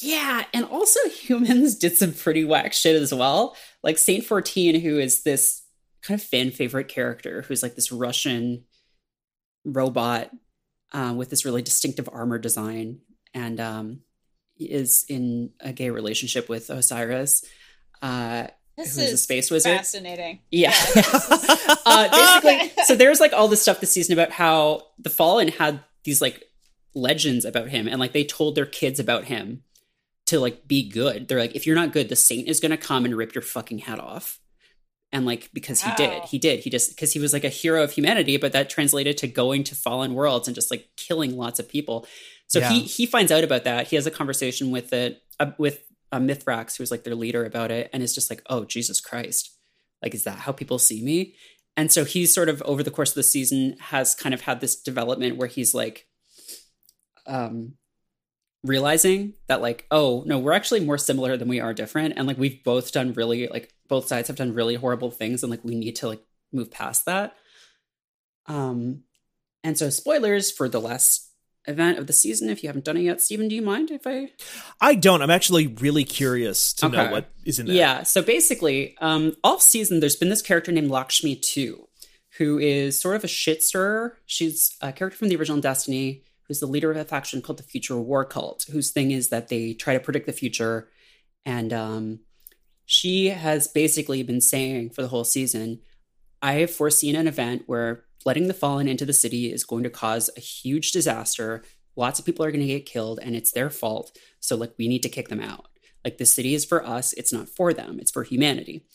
yeah 0.00 0.44
and 0.52 0.64
also 0.66 1.00
humans 1.08 1.76
did 1.76 1.96
some 1.96 2.12
pretty 2.12 2.44
whack 2.44 2.72
shit 2.72 3.00
as 3.00 3.12
well 3.14 3.56
like 3.82 3.98
saint 3.98 4.24
14 4.24 4.80
who 4.80 4.98
is 4.98 5.22
this 5.22 5.62
kind 6.02 6.20
of 6.20 6.26
fan 6.26 6.50
favorite 6.50 6.88
character 6.88 7.42
who's 7.42 7.62
like 7.62 7.74
this 7.74 7.92
russian 7.92 8.64
robot 9.64 10.30
uh, 10.92 11.12
with 11.16 11.30
this 11.30 11.44
really 11.44 11.62
distinctive 11.62 12.08
armor 12.12 12.38
design 12.38 12.98
and 13.32 13.58
um, 13.58 14.00
is 14.58 15.04
in 15.08 15.50
a 15.60 15.72
gay 15.72 15.90
relationship 15.90 16.48
with 16.48 16.70
osiris 16.70 17.44
uh, 18.02 18.46
This 18.76 18.96
who's 18.96 19.12
a 19.12 19.16
space 19.16 19.50
wizard. 19.50 19.76
fascinating. 19.78 20.40
Yeah. 20.50 20.74
uh, 21.86 22.08
basically, 22.10 22.72
so 22.84 22.94
there's 22.96 23.18
like 23.20 23.32
all 23.32 23.48
this 23.48 23.62
stuff 23.62 23.80
this 23.80 23.92
season 23.92 24.12
about 24.12 24.30
how 24.30 24.82
the 24.98 25.10
Fallen 25.10 25.48
had 25.48 25.80
these 26.04 26.20
like 26.20 26.44
legends 26.94 27.44
about 27.44 27.68
him, 27.68 27.88
and 27.88 27.98
like 27.98 28.12
they 28.12 28.24
told 28.24 28.56
their 28.56 28.66
kids 28.66 29.00
about 29.00 29.24
him 29.24 29.62
to 30.26 30.40
like 30.40 30.66
be 30.66 30.88
good. 30.88 31.28
They're 31.28 31.38
like, 31.38 31.54
if 31.54 31.66
you're 31.66 31.76
not 31.76 31.92
good, 31.92 32.08
the 32.08 32.16
saint 32.16 32.48
is 32.48 32.60
gonna 32.60 32.76
come 32.76 33.04
and 33.04 33.16
rip 33.16 33.34
your 33.34 33.42
fucking 33.42 33.78
head 33.78 33.98
off. 33.98 34.40
And 35.12 35.24
like 35.24 35.50
because 35.52 35.80
he 35.80 35.92
did, 35.96 36.24
he 36.24 36.38
did, 36.38 36.60
he 36.60 36.70
just 36.70 36.90
because 36.90 37.12
he 37.12 37.20
was 37.20 37.32
like 37.32 37.44
a 37.44 37.48
hero 37.48 37.84
of 37.84 37.92
humanity, 37.92 38.36
but 38.36 38.52
that 38.52 38.68
translated 38.68 39.16
to 39.18 39.28
going 39.28 39.62
to 39.64 39.74
fallen 39.76 40.14
worlds 40.14 40.48
and 40.48 40.54
just 40.56 40.72
like 40.72 40.88
killing 40.96 41.36
lots 41.36 41.60
of 41.60 41.68
people. 41.68 42.06
So 42.48 42.60
he 42.60 42.80
he 42.80 43.06
finds 43.06 43.30
out 43.30 43.44
about 43.44 43.64
that. 43.64 43.88
He 43.88 43.96
has 43.96 44.06
a 44.06 44.10
conversation 44.10 44.70
with 44.72 44.92
it 44.92 45.22
uh, 45.38 45.52
with 45.56 45.84
uh, 46.10 46.18
Mithrax, 46.18 46.76
who's 46.76 46.90
like 46.90 47.04
their 47.04 47.14
leader 47.14 47.44
about 47.44 47.70
it, 47.70 47.90
and 47.92 48.02
is 48.02 48.14
just 48.14 48.28
like, 48.28 48.42
oh 48.50 48.64
Jesus 48.64 49.00
Christ, 49.00 49.56
like 50.02 50.14
is 50.14 50.24
that 50.24 50.38
how 50.38 50.52
people 50.52 50.78
see 50.78 51.02
me? 51.02 51.36
And 51.76 51.92
so 51.92 52.04
he's 52.04 52.34
sort 52.34 52.48
of 52.48 52.62
over 52.62 52.82
the 52.82 52.90
course 52.90 53.10
of 53.10 53.16
the 53.16 53.22
season 53.22 53.76
has 53.80 54.14
kind 54.14 54.34
of 54.34 54.42
had 54.42 54.60
this 54.60 54.76
development 54.76 55.36
where 55.36 55.48
he's 55.48 55.74
like, 55.74 56.06
um, 57.26 57.74
realizing 58.64 59.34
that 59.46 59.60
like, 59.60 59.86
oh 59.90 60.24
no, 60.26 60.38
we're 60.38 60.52
actually 60.52 60.80
more 60.80 60.98
similar 60.98 61.36
than 61.36 61.48
we 61.48 61.60
are 61.60 61.74
different, 61.74 62.14
and 62.16 62.26
like 62.26 62.38
we've 62.38 62.64
both 62.64 62.90
done 62.92 63.12
really 63.12 63.46
like 63.48 63.72
both 63.88 64.08
sides 64.08 64.28
have 64.28 64.36
done 64.36 64.54
really 64.54 64.74
horrible 64.74 65.10
things, 65.10 65.42
and 65.42 65.50
like 65.50 65.64
we 65.64 65.74
need 65.74 65.96
to 65.96 66.08
like 66.08 66.22
move 66.52 66.70
past 66.70 67.04
that. 67.06 67.36
Um, 68.46 69.04
and 69.62 69.78
so 69.78 69.90
spoilers 69.90 70.50
for 70.50 70.68
the 70.68 70.80
last 70.80 71.30
event 71.66 71.98
of 71.98 72.06
the 72.06 72.12
season 72.12 72.50
if 72.50 72.62
you 72.62 72.68
haven't 72.68 72.84
done 72.84 72.96
it 72.96 73.02
yet. 73.02 73.20
Stephen, 73.20 73.48
do 73.48 73.54
you 73.54 73.62
mind 73.62 73.90
if 73.90 74.06
I 74.06 74.30
I 74.80 74.94
don't. 74.94 75.22
I'm 75.22 75.30
actually 75.30 75.66
really 75.66 76.04
curious 76.04 76.72
to 76.74 76.88
know 76.88 77.10
what 77.10 77.30
is 77.44 77.58
in 77.58 77.66
there. 77.66 77.76
Yeah. 77.76 78.02
So 78.02 78.22
basically, 78.22 78.96
um, 79.00 79.36
all 79.42 79.58
season 79.60 80.00
there's 80.00 80.16
been 80.16 80.28
this 80.28 80.42
character 80.42 80.72
named 80.72 80.90
Lakshmi 80.90 81.36
2, 81.36 81.88
who 82.38 82.58
is 82.58 82.98
sort 82.98 83.16
of 83.16 83.24
a 83.24 83.28
shit 83.28 83.62
stirrer. 83.62 84.18
She's 84.26 84.76
a 84.80 84.92
character 84.92 85.18
from 85.18 85.28
the 85.28 85.36
original 85.36 85.60
Destiny, 85.60 86.24
who's 86.46 86.60
the 86.60 86.66
leader 86.66 86.90
of 86.90 86.96
a 86.96 87.04
faction 87.04 87.42
called 87.42 87.58
the 87.58 87.64
Future 87.64 87.98
War 87.98 88.24
Cult, 88.24 88.66
whose 88.70 88.90
thing 88.90 89.10
is 89.10 89.28
that 89.28 89.48
they 89.48 89.74
try 89.74 89.94
to 89.94 90.00
predict 90.00 90.26
the 90.26 90.32
future. 90.32 90.88
And 91.46 91.72
um, 91.72 92.20
she 92.86 93.28
has 93.28 93.68
basically 93.68 94.22
been 94.22 94.40
saying 94.40 94.90
for 94.90 95.02
the 95.02 95.08
whole 95.08 95.24
season, 95.24 95.80
I 96.42 96.54
have 96.54 96.70
foreseen 96.70 97.16
an 97.16 97.26
event 97.26 97.62
where 97.66 98.04
letting 98.24 98.48
the 98.48 98.54
fallen 98.54 98.88
into 98.88 99.06
the 99.06 99.12
city 99.12 99.52
is 99.52 99.64
going 99.64 99.84
to 99.84 99.90
cause 99.90 100.30
a 100.36 100.40
huge 100.40 100.92
disaster. 100.92 101.62
Lots 101.96 102.18
of 102.18 102.26
people 102.26 102.44
are 102.44 102.50
going 102.50 102.60
to 102.60 102.66
get 102.66 102.86
killed, 102.86 103.20
and 103.22 103.34
it's 103.34 103.52
their 103.52 103.70
fault. 103.70 104.16
So, 104.40 104.56
like, 104.56 104.74
we 104.78 104.88
need 104.88 105.02
to 105.04 105.08
kick 105.08 105.28
them 105.28 105.40
out. 105.40 105.68
Like, 106.04 106.18
the 106.18 106.26
city 106.26 106.54
is 106.54 106.64
for 106.64 106.84
us, 106.84 107.12
it's 107.14 107.32
not 107.32 107.48
for 107.48 107.72
them, 107.72 107.98
it's 107.98 108.10
for 108.10 108.24
humanity. 108.24 108.86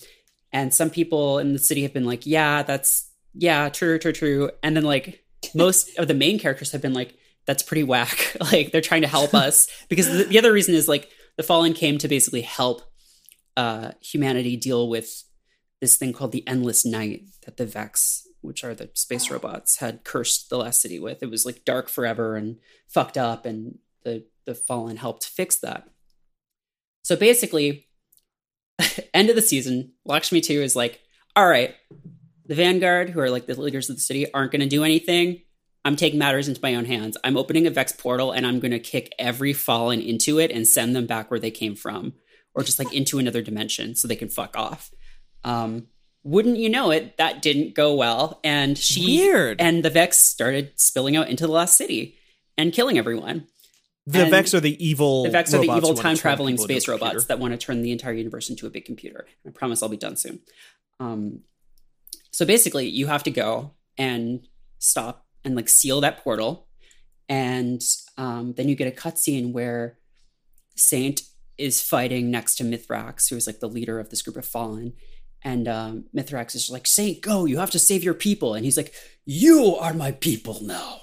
And 0.52 0.74
some 0.74 0.90
people 0.90 1.40
in 1.40 1.54
the 1.54 1.60
city 1.60 1.84
have 1.84 1.94
been 1.94 2.06
like, 2.06 2.26
yeah, 2.26 2.64
that's, 2.64 3.10
yeah, 3.34 3.70
true, 3.70 3.98
true, 4.00 4.14
true. 4.14 4.52
And 4.62 4.76
then, 4.76 4.84
like, 4.84 5.24
most 5.56 5.98
of 5.98 6.08
the 6.08 6.14
main 6.14 6.40
characters 6.40 6.72
have 6.72 6.82
been 6.82 6.94
like, 6.94 7.18
that's 7.50 7.64
pretty 7.64 7.82
whack. 7.82 8.38
like, 8.52 8.72
they're 8.72 8.80
trying 8.80 9.02
to 9.02 9.08
help 9.08 9.34
us. 9.34 9.68
Because 9.90 10.08
the, 10.08 10.26
the 10.26 10.38
other 10.38 10.54
reason 10.54 10.76
is, 10.76 10.88
like, 10.88 11.10
the 11.36 11.42
fallen 11.42 11.74
came 11.74 11.98
to 11.98 12.08
basically 12.08 12.42
help 12.42 12.84
uh, 13.58 13.94
humanity 14.02 14.56
deal 14.56 14.88
with 14.88 15.24
this 15.82 15.98
thing 15.98 16.14
called 16.14 16.32
the 16.32 16.48
Endless 16.48 16.86
Night 16.86 17.24
that 17.48 17.58
the 17.58 17.66
Vex, 17.66 18.28
which 18.42 18.64
are 18.64 18.76
the 18.76 18.92
space 18.94 19.32
robots, 19.32 19.78
had 19.78 20.04
cursed 20.04 20.52
the 20.52 20.60
last 20.60 20.80
city 20.80 21.00
with. 21.00 21.24
It 21.24 21.32
was 21.32 21.44
like 21.44 21.66
dark 21.66 21.90
forever 21.90 22.36
and 22.36 22.58
fucked 22.88 23.18
up, 23.18 23.48
and 23.48 23.80
the 24.04 24.26
the 24.46 24.54
Fallen 24.54 24.98
helped 24.98 25.26
fix 25.26 25.58
that. 25.58 25.90
So 27.04 27.16
basically, 27.16 27.88
end 29.16 29.32
of 29.32 29.36
the 29.36 29.42
season, 29.42 29.94
Lakshmi 30.06 30.42
2 30.42 30.62
is 30.62 30.76
like, 30.76 31.00
all 31.36 31.48
right, 31.48 31.74
the 32.46 32.54
Vanguard, 32.54 33.10
who 33.10 33.20
are 33.22 33.32
like 33.32 33.48
the 33.48 33.60
leaders 33.60 33.90
of 33.90 33.96
the 33.96 34.02
city, 34.04 34.32
aren't 34.32 34.52
going 34.52 34.62
to 34.62 34.68
do 34.68 34.84
anything. 34.84 35.42
I'm 35.86 35.96
taking 35.96 36.20
matters 36.20 36.48
into 36.48 36.60
my 36.62 36.76
own 36.76 36.86
hands. 36.86 37.18
I'm 37.24 37.38
opening 37.38 37.66
a 37.66 37.70
Vex 37.70 37.92
portal 37.92 38.32
and 38.32 38.46
I'm 38.46 38.60
going 38.60 38.72
to 38.72 38.80
kick 38.80 39.14
every 39.18 39.54
Fallen 39.54 40.02
into 40.02 40.40
it 40.40 40.52
and 40.52 40.68
send 40.68 40.96
them 40.96 41.06
back 41.06 41.32
where 41.32 41.40
they 41.40 41.52
came 41.52 41.76
from, 41.76 42.14
or 42.54 42.64
just 42.64 42.80
like 42.80 42.94
into 42.94 43.20
another 43.20 43.42
dimension 43.42 43.96
so 43.96 44.08
they 44.08 44.16
can 44.16 44.30
fuck 44.30 44.58
off. 44.58 44.92
Um, 45.44 45.88
wouldn't 46.24 46.58
you 46.58 46.70
know 46.70 46.92
it, 46.92 47.18
that 47.18 47.42
didn't 47.42 47.76
go 47.76 47.96
well. 47.96 48.40
And 48.44 48.78
she 48.78 49.22
Weird. 49.22 49.62
and 49.62 49.84
the 49.84 49.90
Vex 49.90 50.20
started 50.20 50.74
spilling 50.76 51.16
out 51.16 51.30
into 51.30 51.48
the 51.48 51.54
last 51.54 51.78
city 51.78 52.18
and 52.58 52.74
killing 52.74 52.98
everyone. 52.98 53.48
The 54.06 54.24
And 54.24 54.32
Vex 54.32 54.54
are 54.54 54.60
the 54.60 54.84
evil. 54.86 55.24
The 55.24 55.30
Vex 55.30 55.54
are 55.54 55.60
the 55.60 55.72
evil 55.72 55.94
time 55.94 56.18
traveling 56.18 56.58
space 56.58 56.88
robots 56.88 57.26
that 57.26 57.40
want 57.40 57.54
to 57.54 57.58
turn 57.58 57.84
the 57.84 57.92
entire 57.92 58.14
universe 58.14 58.50
into 58.50 58.66
a 58.66 58.70
big 58.70 58.86
computer. 58.86 59.28
I 59.46 59.52
promise 59.52 59.84
I'll 59.84 59.90
be 59.90 59.98
done 59.98 60.16
soon. 60.16 60.40
Um, 61.00 61.42
so 62.32 62.46
basically, 62.46 62.88
you 62.88 63.08
have 63.08 63.24
to 63.24 63.32
go 63.32 63.72
and 63.98 64.48
stop 64.80 65.26
and 65.44 65.56
like 65.56 65.70
seal 65.70 66.02
that 66.02 66.24
portal, 66.24 66.68
and 67.28 67.82
um, 68.18 68.54
then 68.54 68.68
you 68.68 68.76
get 68.76 68.88
a 68.92 68.96
cutscene 68.96 69.52
where 69.52 69.98
Saint 70.76 71.22
is 71.58 71.82
fighting 71.82 72.32
next 72.32 72.56
to 72.56 72.64
Mithrax, 72.64 73.30
who 73.30 73.36
is 73.36 73.46
like 73.46 73.60
the 73.60 73.68
leader 73.68 74.00
of 74.00 74.10
this 74.10 74.22
group 74.22 74.38
of 74.38 74.46
fallen. 74.46 74.94
And 75.44 75.68
um, 75.68 76.06
Mithrax 76.16 76.56
is 76.56 76.70
like, 76.70 76.88
Saint, 76.88 77.22
go, 77.22 77.46
you 77.46 77.60
have 77.60 77.72
to 77.72 77.80
save 77.80 78.04
your 78.04 78.14
people. 78.14 78.56
And 78.56 78.66
he's 78.66 78.78
like, 78.78 78.94
You 79.26 79.76
are 79.76 79.94
my 79.94 80.14
people 80.14 80.60
now. 80.62 81.02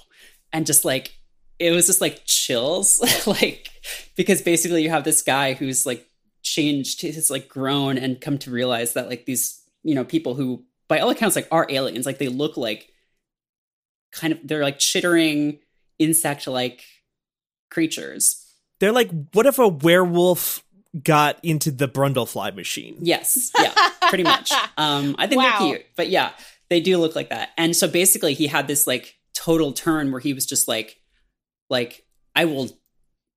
And 0.51 0.65
just 0.65 0.83
like 0.83 1.13
it 1.59 1.71
was 1.71 1.87
just 1.87 2.01
like 2.01 2.21
chills, 2.25 3.01
like 3.27 3.69
because 4.15 4.41
basically 4.41 4.83
you 4.83 4.89
have 4.89 5.03
this 5.03 5.21
guy 5.21 5.53
who's 5.53 5.85
like 5.85 6.05
changed, 6.43 7.01
has 7.01 7.31
like 7.31 7.47
grown 7.47 7.97
and 7.97 8.21
come 8.21 8.37
to 8.39 8.51
realize 8.51 8.93
that 8.93 9.09
like 9.09 9.25
these 9.25 9.61
you 9.83 9.95
know 9.95 10.03
people 10.03 10.35
who 10.35 10.63
by 10.87 10.99
all 10.99 11.09
accounts 11.09 11.35
like 11.35 11.47
are 11.51 11.67
aliens, 11.69 12.05
like 12.05 12.17
they 12.17 12.27
look 12.27 12.57
like 12.57 12.91
kind 14.11 14.33
of 14.33 14.39
they're 14.43 14.63
like 14.63 14.79
chittering 14.79 15.59
insect 15.99 16.47
like 16.47 16.83
creatures. 17.69 18.43
They're 18.79 18.91
like, 18.91 19.09
what 19.33 19.45
if 19.45 19.57
a 19.59 19.67
werewolf 19.67 20.63
got 21.03 21.39
into 21.43 21.71
the 21.71 21.87
Brundlefly 21.87 22.55
machine? 22.55 22.97
Yes, 23.01 23.51
yeah, 23.59 23.73
pretty 24.09 24.23
much. 24.23 24.51
Um, 24.77 25.15
I 25.17 25.25
think 25.25 25.41
Wow. 25.41 25.57
they're 25.59 25.69
cute, 25.77 25.85
but 25.95 26.09
yeah, 26.09 26.33
they 26.69 26.79
do 26.81 26.99
look 26.99 27.15
like 27.15 27.29
that. 27.29 27.49
And 27.57 27.75
so 27.75 27.87
basically, 27.87 28.35
he 28.35 28.45
had 28.45 28.67
this 28.67 28.85
like 28.85 29.15
total 29.33 29.71
turn 29.71 30.11
where 30.11 30.19
he 30.19 30.33
was 30.35 30.45
just 30.45 30.67
like, 30.67 31.01
like 31.67 32.05
I 32.35 32.45
will, 32.45 32.69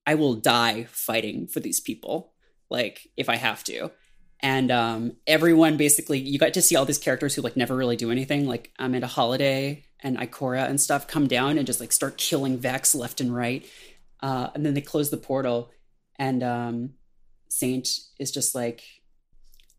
I 0.07 0.16
will 0.16 0.35
die 0.35 0.85
fighting 0.91 1.47
for 1.47 1.61
these 1.61 1.81
people, 1.81 2.35
like 2.68 3.09
if 3.16 3.31
I 3.31 3.37
have 3.37 3.64
to. 3.64 3.91
And 4.41 4.71
um, 4.71 5.16
everyone 5.27 5.79
basically, 5.79 6.18
you 6.18 6.39
got 6.39 6.53
to 6.55 6.62
see 6.62 6.77
all 6.77 6.85
these 6.85 6.99
characters 6.99 7.35
who 7.35 7.41
like 7.41 7.57
never 7.57 7.75
really 7.75 7.97
do 7.97 8.11
anything, 8.11 8.47
like 8.47 8.71
Amanda 8.79 9.07
Holiday 9.07 9.85
and 10.03 10.18
Ikora 10.18 10.68
and 10.68 10.80
stuff, 10.80 11.07
come 11.07 11.26
down 11.26 11.59
and 11.59 11.66
just 11.66 11.80
like 11.80 11.92
start 11.92 12.16
killing 12.16 12.59
Vex 12.59 12.94
left 12.94 13.20
and 13.20 13.34
right. 13.34 13.66
Uh, 14.20 14.51
and 14.55 14.64
then 14.64 14.74
they 14.74 14.80
close 14.80 15.11
the 15.11 15.16
portal, 15.16 15.70
and 16.18 16.42
um, 16.42 16.90
Saint 17.48 17.88
is 18.18 18.30
just 18.30 18.55
like, 18.55 18.82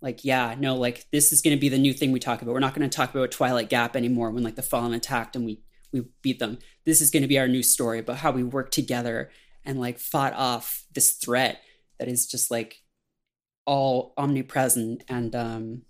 like 0.02 0.26
yeah 0.26 0.56
no 0.58 0.76
like 0.76 1.06
this 1.12 1.32
is 1.32 1.42
going 1.42 1.56
to 1.56 1.62
be 1.62 1.70
the 1.70 1.78
new 1.78 1.94
thing 1.94 2.12
we 2.12 2.20
talk 2.20 2.42
about 2.42 2.54
we're 2.54 2.60
not 2.60 2.74
going 2.74 2.88
to 2.88 2.96
talk 2.96 3.14
about 3.14 3.32
twilight 3.32 3.70
gap 3.70 3.96
anymore 3.96 4.32
when 4.32 4.44
like 4.44 4.56
the 4.56 4.62
fallen 4.62 4.94
attacked 4.94 5.36
and 5.36 5.46
we 5.46 5.62
we 5.94 6.04
beat 6.22 6.40
them 6.40 6.58
this 6.86 7.02
is 7.02 7.12
going 7.12 7.22
to 7.22 7.28
be 7.28 7.40
our 7.40 7.48
new 7.48 7.64
story 7.64 8.00
about 8.00 8.18
how 8.18 8.32
we 8.32 8.44
worked 8.44 8.74
together 8.74 9.30
and 9.64 9.80
like 9.80 10.00
fought 10.00 10.34
off 10.34 10.86
this 10.94 11.12
threat 11.12 11.62
that 12.00 12.08
is 12.08 12.26
just 12.26 12.50
like 12.50 12.82
all 13.66 14.14
omnipresent 14.18 15.04
and 15.08 15.36
um 15.36 15.84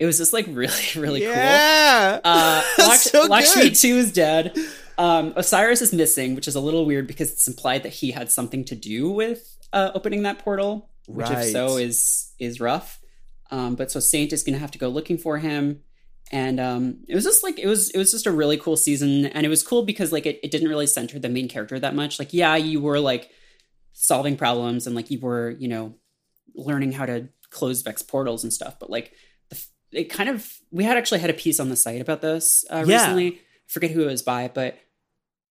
it 0.00 0.06
was 0.06 0.18
just 0.18 0.32
like 0.32 0.46
really 0.48 0.82
really 0.96 1.20
cool 1.20 1.30
yeah. 1.30 2.18
uh, 2.24 2.62
That's 2.76 3.08
Laksh- 3.08 3.10
so 3.12 3.26
Lakshmi. 3.26 3.70
2 3.70 3.88
is 3.96 4.12
dead. 4.12 4.56
Um, 4.98 5.32
Osiris 5.36 5.80
is 5.82 5.92
missing, 5.92 6.34
which 6.34 6.48
is 6.48 6.56
a 6.56 6.60
little 6.60 6.84
weird 6.84 7.06
because 7.06 7.30
it's 7.30 7.46
implied 7.46 7.84
that 7.84 7.92
he 7.92 8.10
had 8.10 8.30
something 8.30 8.64
to 8.66 8.74
do 8.74 9.10
with 9.10 9.56
uh, 9.72 9.92
opening 9.94 10.24
that 10.24 10.40
portal, 10.40 10.90
which 11.06 11.28
Right. 11.28 11.46
if 11.46 11.52
so 11.52 11.76
is 11.76 12.32
is 12.38 12.60
rough. 12.60 12.98
Um, 13.50 13.76
but 13.76 13.90
so 13.90 13.98
Saint 14.00 14.32
is 14.32 14.42
going 14.42 14.54
to 14.54 14.58
have 14.60 14.70
to 14.72 14.78
go 14.78 14.88
looking 14.88 15.16
for 15.18 15.38
him, 15.38 15.80
and 16.30 16.60
um, 16.60 16.98
it 17.08 17.14
was 17.14 17.24
just 17.24 17.42
like 17.42 17.58
it 17.58 17.66
was 17.66 17.90
it 17.90 17.98
was 17.98 18.10
just 18.10 18.26
a 18.26 18.30
really 18.30 18.56
cool 18.58 18.76
season, 18.76 19.26
and 19.26 19.44
it 19.46 19.48
was 19.48 19.62
cool 19.62 19.84
because 19.84 20.12
like 20.12 20.26
it, 20.26 20.38
it 20.42 20.50
didn't 20.50 20.68
really 20.68 20.86
center 20.86 21.18
the 21.18 21.28
main 21.30 21.48
character 21.48 21.78
that 21.78 21.94
much. 21.94 22.18
Like 22.18 22.32
yeah, 22.34 22.56
you 22.56 22.80
were 22.80 23.00
like 23.00 23.30
solving 23.92 24.36
problems 24.36 24.86
and 24.86 24.94
like 24.94 25.10
you 25.10 25.18
were 25.20 25.50
you 25.58 25.68
know 25.68 25.94
learning 26.54 26.92
how 26.92 27.06
to 27.06 27.28
close 27.50 27.82
Vex 27.82 28.02
portals 28.02 28.44
and 28.44 28.52
stuff, 28.52 28.78
but 28.78 28.90
like 28.90 29.12
it 29.92 30.04
kind 30.04 30.28
of 30.28 30.48
we 30.70 30.84
had 30.84 30.96
actually 30.96 31.20
had 31.20 31.30
a 31.30 31.34
piece 31.34 31.60
on 31.60 31.68
the 31.68 31.76
site 31.76 32.00
about 32.00 32.20
this 32.20 32.64
uh, 32.70 32.84
Yeah. 32.86 32.96
recently. 33.00 33.26
I 33.34 33.38
forget 33.66 33.90
who 33.90 34.02
it 34.02 34.06
was 34.06 34.22
by, 34.22 34.48
but 34.48 34.78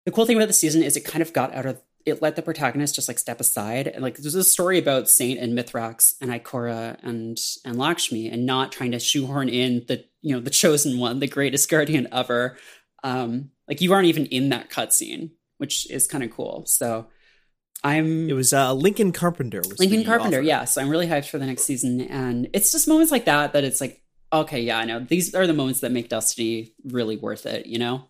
the 0.06 0.12
cool 0.12 0.26
thing 0.26 0.38
about 0.38 0.48
the 0.48 0.54
season 0.54 0.82
is 0.84 0.96
it 0.98 1.06
kind 1.06 1.22
of 1.22 1.34
got 1.34 1.54
out 1.54 1.66
of 1.66 1.82
it 2.06 2.22
let 2.22 2.36
the 2.38 2.42
protagonist 2.42 2.96
just 2.96 3.08
like 3.10 3.20
step 3.20 3.42
aside 3.42 3.86
and 3.86 4.02
like 4.02 4.16
there's 4.18 4.34
a 4.34 4.44
story 4.44 4.80
about 4.80 5.10
Saint 5.10 5.40
and 5.40 5.58
Mithrax 5.58 6.16
and 6.22 6.32
Ikora 6.32 6.98
and 7.04 7.38
and 7.66 7.78
Lakshmi 7.78 8.30
and 8.30 8.46
not 8.46 8.72
trying 8.72 8.92
to 8.92 9.00
shoehorn 9.00 9.50
in 9.50 9.84
the 9.88 10.06
you 10.22 10.34
know 10.34 10.42
the 10.42 10.50
chosen 10.50 10.98
one, 10.98 11.20
the 11.20 11.28
greatest 11.28 11.70
guardian 11.70 12.08
ever. 12.12 12.58
Um, 13.04 13.52
like 13.68 13.82
you 13.82 13.94
aren't 13.94 14.08
even 14.08 14.26
in 14.28 14.50
that 14.50 14.70
cutscene, 14.70 15.32
which 15.58 15.90
is 15.92 16.08
kind 16.08 16.24
of 16.24 16.32
cool. 16.32 16.66
So 16.66 17.08
I'm 17.84 18.30
It 18.30 18.34
was 18.34 18.52
uh, 18.52 18.74
Lincoln 18.74 19.12
Carpenter. 19.14 19.60
Was 19.60 19.80
Lincoln 19.80 20.04
Carpenter, 20.04 20.42
yeah. 20.42 20.66
So 20.66 20.82
I'm 20.82 20.90
really 20.90 21.08
hyped 21.08 21.30
for 21.30 21.38
the 21.38 21.46
next 21.46 21.64
season, 21.64 22.02
and 22.02 22.50
it's 22.54 22.72
just 22.72 22.88
moments 22.88 23.12
like 23.12 23.26
that 23.26 23.54
that 23.54 23.64
it's 23.64 23.80
like, 23.80 24.02
okay, 24.32 24.62
yeah, 24.62 24.78
I 24.80 24.86
know 24.86 25.00
these 25.00 25.34
are 25.36 25.48
the 25.48 25.54
moments 25.54 25.80
that 25.82 25.92
make 25.92 26.10
Destiny 26.10 26.74
really 26.86 27.18
worth 27.18 27.46
it. 27.46 27.66
You 27.66 27.80
know, 27.80 28.04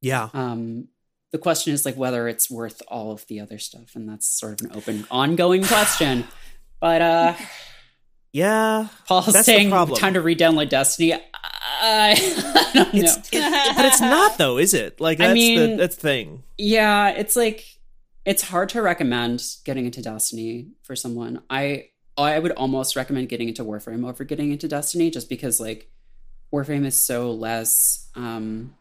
Yeah. 0.00 0.28
um, 0.34 0.88
the 1.32 1.38
question 1.38 1.72
is 1.74 1.84
like 1.84 1.96
whether 1.96 2.28
it's 2.28 2.50
worth 2.50 2.82
all 2.88 3.10
of 3.12 3.26
the 3.26 3.40
other 3.40 3.58
stuff, 3.58 3.94
and 3.96 4.08
that's 4.08 4.26
sort 4.26 4.60
of 4.60 4.70
an 4.70 4.76
open, 4.76 5.06
ongoing 5.10 5.64
question. 5.64 6.24
But 6.80 7.02
uh, 7.02 7.34
Yeah. 8.32 8.88
Paul's 9.06 9.26
That's 9.32 9.46
saying 9.46 9.70
time 9.70 10.14
to 10.14 10.20
re-download 10.20 10.68
Destiny. 10.68 11.12
I, 11.12 11.20
I 11.82 12.70
don't 12.74 12.94
know. 12.94 13.00
It's, 13.00 13.16
it, 13.32 13.32
but 13.76 13.84
it's 13.84 14.00
not 14.00 14.38
though, 14.38 14.58
is 14.58 14.74
it? 14.74 15.00
Like 15.00 15.20
I 15.20 15.32
mean- 15.32 15.70
the 15.70 15.76
that's 15.76 15.94
the 15.96 16.02
thing. 16.02 16.42
Yeah, 16.58 17.10
it's 17.10 17.36
like 17.36 17.64
it's 18.24 18.42
hard 18.42 18.70
to 18.70 18.82
recommend 18.82 19.42
getting 19.64 19.86
into 19.86 20.02
Destiny 20.02 20.68
for 20.82 20.96
someone. 20.96 21.42
I 21.48 21.90
I 22.16 22.38
would 22.38 22.52
almost 22.52 22.96
recommend 22.96 23.28
getting 23.28 23.48
into 23.48 23.64
Warframe 23.64 24.08
over 24.08 24.24
getting 24.24 24.52
into 24.52 24.68
Destiny 24.68 25.10
just 25.10 25.28
because 25.28 25.58
like 25.60 25.90
Warframe 26.52 26.84
is 26.84 27.00
so 27.00 27.32
less 27.32 28.08
um 28.14 28.74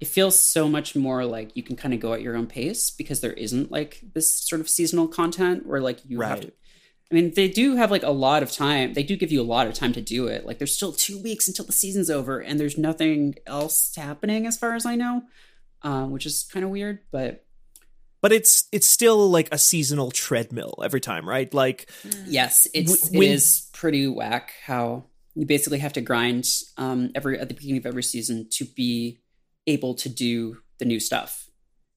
it 0.00 0.08
feels 0.08 0.40
so 0.40 0.68
much 0.68 0.96
more 0.96 1.24
like 1.24 1.54
you 1.54 1.62
can 1.62 1.76
kind 1.76 1.92
of 1.92 2.00
go 2.00 2.14
at 2.14 2.22
your 2.22 2.36
own 2.36 2.46
pace 2.46 2.90
because 2.90 3.20
there 3.20 3.32
isn't 3.34 3.70
like 3.70 4.00
this 4.14 4.32
sort 4.32 4.60
of 4.60 4.68
seasonal 4.68 5.08
content 5.08 5.66
where 5.66 5.80
like 5.80 6.00
you 6.06 6.20
have 6.20 6.40
to 6.40 6.52
I 7.10 7.16
mean, 7.16 7.32
they 7.34 7.48
do 7.48 7.74
have 7.74 7.90
like 7.90 8.04
a 8.04 8.10
lot 8.10 8.42
of 8.42 8.52
time. 8.52 8.92
They 8.92 9.02
do 9.02 9.16
give 9.16 9.32
you 9.32 9.40
a 9.40 9.42
lot 9.42 9.66
of 9.66 9.74
time 9.74 9.92
to 9.94 10.00
do 10.00 10.28
it. 10.28 10.46
Like, 10.46 10.58
there's 10.58 10.74
still 10.74 10.92
two 10.92 11.20
weeks 11.20 11.48
until 11.48 11.64
the 11.64 11.72
season's 11.72 12.08
over, 12.08 12.38
and 12.38 12.60
there's 12.60 12.78
nothing 12.78 13.34
else 13.46 13.92
happening 13.96 14.46
as 14.46 14.56
far 14.56 14.74
as 14.74 14.86
I 14.86 14.94
know, 14.94 15.22
um, 15.82 16.12
which 16.12 16.24
is 16.24 16.48
kind 16.52 16.64
of 16.64 16.70
weird. 16.70 17.00
But 17.10 17.44
But 18.22 18.32
it's 18.32 18.68
it's 18.72 18.86
still 18.86 19.30
like 19.30 19.48
a 19.52 19.58
seasonal 19.58 20.10
treadmill 20.10 20.74
every 20.84 21.00
time, 21.00 21.28
right? 21.28 21.52
Like 21.54 21.90
yes, 22.26 22.66
it's 22.74 23.10
when- 23.10 23.22
it 23.22 23.30
is 23.30 23.68
pretty 23.72 24.06
whack 24.06 24.52
how 24.64 25.06
you 25.34 25.46
basically 25.46 25.78
have 25.78 25.92
to 25.94 26.00
grind 26.00 26.46
um, 26.76 27.10
every 27.14 27.38
at 27.38 27.48
the 27.48 27.54
beginning 27.54 27.78
of 27.78 27.86
every 27.86 28.02
season 28.02 28.48
to 28.52 28.64
be 28.64 29.20
able 29.66 29.94
to 29.94 30.08
do 30.08 30.58
the 30.78 30.84
new 30.84 31.00
stuff. 31.00 31.46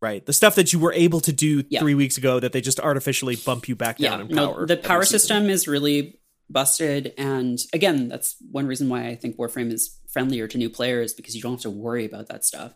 right, 0.02 0.26
the 0.26 0.34
stuff 0.34 0.56
that 0.56 0.74
you 0.74 0.80
were 0.80 0.92
able 0.94 1.22
to 1.22 1.32
do 1.32 1.64
Yeah. 1.70 1.80
three 1.80 1.96
weeks 1.96 2.18
ago 2.18 2.40
that 2.40 2.52
they 2.52 2.60
just 2.62 2.80
artificially 2.80 3.38
bump 3.38 3.70
you 3.70 3.76
back 3.76 3.98
down 3.98 4.20
in 4.22 4.28
no, 4.28 4.66
the 4.66 4.76
power 4.76 5.06
system 5.06 5.50
is 5.50 5.66
really 5.68 6.20
busted, 6.50 7.14
and 7.18 7.58
again, 7.74 8.10
that's 8.10 8.36
one 8.52 8.68
reason 8.68 8.90
why 8.90 9.08
I 9.08 9.16
think 9.16 9.38
Warframe 9.38 9.72
is 9.72 9.98
friendlier 10.12 10.46
to 10.50 10.58
new 10.58 10.70
players 10.70 11.14
because 11.14 11.36
you 11.36 11.42
don't 11.42 11.54
have 11.54 11.62
to 11.62 11.70
worry 11.70 12.04
about 12.06 12.28
that 12.28 12.44
stuff. 12.44 12.74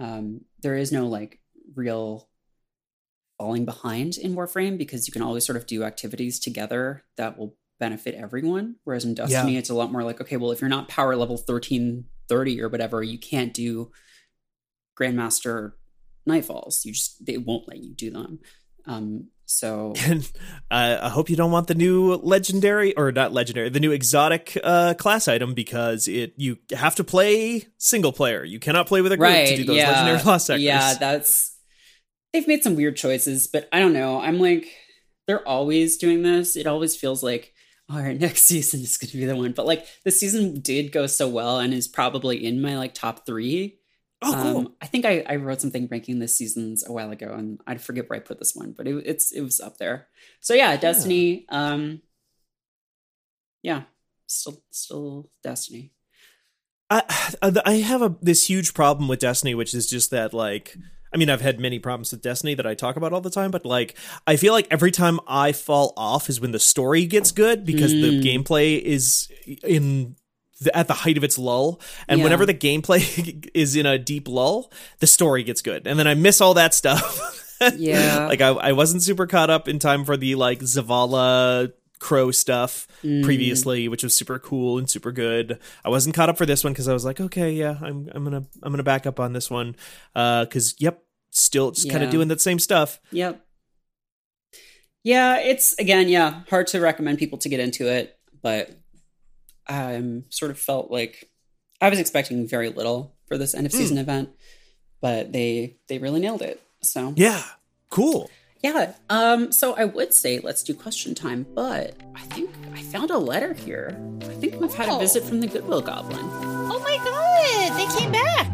Um, 0.00 0.40
there 0.62 0.76
is 0.76 0.90
no 0.92 1.06
like 1.06 1.38
real 1.76 2.28
falling 3.42 3.64
behind 3.64 4.16
in 4.18 4.36
Warframe 4.36 4.78
because 4.78 5.08
you 5.08 5.12
can 5.12 5.20
always 5.20 5.44
sort 5.44 5.56
of 5.56 5.66
do 5.66 5.82
activities 5.82 6.38
together 6.38 7.02
that 7.16 7.36
will 7.36 7.56
benefit 7.80 8.14
everyone. 8.14 8.76
Whereas 8.84 9.04
in 9.04 9.14
Destiny, 9.14 9.54
Yeah. 9.54 9.58
it's 9.58 9.68
a 9.68 9.74
lot 9.74 9.90
more 9.90 10.04
like, 10.04 10.20
okay, 10.20 10.36
well, 10.36 10.52
if 10.52 10.60
you're 10.60 10.70
not 10.70 10.86
power 10.86 11.16
level 11.16 11.36
thirteen 11.36 12.04
thirty 12.28 12.62
or 12.62 12.68
whatever, 12.68 13.02
you 13.02 13.18
can't 13.18 13.52
do 13.52 13.90
Grandmaster 14.96 15.72
Nightfalls. 16.28 16.84
You 16.84 16.92
just 16.92 17.26
they 17.26 17.36
won't 17.36 17.66
let 17.66 17.78
you 17.78 17.92
do 17.94 18.12
them. 18.12 18.38
Um, 18.86 19.26
so 19.44 19.92
uh, 20.70 20.98
I 21.02 21.08
hope 21.08 21.28
you 21.28 21.34
don't 21.34 21.50
want 21.50 21.66
the 21.66 21.74
new 21.74 22.14
legendary 22.14 22.96
or 22.96 23.10
not 23.10 23.32
legendary, 23.32 23.70
the 23.70 23.80
new 23.80 23.90
exotic 23.90 24.56
uh, 24.62 24.94
class 24.94 25.26
item 25.26 25.52
because 25.54 26.06
it 26.06 26.34
you 26.36 26.58
have 26.70 26.94
to 26.94 27.02
play 27.02 27.66
single 27.76 28.12
player. 28.12 28.44
You 28.44 28.60
cannot 28.60 28.86
play 28.86 29.00
with 29.00 29.10
a 29.10 29.16
group 29.16 29.30
right, 29.30 29.48
to 29.48 29.56
do 29.56 29.64
those 29.64 29.78
yeah, 29.78 29.90
legendary 29.90 30.20
class 30.20 30.46
sectors. 30.46 30.62
Yeah, 30.62 30.94
that's 30.94 31.51
they've 32.32 32.48
made 32.48 32.62
some 32.62 32.76
weird 32.76 32.96
choices, 32.96 33.46
but 33.46 33.68
I 33.72 33.78
don't 33.78 33.92
know. 33.92 34.20
I'm 34.20 34.38
like 34.38 34.66
they're 35.26 35.46
always 35.46 35.96
doing 35.96 36.22
this. 36.22 36.56
It 36.56 36.66
always 36.66 36.96
feels 36.96 37.22
like 37.22 37.54
all 37.90 37.98
right, 37.98 38.18
next 38.20 38.42
season 38.42 38.80
is 38.80 38.96
going 38.96 39.10
to 39.10 39.16
be 39.16 39.24
the 39.24 39.36
one. 39.36 39.52
But 39.52 39.66
like 39.66 39.86
the 40.04 40.10
season 40.10 40.60
did 40.60 40.92
go 40.92 41.06
so 41.06 41.28
well 41.28 41.58
and 41.58 41.74
is 41.74 41.88
probably 41.88 42.44
in 42.44 42.62
my 42.62 42.76
like 42.76 42.94
top 42.94 43.26
three. 43.26 43.78
oh, 44.22 44.32
cool. 44.32 44.58
Um, 44.58 44.74
I 44.80 44.86
think 44.86 45.04
I, 45.04 45.24
I 45.28 45.36
wrote 45.36 45.60
something 45.60 45.88
ranking 45.90 46.18
the 46.18 46.28
seasons 46.28 46.86
a 46.86 46.92
while 46.92 47.10
ago, 47.10 47.32
and 47.32 47.60
I 47.66 47.76
forget 47.76 48.08
where 48.08 48.18
I 48.18 48.22
put 48.22 48.38
this 48.38 48.54
one, 48.54 48.72
but 48.76 48.86
it, 48.86 49.02
it's 49.06 49.32
it 49.32 49.40
was 49.40 49.60
up 49.60 49.78
there. 49.78 50.08
So 50.40 50.54
yeah, 50.54 50.76
Destiny. 50.76 51.46
Um, 51.48 52.02
yeah, 53.62 53.82
still 54.26 54.62
still 54.70 55.30
Destiny. 55.42 55.92
I 56.90 57.02
I 57.42 57.74
have 57.74 58.02
a 58.02 58.16
this 58.22 58.48
huge 58.48 58.74
problem 58.74 59.08
with 59.08 59.18
Destiny, 59.18 59.54
which 59.54 59.74
is 59.74 59.88
just 59.88 60.10
that 60.10 60.32
like 60.32 60.76
I 61.14 61.16
mean 61.18 61.28
I've 61.30 61.40
had 61.40 61.60
many 61.60 61.78
problems 61.78 62.10
with 62.12 62.22
Destiny 62.22 62.54
that 62.54 62.66
I 62.66 62.74
talk 62.74 62.96
about 62.96 63.12
all 63.12 63.20
the 63.20 63.30
time, 63.30 63.50
but 63.50 63.64
like 63.66 63.96
I 64.26 64.36
feel 64.36 64.52
like 64.52 64.66
every 64.70 64.90
time 64.90 65.20
I 65.26 65.52
fall 65.52 65.92
off 65.96 66.28
is 66.30 66.40
when 66.40 66.52
the 66.52 66.58
story 66.58 67.06
gets 67.06 67.32
good 67.32 67.64
because 67.64 67.92
the 67.92 68.20
Mm. 68.20 68.22
gameplay 68.22 68.80
is 68.80 69.28
in 69.62 70.16
the, 70.60 70.76
at 70.76 70.86
the 70.88 70.94
height 70.94 71.16
of 71.16 71.24
its 71.24 71.38
lull, 71.38 71.80
and 72.08 72.18
Yeah. 72.18 72.24
whenever 72.24 72.46
the 72.46 72.54
gameplay 72.54 73.50
is 73.54 73.74
in 73.76 73.84
a 73.86 73.98
deep 73.98 74.28
lull, 74.28 74.70
the 75.00 75.06
story 75.06 75.42
gets 75.42 75.60
good, 75.60 75.86
and 75.86 75.98
then 75.98 76.06
I 76.06 76.14
miss 76.14 76.40
all 76.40 76.54
that 76.54 76.72
stuff. 76.74 77.38
Yeah. 77.78 78.26
like 78.26 78.40
I 78.40 78.48
I 78.48 78.72
wasn't 78.72 79.04
super 79.04 79.28
caught 79.28 79.48
up 79.48 79.68
in 79.68 79.78
time 79.78 80.04
for 80.04 80.16
the 80.16 80.34
like 80.34 80.58
Zavala 80.58 81.72
crow 82.02 82.30
stuff 82.30 82.86
Mm. 83.04 83.22
previously 83.24 83.88
which 83.88 84.02
was 84.02 84.14
super 84.14 84.38
cool 84.38 84.78
and 84.78 84.90
super 84.90 85.12
good 85.12 85.58
i 85.84 85.88
wasn't 85.88 86.14
caught 86.14 86.28
up 86.28 86.36
for 86.36 86.46
this 86.46 86.62
one 86.64 86.72
because 86.72 86.88
i 86.88 86.92
was 86.92 87.04
like 87.04 87.20
okay 87.20 87.50
yeah 87.52 87.76
i'm 87.80 88.08
i'm 88.14 88.24
gonna 88.24 88.44
i'm 88.62 88.72
gonna 88.72 88.82
back 88.82 89.06
up 89.06 89.18
on 89.20 89.32
this 89.32 89.48
one 89.50 89.74
uh 90.14 90.44
because 90.44 90.74
yep 90.78 91.02
still 91.30 91.70
just 91.70 91.90
kind 91.90 92.04
of 92.04 92.10
doing 92.10 92.28
that 92.28 92.40
same 92.42 92.58
stuff. 92.58 93.00
Yep. 93.10 93.42
Yeah, 95.04 95.38
it's 95.40 95.72
again, 95.78 96.08
yeah, 96.08 96.42
hard 96.50 96.66
to 96.68 96.80
recommend 96.80 97.18
people 97.18 97.38
to 97.38 97.48
get 97.48 97.58
into 97.58 97.88
it, 97.88 98.16
but 98.42 98.70
I'm 99.66 100.24
sort 100.28 100.50
of 100.50 100.58
felt 100.58 100.90
like 100.90 101.30
I 101.80 101.88
was 101.88 101.98
expecting 101.98 102.46
very 102.46 102.68
little 102.68 103.16
for 103.26 103.38
this 103.38 103.54
end 103.54 103.66
of 103.66 103.72
season 103.72 103.98
event, 103.98 104.28
but 105.00 105.32
they 105.32 105.78
they 105.88 105.98
really 105.98 106.20
nailed 106.20 106.42
it. 106.42 106.60
So 106.82 107.14
Yeah, 107.16 107.42
cool. 107.88 108.30
Yeah, 108.62 108.92
um, 109.10 109.50
so 109.52 109.74
I 109.74 109.84
would 109.84 110.14
say 110.14 110.38
let's 110.40 110.62
do 110.62 110.72
question 110.74 111.14
time, 111.14 111.46
but 111.54 111.96
I 112.14 112.20
think 112.34 112.50
I 112.74 112.82
found 112.82 113.10
a 113.10 113.18
letter 113.18 113.52
here. 113.54 113.96
I 114.22 114.34
think 114.34 114.60
we've 114.60 114.72
had 114.74 114.88
a 114.88 114.92
Oh. 114.92 114.98
visit 114.98 115.24
from 115.24 115.40
the 115.40 115.46
Goodwill 115.48 115.80
Goblin. 115.82 116.18
Oh 116.22 116.78
my 116.78 116.96
god, 117.04 117.76
they 117.76 117.86
came 117.98 118.12
back. 118.12 118.46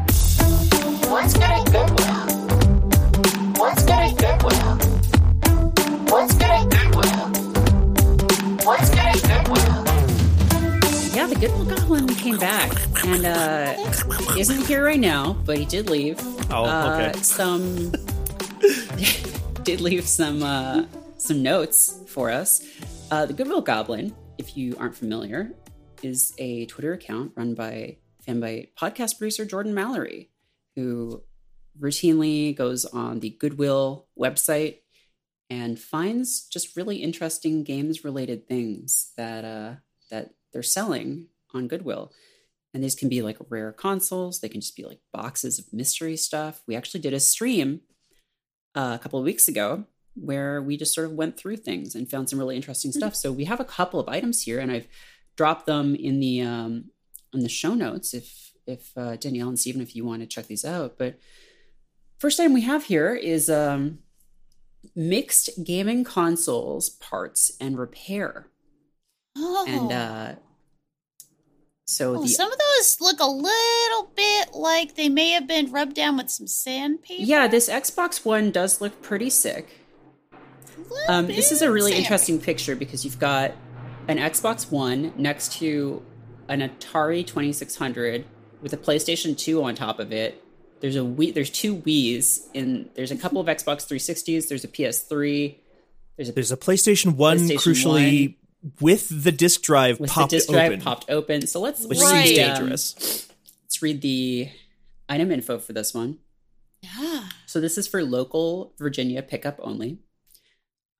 What's 1.10 1.34
good 1.34 1.42
at 1.42 1.64
Goodwill? 1.66 2.26
What's 3.58 3.82
good 3.82 3.90
at 3.92 4.16
Goodwill? 4.16 4.76
What's 6.08 6.34
good 6.34 6.42
at 6.44 6.70
Goodwill? 6.70 7.28
What's 8.64 8.88
good 8.90 8.98
at 8.98 9.22
Goodwill? 9.22 9.84
Yeah, 11.14 11.26
the 11.26 11.34
Goodwill 11.40 11.64
Goblin 11.66 12.06
came 12.14 12.38
back 12.38 12.72
and 13.04 13.26
uh 13.26 13.74
isn't 14.38 14.66
here 14.66 14.84
right 14.84 15.00
now, 15.00 15.34
but 15.44 15.58
he 15.58 15.64
did 15.66 15.90
leave. 15.90 16.18
Oh, 16.50 16.64
uh, 16.64 17.10
okay. 17.10 17.20
Some 17.22 17.92
did 19.68 19.82
leave 19.82 20.08
some 20.08 20.42
uh 20.42 20.82
some 21.18 21.42
notes 21.42 22.00
for 22.06 22.30
us. 22.30 22.66
Uh 23.10 23.26
the 23.26 23.34
Goodwill 23.34 23.60
Goblin, 23.60 24.14
if 24.38 24.56
you 24.56 24.74
aren't 24.78 24.96
familiar, 24.96 25.52
is 26.02 26.32
a 26.38 26.64
Twitter 26.64 26.94
account 26.94 27.32
run 27.36 27.52
by 27.52 27.98
Fanbyte 28.26 28.68
podcast 28.80 29.18
producer 29.18 29.44
Jordan 29.44 29.74
Mallory, 29.74 30.30
who 30.74 31.22
routinely 31.78 32.56
goes 32.56 32.86
on 32.86 33.20
the 33.20 33.28
Goodwill 33.28 34.06
website 34.18 34.78
and 35.50 35.78
finds 35.78 36.46
just 36.48 36.74
really 36.74 36.96
interesting 36.96 37.62
games 37.62 38.04
related 38.04 38.48
things 38.48 39.12
that 39.18 39.44
uh 39.44 39.74
that 40.10 40.30
they're 40.50 40.62
selling 40.62 41.26
on 41.52 41.68
Goodwill. 41.68 42.10
And 42.72 42.82
these 42.82 42.94
can 42.94 43.10
be 43.10 43.20
like 43.20 43.36
rare 43.50 43.72
consoles, 43.72 44.40
they 44.40 44.48
can 44.48 44.62
just 44.62 44.76
be 44.76 44.86
like 44.86 45.00
boxes 45.12 45.58
of 45.58 45.70
mystery 45.74 46.16
stuff. 46.16 46.62
We 46.66 46.74
actually 46.74 47.00
did 47.00 47.12
a 47.12 47.20
stream 47.20 47.82
uh, 48.78 48.94
a 48.94 48.98
couple 49.00 49.18
of 49.18 49.24
weeks 49.24 49.48
ago 49.48 49.84
where 50.14 50.62
we 50.62 50.76
just 50.76 50.94
sort 50.94 51.06
of 51.06 51.12
went 51.14 51.36
through 51.36 51.56
things 51.56 51.94
and 51.96 52.08
found 52.08 52.30
some 52.30 52.38
really 52.38 52.56
interesting 52.56 52.92
stuff. 52.92 53.14
So 53.14 53.32
we 53.32 53.44
have 53.44 53.60
a 53.60 53.64
couple 53.64 53.98
of 53.98 54.08
items 54.08 54.42
here 54.42 54.60
and 54.60 54.70
I've 54.70 54.86
dropped 55.36 55.66
them 55.66 55.94
in 55.96 56.20
the 56.20 56.40
um 56.42 56.90
in 57.32 57.40
the 57.40 57.48
show 57.48 57.74
notes 57.74 58.14
if 58.14 58.52
if 58.66 58.92
uh, 58.96 59.16
Danielle 59.16 59.48
and 59.48 59.58
Stephen 59.58 59.80
if 59.82 59.96
you 59.96 60.04
want 60.04 60.22
to 60.22 60.26
check 60.26 60.46
these 60.46 60.64
out. 60.64 60.96
But 60.96 61.18
first 62.18 62.38
item 62.38 62.52
we 62.52 62.62
have 62.62 62.84
here 62.84 63.14
is 63.14 63.50
um 63.50 63.98
mixed 64.94 65.64
gaming 65.64 66.04
consoles 66.04 66.88
parts 66.88 67.52
and 67.60 67.78
repair. 67.78 68.46
Oh, 69.36 69.64
And 69.68 69.92
uh 69.92 70.34
so 71.88 72.16
Oh, 72.16 72.22
the 72.22 72.28
some 72.28 72.52
of 72.52 72.58
those 72.58 73.00
look 73.00 73.18
a 73.18 73.26
little 73.26 74.10
bit 74.14 74.52
like 74.52 74.94
they 74.94 75.08
may 75.08 75.30
have 75.30 75.46
been 75.46 75.72
rubbed 75.72 75.94
down 75.94 76.18
with 76.18 76.28
some 76.28 76.46
sandpaper. 76.46 77.22
Yeah, 77.22 77.46
this 77.48 77.66
Xbox 77.70 78.26
One 78.26 78.50
does 78.50 78.82
look 78.82 79.00
pretty 79.00 79.30
sick. 79.30 79.70
Um, 81.08 81.26
this 81.26 81.50
is 81.50 81.62
a 81.62 81.72
really 81.72 81.92
sandpaper. 81.92 82.12
interesting 82.14 82.40
picture 82.40 82.76
because 82.76 83.06
you've 83.06 83.18
got 83.18 83.52
an 84.06 84.18
Xbox 84.18 84.70
One 84.70 85.14
next 85.16 85.54
to 85.54 86.02
an 86.48 86.60
Atari 86.60 87.26
2600 87.26 88.26
with 88.60 88.74
a 88.74 88.76
PlayStation 88.76 89.36
2 89.36 89.62
on 89.64 89.74
top 89.74 89.98
of 89.98 90.12
it. 90.12 90.44
There's 90.80 90.96
a 90.96 91.00
Wii, 91.00 91.32
there's 91.32 91.50
two 91.50 91.74
Wii's 91.74 92.48
and 92.54 92.90
there's 92.96 93.10
a 93.10 93.16
couple 93.16 93.40
of 93.40 93.46
Xbox 93.46 93.86
360s. 93.88 94.48
There's 94.48 94.62
a 94.64 94.68
PS3. 94.68 95.56
There's 96.16 96.28
a 96.28 96.32
There's 96.32 96.52
a 96.52 96.56
PlayStation 96.58 97.16
One, 97.16 97.38
PlayStation 97.38 97.56
crucially 97.56 98.34
with 98.80 99.24
the 99.24 99.32
disc 99.32 99.62
drive 99.62 100.00
with 100.00 100.10
popped 100.10 100.30
the 100.30 100.36
disc 100.38 100.48
drive 100.50 100.72
open, 100.72 100.80
popped 100.80 101.10
open. 101.10 101.46
So 101.46 101.60
let's 101.60 101.86
which 101.86 101.98
read, 102.00 102.26
seems 102.26 102.38
um, 102.38 102.54
dangerous. 102.56 103.28
let's 103.64 103.82
read 103.82 104.00
the 104.02 104.50
item 105.08 105.30
info 105.30 105.58
for 105.58 105.72
this 105.72 105.94
one. 105.94 106.18
Yeah. 106.82 107.24
So 107.46 107.60
this 107.60 107.76
is 107.78 107.86
for 107.88 108.02
local 108.04 108.72
Virginia 108.78 109.22
pickup 109.22 109.58
only. 109.62 109.98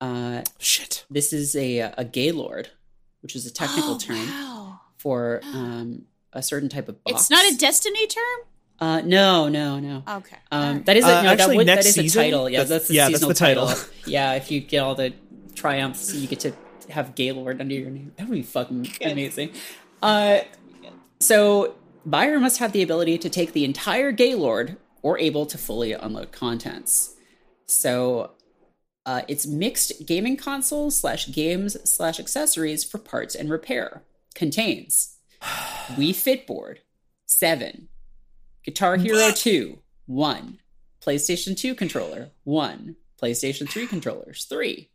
Uh, 0.01 0.43
Shit. 0.59 1.05
this 1.11 1.33
is 1.33 1.57
a 1.57 1.79
a 1.81 2.05
gaylord, 2.05 2.69
which 3.21 3.35
is 3.35 3.47
a 3.47 3.53
technical 3.53 3.95
Oh, 3.95 3.99
term 3.99 4.27
Wow. 4.29 4.81
for 4.97 5.41
um, 5.45 6.03
a 6.33 6.43
certain 6.43 6.69
type 6.69 6.89
of 6.89 7.03
box. 7.05 7.23
It's 7.23 7.31
not 7.31 7.45
a 7.53 7.57
Destiny 7.57 8.07
term. 8.07 8.39
uh, 8.81 9.01
no, 9.01 9.49
no, 9.49 9.81
no. 9.81 10.05
Okay. 10.09 10.37
Um, 10.53 10.83
that 10.85 10.97
is 10.97 11.05
a, 11.05 11.09
Uh, 11.09 11.11
no, 11.11 11.23
that, 11.31 11.41
actually, 11.41 11.57
would, 11.57 11.66
that 11.69 11.75
next 11.77 11.87
is 11.87 11.99
a 11.99 12.03
season? 12.03 12.23
title. 12.23 12.49
Yeah, 12.49 12.59
That's- 12.59 12.69
that's, 12.69 12.89
the 12.89 12.95
yeah, 12.95 13.03
that's 13.05 13.14
seasonal 13.14 13.29
the 13.31 13.35
title. 13.35 13.66
title. 13.66 13.85
yeah, 14.07 14.35
if 14.35 14.51
you 14.53 14.61
get 14.61 14.79
all 14.81 14.95
the 14.95 15.12
triumphs, 15.57 16.14
you 16.14 16.29
get 16.29 16.41
to 16.41 16.53
have 16.91 17.14
Gaylord 17.14 17.61
under 17.61 17.74
your 17.74 17.91
name. 17.91 18.12
That 18.16 18.28
would 18.28 18.34
be 18.34 18.43
fucking 18.43 18.89
amazing. 19.03 19.51
Uh, 20.03 20.41
so 21.20 21.74
buyer 22.05 22.39
must 22.39 22.59
have 22.59 22.72
the 22.72 22.82
ability 22.82 23.18
to 23.18 23.30
take 23.30 23.53
the 23.53 23.64
entire 23.64 24.12
Gaylord 24.12 24.76
or 25.03 25.18
able 25.18 25.47
to 25.47 25.59
fully 25.59 25.93
unload 25.93 26.32
contents. 26.32 27.14
So 27.66 28.32
uh, 29.07 29.22
it's 29.28 29.47
mixed 29.47 30.07
gaming 30.07 30.36
consoles 30.36 30.97
slash 30.97 31.32
games 31.32 31.76
slash 31.89 32.20
accessories 32.20 32.84
for 32.84 32.99
parts 32.99 33.34
and 33.34 33.51
repair. 33.51 34.03
Contains 34.34 35.16
Wii 35.43 36.14
Fit 36.14 36.47
board, 36.47 36.80
seven. 37.26 37.89
Guitar 38.64 38.97
Hero 38.97 39.30
2, 39.30 39.78
one. 40.07 40.59
PlayStation 41.01 41.57
2 41.57 41.74
controller, 41.74 42.30
one. 42.45 42.97
PlayStation 43.22 43.68
3 43.68 43.86
controllers, 43.86 44.45
three. 44.45 44.91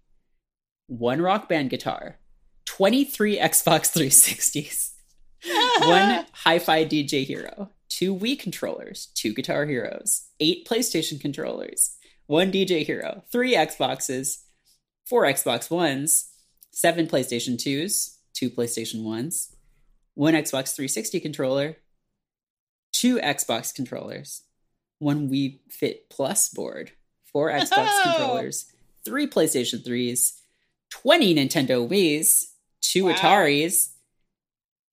One 0.88 1.22
rock 1.22 1.48
band 1.48 1.70
guitar, 1.70 2.18
23 2.66 3.38
Xbox 3.40 3.92
360s, 3.96 4.92
one 5.88 6.26
hi 6.34 6.60
fi 6.60 6.86
DJ 6.86 7.26
Hero, 7.26 7.70
two 7.90 8.16
Wii 8.16 8.38
controllers, 8.38 9.08
two 9.16 9.34
Guitar 9.34 9.66
Heroes, 9.66 10.28
eight 10.40 10.68
PlayStation 10.68 11.20
controllers, 11.20 11.96
one 12.28 12.52
DJ 12.52 12.86
Hero, 12.86 13.24
three 13.32 13.56
Xboxes, 13.56 14.44
four 15.08 15.24
Xbox 15.24 15.72
Ones, 15.72 16.30
seven 16.72 17.08
PlayStation 17.08 17.56
2s, 17.56 18.18
two 18.34 18.50
PlayStation 18.50 19.04
1s, 19.04 19.54
one 20.16 20.34
Xbox 20.34 20.76
360 20.76 21.20
controller, 21.22 21.78
two 22.92 23.20
Xbox 23.20 23.74
controllers, 23.74 24.44
one 25.00 25.30
Wii 25.30 25.60
Fit 25.70 26.10
Plus 26.10 26.50
board, 26.50 26.92
four 27.32 27.52
Xbox 27.52 27.88
Oh. 27.90 28.02
controllers, 28.18 28.66
three 29.06 29.28
PlayStation 29.28 29.82
3s, 29.86 30.40
20 31.02 31.36
Nintendo 31.36 31.90
Wii's, 31.90 32.54
two 32.82 33.06
Wow. 33.06 33.14
Ataris, 33.14 33.90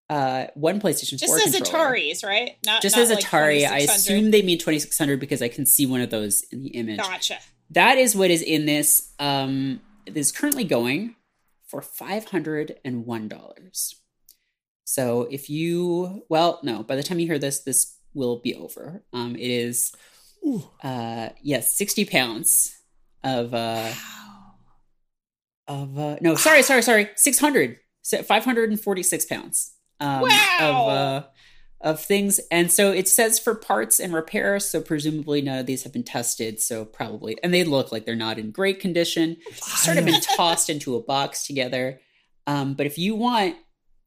uh, 0.09 0.47
one 0.55 0.81
PlayStation 0.81 1.19
Just 1.19 1.27
4 1.27 1.39
says 1.41 1.55
controller. 1.57 1.91
Ataris, 1.95 2.25
right? 2.25 2.57
Not 2.65 2.83
Just 2.83 2.97
not 2.97 3.03
as 3.03 3.11
like 3.11 3.25
Atari. 3.25 3.69
I 3.69 3.79
assume 3.81 4.31
they 4.31 4.43
mean 4.43 4.59
2600 4.59 5.21
because 5.21 5.43
I 5.43 5.49
can 5.49 5.67
see 5.67 5.87
one 5.87 6.01
of 6.01 6.11
those 6.11 6.43
in 6.51 6.63
the 6.63 6.71
image. 6.71 6.99
Gotcha. 6.99 7.39
That 7.71 7.99
is 7.99 8.17
what 8.17 8.31
is 8.31 8.43
in 8.43 8.67
this. 8.67 9.13
Um, 9.19 9.81
it 10.07 10.17
is 10.17 10.33
currently 10.33 10.65
going 10.65 11.15
for 11.69 11.81
five 11.81 12.25
hundred 12.25 12.81
and 12.85 13.07
one 13.07 13.29
dollars. 13.29 13.95
So 14.85 15.29
if 15.31 15.49
you, 15.49 16.25
well, 16.29 16.59
no, 16.65 16.83
by 16.83 16.97
the 16.97 17.05
time 17.05 17.21
you 17.21 17.27
hear 17.27 17.39
this, 17.39 17.61
this 17.61 17.97
will 18.13 18.41
be 18.41 18.57
over. 18.57 19.05
Um, 19.13 19.37
it 19.37 19.49
is, 19.49 19.93
Ooh. 20.45 20.65
uh, 20.83 21.29
yes, 21.43 21.77
sixty 21.77 22.05
pounds 22.05 22.77
of 23.23 23.55
uh 23.55 23.93
Wow. 23.93 24.20
Of 25.71 25.99
uh 25.99 26.17
no, 26.21 26.35
sorry, 26.35 26.63
sorry, 26.63 26.83
sorry, 26.83 27.09
six 27.17 27.39
hundred, 27.39 27.79
five 28.27 28.45
hundred 28.45 28.69
and 28.71 28.79
forty 28.81 29.03
six 29.03 29.25
pounds. 29.25 29.73
Um, 30.01 30.23
Wow. 30.23 30.59
Of 30.61 30.89
uh, 30.89 31.27
of 31.83 31.99
things, 32.05 32.41
and 32.51 32.71
so 32.71 32.93
it 32.93 33.09
says 33.09 33.39
for 33.39 33.55
parts 33.55 34.01
and 34.01 34.13
repairs. 34.13 34.67
So 34.67 34.83
presumably 34.83 35.41
none 35.41 35.59
of 35.61 35.65
these 35.67 35.85
have 35.85 35.95
been 35.95 36.03
tested. 36.05 36.61
So 36.61 36.85
probably, 36.85 37.39
and 37.43 37.55
they 37.55 37.65
look 37.65 37.91
like 37.91 38.05
they're 38.05 38.15
not 38.17 38.39
in 38.39 38.51
great 38.51 38.81
condition. 38.81 39.39
Sort 39.55 39.97
of 39.97 40.05
been 40.05 40.21
tossed 40.37 40.69
into 40.69 40.97
a 40.97 41.03
box 41.03 41.47
together. 41.47 42.01
Um, 42.47 42.75
but 42.75 42.85
if 42.85 42.99
you 42.99 43.15
want, 43.15 43.57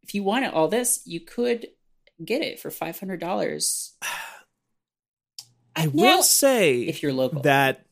if 0.04 0.14
you 0.14 0.22
want 0.22 0.46
all 0.54 0.68
this, 0.68 1.02
you 1.06 1.20
could 1.20 1.66
get 2.24 2.44
it 2.44 2.60
for 2.60 2.70
five 2.70 3.00
hundred 3.00 3.20
dollars 3.20 3.96
I 5.76 5.86
Now, 5.86 5.92
will 5.94 6.24
say 6.24 6.82
if 6.82 7.02
you're 7.02 7.14
local. 7.14 7.42
that 7.42 7.86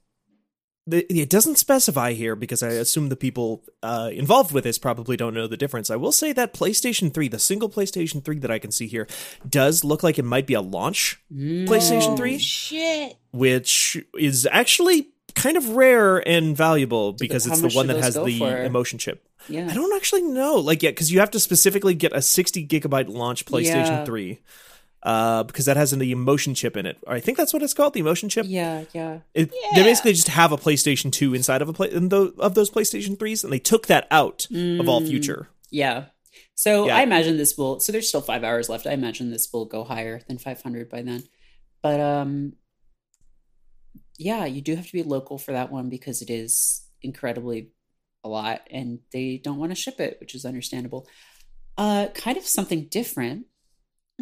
the, 0.87 1.05
it 1.13 1.29
doesn't 1.29 1.57
specify 1.57 2.13
here 2.13 2.35
because 2.35 2.63
I 2.63 2.69
assume 2.69 3.09
the 3.09 3.15
people 3.15 3.63
uh, 3.83 4.09
involved 4.11 4.51
with 4.51 4.63
this 4.63 4.77
probably 4.79 5.15
don't 5.15 5.33
know 5.33 5.47
the 5.47 5.57
difference. 5.57 5.89
I 5.91 5.95
will 5.95 6.11
say 6.11 6.33
that 6.33 6.53
PlayStation 6.53 7.13
3, 7.13 7.27
the 7.27 7.39
single 7.39 7.69
PlayStation 7.69 8.23
3 8.25 8.39
that 8.39 8.49
I 8.51 8.57
can 8.59 8.71
see 8.71 8.87
here, 8.87 9.07
does 9.47 9.83
look 9.83 10.01
like 10.03 10.17
it 10.17 10.25
might 10.25 10.47
be 10.47 10.55
a 10.55 10.61
launch 10.61 11.21
PlayStation 11.31 12.17
3, 12.17 12.37
Shit. 12.39 13.15
which 13.31 13.97
is 14.17 14.47
actually 14.51 15.09
kind 15.35 15.55
of 15.55 15.69
rare 15.69 16.17
and 16.27 16.57
valuable 16.57 17.13
because 17.13 17.47
it's 17.47 17.61
the 17.61 17.69
one 17.69 17.87
that 17.87 17.97
has 17.97 18.15
the 18.15 18.39
for? 18.39 18.57
emotion 18.63 18.99
chip. 18.99 19.25
yeah, 19.47 19.67
I 19.69 19.73
don't 19.73 19.95
actually 19.95 20.23
know. 20.23 20.55
Like, 20.55 20.83
yeah, 20.83 20.89
because 20.89 21.11
you 21.11 21.19
have 21.19 21.31
to 21.31 21.39
specifically 21.39 21.93
get 21.93 22.11
a 22.13 22.21
60 22.21 22.67
gigabyte 22.67 23.07
launch 23.07 23.45
PlayStation 23.45 23.85
Yeah. 23.85 24.05
3. 24.05 24.39
Uh, 25.03 25.43
because 25.43 25.65
that 25.65 25.77
has 25.77 25.91
the 25.91 26.11
emotion 26.11 26.53
chip 26.53 26.77
in 26.77 26.85
it. 26.85 26.97
I 27.07 27.19
think 27.19 27.37
that's 27.37 27.53
what 27.53 27.63
it's 27.63 27.73
called, 27.73 27.93
the 27.93 27.99
emotion 28.01 28.29
chip. 28.29 28.45
Yeah, 28.47 28.85
yeah. 28.93 29.19
It, 29.33 29.51
Yeah. 29.53 29.69
They 29.75 29.83
basically 29.83 30.13
just 30.13 30.27
have 30.29 30.51
a 30.51 30.57
PlayStation 30.57 31.11
2 31.11 31.33
inside 31.33 31.61
of 31.61 31.69
a 31.69 31.73
play 31.73 31.91
in 31.91 32.09
tho- 32.09 32.33
of 32.37 32.53
those 32.55 32.69
PlayStation 32.69 33.17
3s, 33.17 33.43
and 33.43 33.51
they 33.51 33.59
took 33.59 33.87
that 33.87 34.07
out 34.11 34.45
of 34.51 34.87
all 34.87 35.01
Mm. 35.01 35.07
future. 35.07 35.49
Yeah. 35.71 36.05
So 36.55 36.85
Yeah. 36.87 36.97
I 36.97 37.01
imagine 37.03 37.37
this 37.37 37.57
will 37.57 37.79
so 37.79 37.91
there's 37.91 38.07
still 38.09 38.21
5 38.21 38.43
hours 38.43 38.69
left. 38.69 38.85
I 38.85 38.91
imagine 38.93 39.31
this 39.31 39.49
will 39.51 39.65
go 39.65 39.83
higher 39.83 40.21
than 40.27 40.37
500 40.37 40.89
by 40.89 41.01
then. 41.01 41.23
But 41.81 41.99
um 41.99 42.53
yeah, 44.17 44.45
you 44.45 44.61
do 44.61 44.75
have 44.75 44.85
to 44.85 44.93
be 44.93 45.03
local 45.03 45.37
for 45.37 45.53
that 45.53 45.71
one 45.71 45.89
because 45.89 46.21
it 46.21 46.29
is 46.29 46.83
incredibly 47.01 47.71
a 48.23 48.29
lot 48.29 48.61
and 48.69 48.99
they 49.11 49.37
don't 49.43 49.57
want 49.57 49.71
to 49.71 49.75
ship 49.75 49.99
it, 49.99 50.17
which 50.19 50.35
is 50.35 50.45
understandable. 50.45 51.07
Uh 51.77 52.07
kind 52.13 52.37
of 52.37 52.45
something 52.45 52.87
different. 52.89 53.45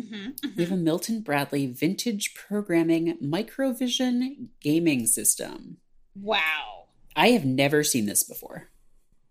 Mhm, 0.02 0.56
We 0.56 0.64
have 0.64 0.72
a 0.72 0.78
Milton 0.78 1.22
Bradley 1.22 1.68
vintage 1.68 2.34
programming 2.34 3.18
microvision 3.18 4.48
gaming 4.62 5.06
system. 5.08 5.78
Wow. 6.16 6.88
I 7.16 7.30
have 7.32 7.46
never 7.46 7.84
seen 7.84 8.06
this 8.06 8.24
before. 8.24 8.70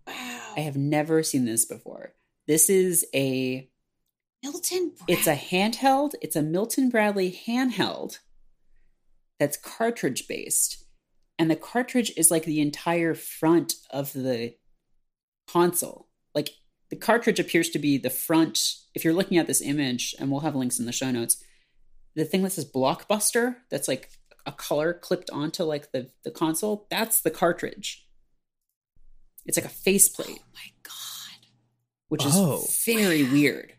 Wow. 0.06 0.54
I 0.56 0.60
have 0.60 0.76
never 0.76 1.22
seen 1.22 1.44
this 1.44 1.64
before. 1.64 2.14
This 2.46 2.68
is 2.70 3.06
a 3.14 3.70
Milton. 4.42 4.92
it's 5.06 5.26
a 5.26 5.36
handheld, 5.36 6.14
it's 6.22 6.36
a 6.36 6.42
Milton 6.42 6.88
Bradley 6.90 7.30
handheld 7.46 8.18
that's 9.38 9.56
cartridge 9.56 10.26
based. 10.28 10.84
And 11.38 11.50
the 11.50 11.56
cartridge 11.56 12.12
is 12.16 12.30
like 12.30 12.44
the 12.44 12.60
entire 12.60 13.14
front 13.14 13.74
of 13.90 14.12
the 14.12 14.54
console. 15.46 16.08
Like 16.34 16.50
the 16.90 16.96
cartridge 16.96 17.38
appears 17.40 17.68
to 17.70 17.78
be 17.78 17.98
the 17.98 18.10
front. 18.10 18.58
If 18.94 19.04
you're 19.04 19.14
looking 19.14 19.38
at 19.38 19.46
this 19.46 19.60
image, 19.60 20.14
and 20.18 20.30
we'll 20.30 20.40
have 20.40 20.56
links 20.56 20.78
in 20.78 20.86
the 20.86 20.92
show 20.92 21.10
notes, 21.10 21.42
the 22.14 22.24
thing 22.24 22.42
that 22.42 22.50
says 22.52 22.64
Blockbuster, 22.70 23.56
that's 23.70 23.88
like 23.88 24.10
a 24.46 24.52
color 24.52 24.94
clipped 24.94 25.30
onto 25.30 25.62
like 25.64 25.92
the, 25.92 26.10
the 26.24 26.30
console, 26.30 26.86
that's 26.90 27.20
the 27.20 27.30
cartridge. 27.30 28.06
It's 29.44 29.56
like 29.56 29.66
a 29.66 29.70
faceplate, 29.70 30.38
Oh 30.40 30.44
my 30.54 30.70
god. 30.82 31.46
which 32.08 32.24
is 32.24 32.32
Oh. 32.34 32.66
very 32.84 33.22
weird. 33.24 33.72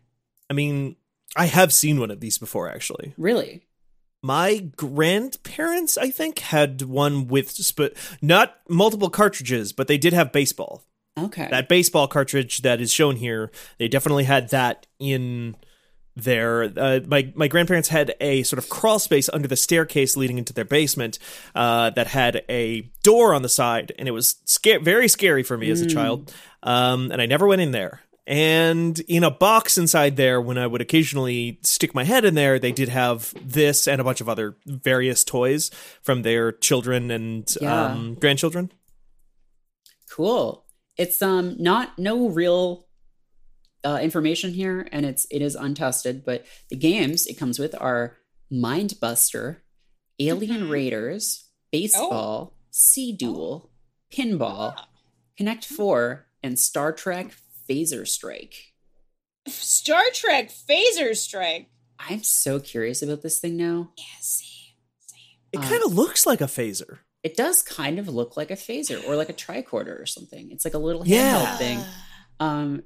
I 0.48 0.52
mean, 0.52 0.96
I 1.36 1.46
have 1.46 1.72
seen 1.72 2.00
one 2.00 2.10
of 2.10 2.20
these 2.20 2.38
before, 2.38 2.68
actually. 2.68 3.14
Really? 3.16 3.62
My 4.22 4.58
grandparents, 4.76 5.96
I 5.96 6.10
think, 6.10 6.40
had 6.40 6.82
one 6.82 7.26
with 7.28 7.50
sp- 7.54 7.94
not 8.20 8.56
multiple 8.68 9.10
cartridges, 9.10 9.72
but 9.72 9.86
they 9.88 9.96
did 9.98 10.12
have 10.12 10.32
baseball. 10.32 10.84
Okay. 11.24 11.48
That 11.50 11.68
baseball 11.68 12.08
cartridge 12.08 12.62
that 12.62 12.80
is 12.80 12.92
shown 12.92 13.16
here, 13.16 13.50
they 13.78 13.88
definitely 13.88 14.24
had 14.24 14.50
that 14.50 14.86
in 14.98 15.56
there. 16.16 16.72
Uh, 16.76 17.00
my 17.06 17.32
my 17.34 17.48
grandparents 17.48 17.88
had 17.88 18.14
a 18.20 18.42
sort 18.42 18.58
of 18.58 18.68
crawl 18.68 18.98
space 18.98 19.28
under 19.32 19.48
the 19.48 19.56
staircase 19.56 20.16
leading 20.16 20.38
into 20.38 20.52
their 20.52 20.64
basement 20.64 21.18
uh, 21.54 21.90
that 21.90 22.08
had 22.08 22.42
a 22.48 22.82
door 23.02 23.32
on 23.34 23.42
the 23.42 23.48
side, 23.48 23.92
and 23.98 24.08
it 24.08 24.12
was 24.12 24.36
sca- 24.44 24.80
very 24.80 25.08
scary 25.08 25.42
for 25.42 25.56
me 25.56 25.70
as 25.70 25.80
a 25.80 25.86
child. 25.86 26.32
Um, 26.62 27.10
and 27.12 27.22
I 27.22 27.26
never 27.26 27.46
went 27.46 27.62
in 27.62 27.70
there. 27.70 28.00
And 28.26 28.96
in 29.08 29.24
a 29.24 29.30
box 29.30 29.76
inside 29.76 30.16
there, 30.16 30.40
when 30.40 30.56
I 30.56 30.66
would 30.66 30.80
occasionally 30.80 31.58
stick 31.62 31.94
my 31.96 32.04
head 32.04 32.24
in 32.24 32.34
there, 32.34 32.58
they 32.60 32.70
did 32.70 32.88
have 32.88 33.34
this 33.42 33.88
and 33.88 34.00
a 34.00 34.04
bunch 34.04 34.20
of 34.20 34.28
other 34.28 34.56
various 34.66 35.24
toys 35.24 35.70
from 36.02 36.22
their 36.22 36.52
children 36.52 37.10
and 37.10 37.52
Yeah. 37.60 37.86
um, 37.86 38.14
grandchildren. 38.20 38.70
Cool. 40.10 40.64
It's 40.96 41.22
um 41.22 41.56
not 41.58 41.98
no 41.98 42.28
real 42.28 42.86
uh, 43.84 43.98
information 44.02 44.52
here, 44.52 44.86
and 44.92 45.06
it's 45.06 45.26
it 45.30 45.40
is 45.42 45.54
untested. 45.54 46.24
But 46.24 46.44
the 46.68 46.76
games 46.76 47.26
it 47.26 47.34
comes 47.38 47.58
with 47.58 47.74
are 47.80 48.18
Mind 48.50 48.94
Buster, 49.00 49.62
Alien 50.18 50.64
Mhm. 50.64 50.70
Raiders, 50.70 51.48
Baseball, 51.72 52.54
Sea 52.70 53.12
Duel, 53.16 53.70
Pinball, 54.12 54.74
Ah. 54.76 54.88
Connect 55.38 55.64
Four, 55.64 56.26
and 56.42 56.58
Star 56.58 56.92
Trek 56.92 57.34
Phaser 57.68 58.06
Strike. 58.06 58.74
Star 59.48 60.02
Trek 60.12 60.50
Phaser 60.50 61.16
Strike. 61.16 61.70
I'm 61.98 62.22
so 62.22 62.60
curious 62.60 63.00
about 63.02 63.22
this 63.22 63.38
thing 63.38 63.56
now. 63.56 63.92
Yeah, 63.96 64.04
see. 64.20 64.74
see. 64.98 65.38
It 65.52 65.58
Uh, 65.60 65.62
kind 65.62 65.82
of 65.84 65.94
looks 65.94 66.26
like 66.26 66.40
a 66.40 66.44
phaser. 66.46 66.98
It 67.22 67.36
does 67.36 67.62
kind 67.62 67.98
of 67.98 68.08
look 68.08 68.36
like 68.36 68.50
a 68.50 68.54
phaser 68.56 69.06
or 69.06 69.14
like 69.16 69.28
a 69.28 69.34
tricorder 69.34 70.00
or 70.00 70.06
something. 70.06 70.50
It's 70.50 70.64
like 70.64 70.74
a 70.74 70.78
little 70.78 71.02
handheld 71.02 71.08
Yeah. 71.08 71.56
thing. 71.58 71.80
Um, 72.38 72.82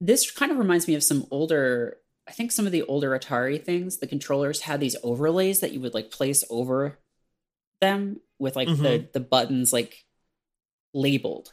this 0.00 0.30
kind 0.30 0.52
of 0.52 0.58
reminds 0.58 0.86
me 0.86 0.94
of 0.94 1.02
some 1.02 1.26
older. 1.30 1.96
I 2.28 2.32
think 2.32 2.52
some 2.52 2.66
of 2.66 2.72
the 2.72 2.82
older 2.82 3.10
Atari 3.18 3.62
things. 3.62 3.98
The 3.98 4.06
controllers 4.06 4.60
had 4.62 4.80
these 4.80 4.96
overlays 5.02 5.60
that 5.60 5.72
you 5.72 5.80
would 5.80 5.94
like 5.94 6.10
place 6.10 6.44
over 6.50 6.98
them 7.80 8.20
with 8.38 8.56
like 8.56 8.68
the 8.68 8.74
Mhm. 8.74 9.12
the 9.12 9.20
buttons 9.20 9.72
like 9.72 10.04
labeled 10.92 11.52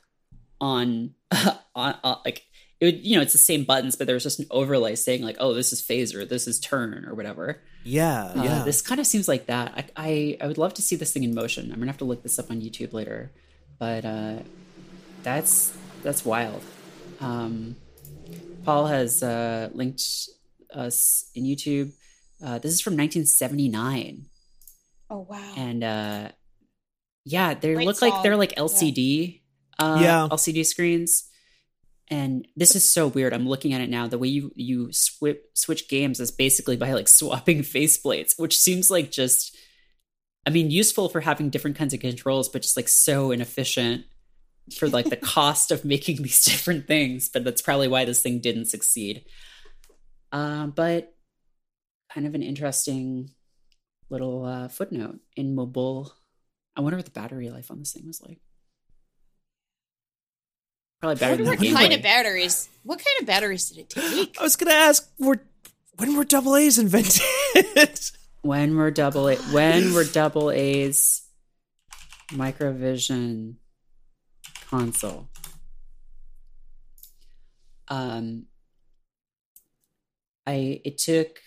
on 0.59 1.13
on 1.75 1.95
uh, 2.03 2.15
like 2.25 2.45
it 2.81 2.85
would, 2.85 3.05
you 3.05 3.15
know 3.15 3.21
it's 3.21 3.31
the 3.33 3.37
same 3.51 3.63
buttons 3.63 3.95
but 3.95 4.07
there's 4.07 4.23
just 4.23 4.39
an 4.39 4.47
overlay 4.49 4.95
saying 4.95 5.21
like 5.21 5.37
oh 5.39 5.53
this 5.53 5.71
is 5.71 5.81
phaser 5.81 6.27
this 6.27 6.47
is 6.47 6.59
turn 6.59 7.05
or 7.07 7.13
whatever 7.13 7.61
Yeah, 7.83 8.25
uh, 8.35 8.43
yeah. 8.43 8.63
This 8.63 8.81
kind 8.81 8.99
of 8.99 9.07
seems 9.07 9.27
like 9.27 9.45
that. 9.47 9.67
I, 9.75 9.83
I 10.09 10.37
I 10.41 10.47
would 10.47 10.57
love 10.59 10.73
to 10.75 10.81
see 10.83 10.95
this 10.97 11.11
thing 11.13 11.23
in 11.23 11.33
motion. 11.33 11.71
I'm 11.71 11.79
gonna 11.79 11.91
have 11.93 11.97
to 12.05 12.09
look 12.11 12.21
this 12.23 12.37
up 12.37 12.51
on 12.51 12.61
YouTube 12.61 12.93
later, 12.93 13.31
but 13.79 14.03
uh, 14.05 14.35
that's 15.23 15.73
that's 16.03 16.23
wild. 16.25 16.61
Um, 17.19 17.75
Paul 18.65 18.85
has 18.87 19.23
uh, 19.23 19.69
linked 19.73 20.03
us 20.73 21.29
in 21.33 21.43
YouTube. 21.45 21.93
Uh, 22.43 22.57
this 22.61 22.71
is 22.73 22.81
from 22.81 22.93
1979, 22.97 24.25
Oh 25.09 25.25
wow. 25.29 25.53
and 25.57 25.83
uh, 25.83 26.29
yeah, 27.25 27.53
they 27.53 27.73
Great 27.73 27.85
look 27.87 28.01
like 28.01 28.21
they're 28.23 28.37
like 28.37 28.53
LCD, 28.55 29.41
uh, 29.79 29.99
Yeah. 30.01 30.27
LCD 30.31 30.65
screens. 30.65 31.29
And 32.11 32.45
this 32.57 32.75
is 32.75 32.87
so 32.87 33.07
weird. 33.07 33.33
I'm 33.33 33.47
looking 33.47 33.71
at 33.73 33.79
it 33.79 33.89
now. 33.89 34.05
The 34.05 34.17
way 34.17 34.27
you 34.27 34.51
you 34.53 34.87
swi- 34.87 35.39
switch 35.53 35.87
games 35.87 36.19
is 36.19 36.29
basically 36.29 36.75
by 36.75 36.91
like 36.91 37.07
swapping 37.07 37.59
faceplates, 37.59 38.37
which 38.37 38.57
seems 38.57 38.91
like 38.91 39.11
just, 39.11 39.55
I 40.45 40.49
mean, 40.49 40.69
useful 40.69 41.07
for 41.07 41.21
having 41.21 41.49
different 41.49 41.77
kinds 41.77 41.93
of 41.93 42.01
controls, 42.01 42.49
but 42.49 42.63
just 42.63 42.75
like 42.75 42.89
so 42.89 43.31
inefficient 43.31 44.05
for 44.77 44.89
like 44.89 45.09
the 45.09 45.15
cost 45.35 45.71
of 45.71 45.85
making 45.85 46.21
these 46.21 46.43
different 46.43 46.85
things. 46.85 47.29
But 47.29 47.45
that's 47.45 47.61
probably 47.61 47.87
why 47.87 48.03
this 48.03 48.21
thing 48.21 48.41
didn't 48.41 48.65
succeed. 48.65 49.23
Uh, 50.33 50.67
but 50.67 51.13
kind 52.13 52.27
of 52.27 52.35
an 52.35 52.43
interesting 52.43 53.31
little 54.09 54.43
uh, 54.43 54.67
footnote 54.67 55.19
in 55.37 55.55
mobile. 55.55 56.13
I 56.75 56.81
wonder 56.81 56.97
what 56.97 57.05
the 57.05 57.11
battery 57.11 57.49
life 57.49 57.71
on 57.71 57.79
this 57.79 57.93
thing 57.93 58.05
was 58.05 58.21
like. 58.21 58.41
Probably 61.01 61.15
better 61.19 61.35
than 61.37 61.45
what 61.47 61.57
kind 61.59 61.89
Boy. 61.89 61.95
of 61.95 62.01
batteries? 62.03 62.69
What 62.83 62.99
kind 63.03 63.19
of 63.21 63.25
batteries 63.27 63.69
did 63.69 63.79
it 63.79 63.89
take? 63.89 64.39
I 64.39 64.43
was 64.43 64.55
gonna 64.55 64.71
ask, 64.75 65.09
were 65.19 65.41
when 65.97 66.15
were 66.15 66.23
double 66.23 66.55
A's 66.55 66.77
invented? 66.79 67.21
When 68.43 68.75
we're 68.75 68.89
double 68.89 69.29
A, 69.29 69.35
when 69.35 69.93
we're 69.93 70.03
double 70.03 70.49
A's 70.49 71.21
microvision 72.29 73.57
console. 74.67 75.27
Um 77.87 78.47
I 80.47 80.81
it 80.83 80.97
took 80.97 81.39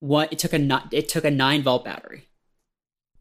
what 0.00 0.30
it 0.32 0.38
took 0.38 0.52
a 0.52 0.58
ni- 0.58 0.88
it 0.92 1.08
took 1.08 1.24
a 1.24 1.30
9 1.30 1.62
volt 1.62 1.86
battery. 1.86 2.28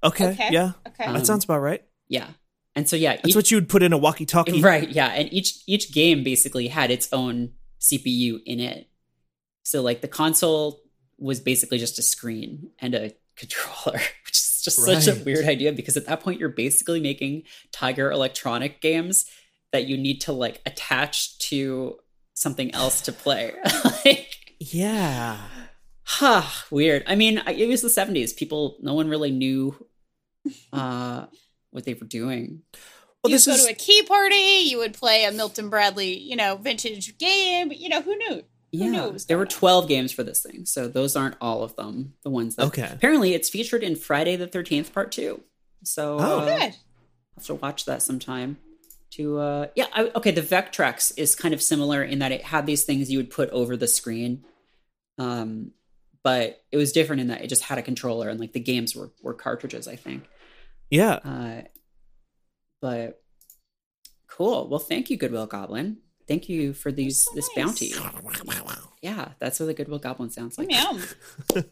okay, 0.04 0.32
Okay. 0.32 0.50
yeah, 0.52 0.72
Okay. 0.88 1.06
Um, 1.06 1.14
that 1.14 1.26
sounds 1.26 1.46
about 1.46 1.60
right. 1.60 1.84
Yeah. 2.10 2.28
And 2.76 2.88
so 2.88 2.96
yeah, 2.96 3.18
That's 3.18 3.30
each- 3.30 3.36
what 3.36 3.52
you 3.52 3.58
would 3.58 3.70
put 3.70 3.84
in 3.84 3.92
a 3.94 3.98
walkie-talkie, 3.98 4.62
right, 4.62 4.90
yeah, 4.90 5.08
and 5.08 5.32
each 5.34 5.60
each 5.68 5.92
game 5.92 6.24
basically 6.24 6.68
had 6.70 6.90
its 6.92 7.10
own 7.12 7.52
CPU 7.82 8.40
in 8.46 8.60
it. 8.60 8.88
So 9.64 9.82
like 9.82 10.02
the 10.02 10.08
console 10.08 10.82
was 11.18 11.40
basically 11.40 11.78
just 11.78 12.00
a 12.00 12.02
screen 12.02 12.72
and 12.80 12.96
a 12.96 13.12
controller, 13.36 14.00
which 14.26 14.36
is 14.38 14.62
just 14.64 14.80
such 14.84 15.08
a 15.08 15.24
weird 15.24 15.46
idea 15.46 15.72
because 15.74 15.98
at 15.98 16.06
that 16.06 16.22
point 16.22 16.40
you're 16.40 16.50
basically 16.50 17.00
making 17.00 17.44
Tiger 17.72 18.12
Electronic 18.12 18.82
games 18.82 19.26
that 19.72 19.88
you 19.88 19.98
need 19.98 20.22
to 20.22 20.34
like 20.34 20.62
attach 20.66 21.38
to 21.40 21.98
something 22.34 22.74
else 22.74 23.02
to 23.02 23.12
play. 23.12 23.54
like, 24.06 24.56
Yeah, 24.60 25.38
huh, 26.04 26.44
weird. 26.72 27.04
I 27.08 27.16
mean, 27.16 27.42
it 27.48 27.68
was 27.68 27.82
the 27.82 27.88
70s. 27.88 28.36
People, 28.36 28.78
no 28.82 28.94
one 28.94 29.10
really 29.10 29.32
knew 29.32 29.76
uh, 30.74 31.26
what 31.72 31.86
they 31.86 31.94
were 31.94 32.08
doing. 32.08 32.62
well, 33.24 33.30
you 33.32 33.36
this 33.36 33.48
would 33.48 33.54
go 33.54 33.56
is 33.58 33.66
to 33.66 33.72
a 33.72 33.76
key 33.76 34.04
party, 34.04 34.64
you 34.70 34.78
would 34.78 34.94
play 34.94 35.26
a 35.26 35.32
Milton 35.32 35.70
Bradley, 35.70 36.18
you 36.18 36.36
know, 36.36 36.56
vintage 36.58 37.18
game. 37.18 37.72
You 37.72 37.90
know, 37.90 38.02
who 38.02 38.16
knew? 38.16 38.44
Who 38.74 38.78
knew 38.90 38.92
Yeah, 38.94 39.06
it 39.08 39.14
was 39.14 39.26
there 39.26 39.38
were 39.38 39.44
going 39.46 39.54
on? 39.56 39.60
12 39.60 39.88
games 39.90 40.12
for 40.14 40.24
this 40.24 40.42
thing, 40.42 40.66
so 40.66 40.88
those 40.88 41.16
aren't 41.16 41.36
all 41.42 41.62
of 41.64 41.76
them. 41.76 42.14
The 42.24 42.30
ones 42.30 42.56
that 42.56 42.68
Okay. 42.68 42.90
apparently 42.92 43.34
it's 43.34 43.50
featured 43.50 43.84
in 43.84 43.96
Friday 43.96 44.36
the 44.38 44.48
13th 44.48 44.94
Part 44.94 45.12
Two. 45.12 45.42
So 45.84 46.18
Oh. 46.20 46.40
uh, 46.40 46.46
Good. 46.46 46.76
have 47.36 47.46
to 47.48 47.56
watch 47.56 47.86
that 47.86 48.02
sometime. 48.02 48.58
To 49.16 49.40
uh, 49.40 49.68
yeah, 49.76 49.88
I, 49.94 50.04
okay. 50.16 50.32
The 50.32 50.42
Vectrex 50.42 51.12
is 51.18 51.36
kind 51.36 51.54
of 51.54 51.62
similar 51.62 52.02
in 52.02 52.20
that 52.20 52.32
it 52.32 52.44
had 52.44 52.66
these 52.66 52.86
things 52.86 53.12
you 53.12 53.18
would 53.18 53.30
put 53.30 53.50
over 53.50 53.76
the 53.76 53.88
screen, 53.90 54.46
um, 55.18 55.72
but 56.24 56.64
it 56.72 56.78
was 56.78 56.94
different 56.94 57.22
in 57.22 57.28
that 57.28 57.42
it 57.44 57.48
just 57.48 57.64
had 57.64 57.78
a 57.78 57.82
controller 57.82 58.30
and 58.30 58.40
like 58.40 58.54
the 58.54 58.60
games 58.62 58.96
were 58.96 59.12
were 59.22 59.34
cartridges. 59.34 59.86
I 59.88 59.98
think. 59.98 60.24
Yeah. 60.92 61.14
Uh, 61.14 61.62
but 62.82 63.22
cool. 64.30 64.70
Well, 64.70 64.80
thank 64.80 65.10
you, 65.10 65.18
Goodwill 65.18 65.48
Goblin. 65.48 65.98
Thank 66.28 66.50
you 66.50 66.74
for 66.74 66.92
these 66.92 67.28
this 67.34 67.50
nice. 67.56 67.66
bounty. 67.66 67.94
Yeah, 69.02 69.30
that's 69.40 69.60
what 69.60 69.66
the 69.66 69.74
Goodwill 69.74 69.98
Goblin 70.00 70.30
sounds 70.30 70.58
like. 70.58 70.72
Yum. 70.72 71.02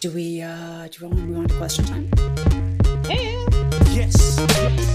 Do 0.00 0.10
we 0.12 0.42
uh 0.42 0.88
do 0.88 0.98
we 1.00 1.06
want 1.08 1.18
to 1.18 1.26
move 1.26 1.38
on 1.38 1.48
to 1.48 1.56
question 1.56 1.84
time? 1.86 2.10
Hey. 3.04 3.44
yes. 3.92 4.85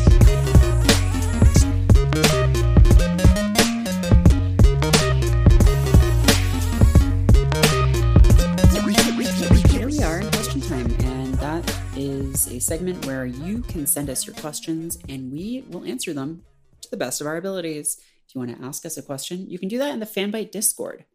Is 12.02 12.47
a 12.47 12.60
segment 12.60 13.06
where 13.06 13.28
you 13.28 13.62
can 13.62 13.86
send 13.86 14.10
us 14.10 14.26
your 14.26 14.36
questions 14.38 14.97
and 15.08 15.32
we 15.32 15.64
will 15.70 15.84
answer 15.84 16.14
them 16.14 16.41
to 16.82 16.89
the 16.89 16.97
best 16.97 17.22
of 17.22 17.28
our 17.28 17.38
abilities. 17.38 17.97
If 18.28 18.34
you 18.34 18.39
want 18.39 18.58
to 18.58 18.66
ask 18.66 18.88
us 18.88 18.97
a 18.97 19.04
question, 19.04 19.47
you 19.47 19.60
can 19.60 19.70
do 19.70 19.78
that 19.78 19.93
in 19.93 19.99
the 19.99 20.08
Fanbyte 20.08 20.49
Discord, 20.49 21.06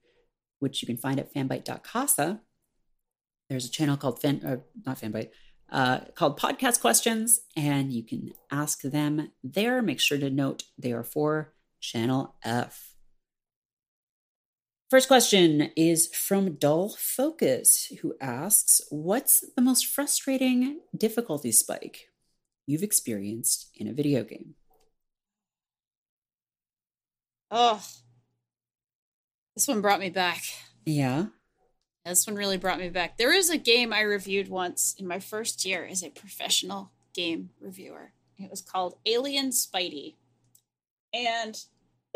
which 0.61 0.83
you 0.83 0.87
can 0.87 0.97
find 0.97 1.19
at 1.19 1.35
fanbyte.casa. 1.35 2.41
There's 3.49 3.65
a 3.65 3.71
channel 3.71 3.97
called 3.97 4.21
Fan, 4.21 4.43
uh, 4.47 4.59
not 4.85 5.01
Fanbyte, 5.01 5.31
uh, 5.73 6.01
called 6.15 6.39
Podcast 6.39 6.81
Questions, 6.81 7.41
and 7.57 7.93
you 7.93 8.05
can 8.05 8.31
ask 8.53 8.83
them 8.83 9.33
there. 9.43 9.83
Make 9.83 9.99
sure 9.99 10.19
to 10.19 10.31
note 10.31 10.65
they 10.79 10.93
are 10.93 11.05
for 11.05 11.53
Channel 11.81 12.37
F. 12.45 12.96
First 14.89 15.09
question 15.09 15.73
is 15.75 16.07
from 16.15 16.55
Dull 16.55 16.91
Focus, 16.91 17.93
who 18.03 18.15
asks, 18.21 18.81
What's 18.91 19.45
the 19.57 19.63
most 19.63 19.87
frustrating 19.87 20.81
difficulty 20.97 21.51
spike 21.51 22.09
you've 22.67 22.85
experienced 22.85 23.71
in 23.75 23.89
a 23.89 23.93
video 23.93 24.23
game? 24.23 24.55
Oh. 27.51 27.83
This 29.57 29.67
one 29.67 29.81
brought 29.81 29.99
me 29.99 30.11
back. 30.11 30.45
Yeah. 30.85 31.27
This 32.05 32.25
one 32.25 32.37
really 32.37 32.57
brought 32.57 32.79
me 32.79 32.89
back. 32.89 33.19
There 33.19 33.33
is 33.33 33.51
a 33.51 33.59
game 33.59 33.93
I 33.93 34.03
reviewed 34.03 34.49
once 34.49 34.95
in 34.97 35.09
my 35.09 35.19
first 35.19 35.65
year 35.65 35.85
as 35.85 36.05
a 36.05 36.11
professional 36.11 36.93
game 37.13 37.51
reviewer. 37.59 38.13
It 38.39 38.51
was 38.51 38.61
called 38.61 38.99
Alien 39.05 39.51
Spidey. 39.51 40.15
And 41.13 41.59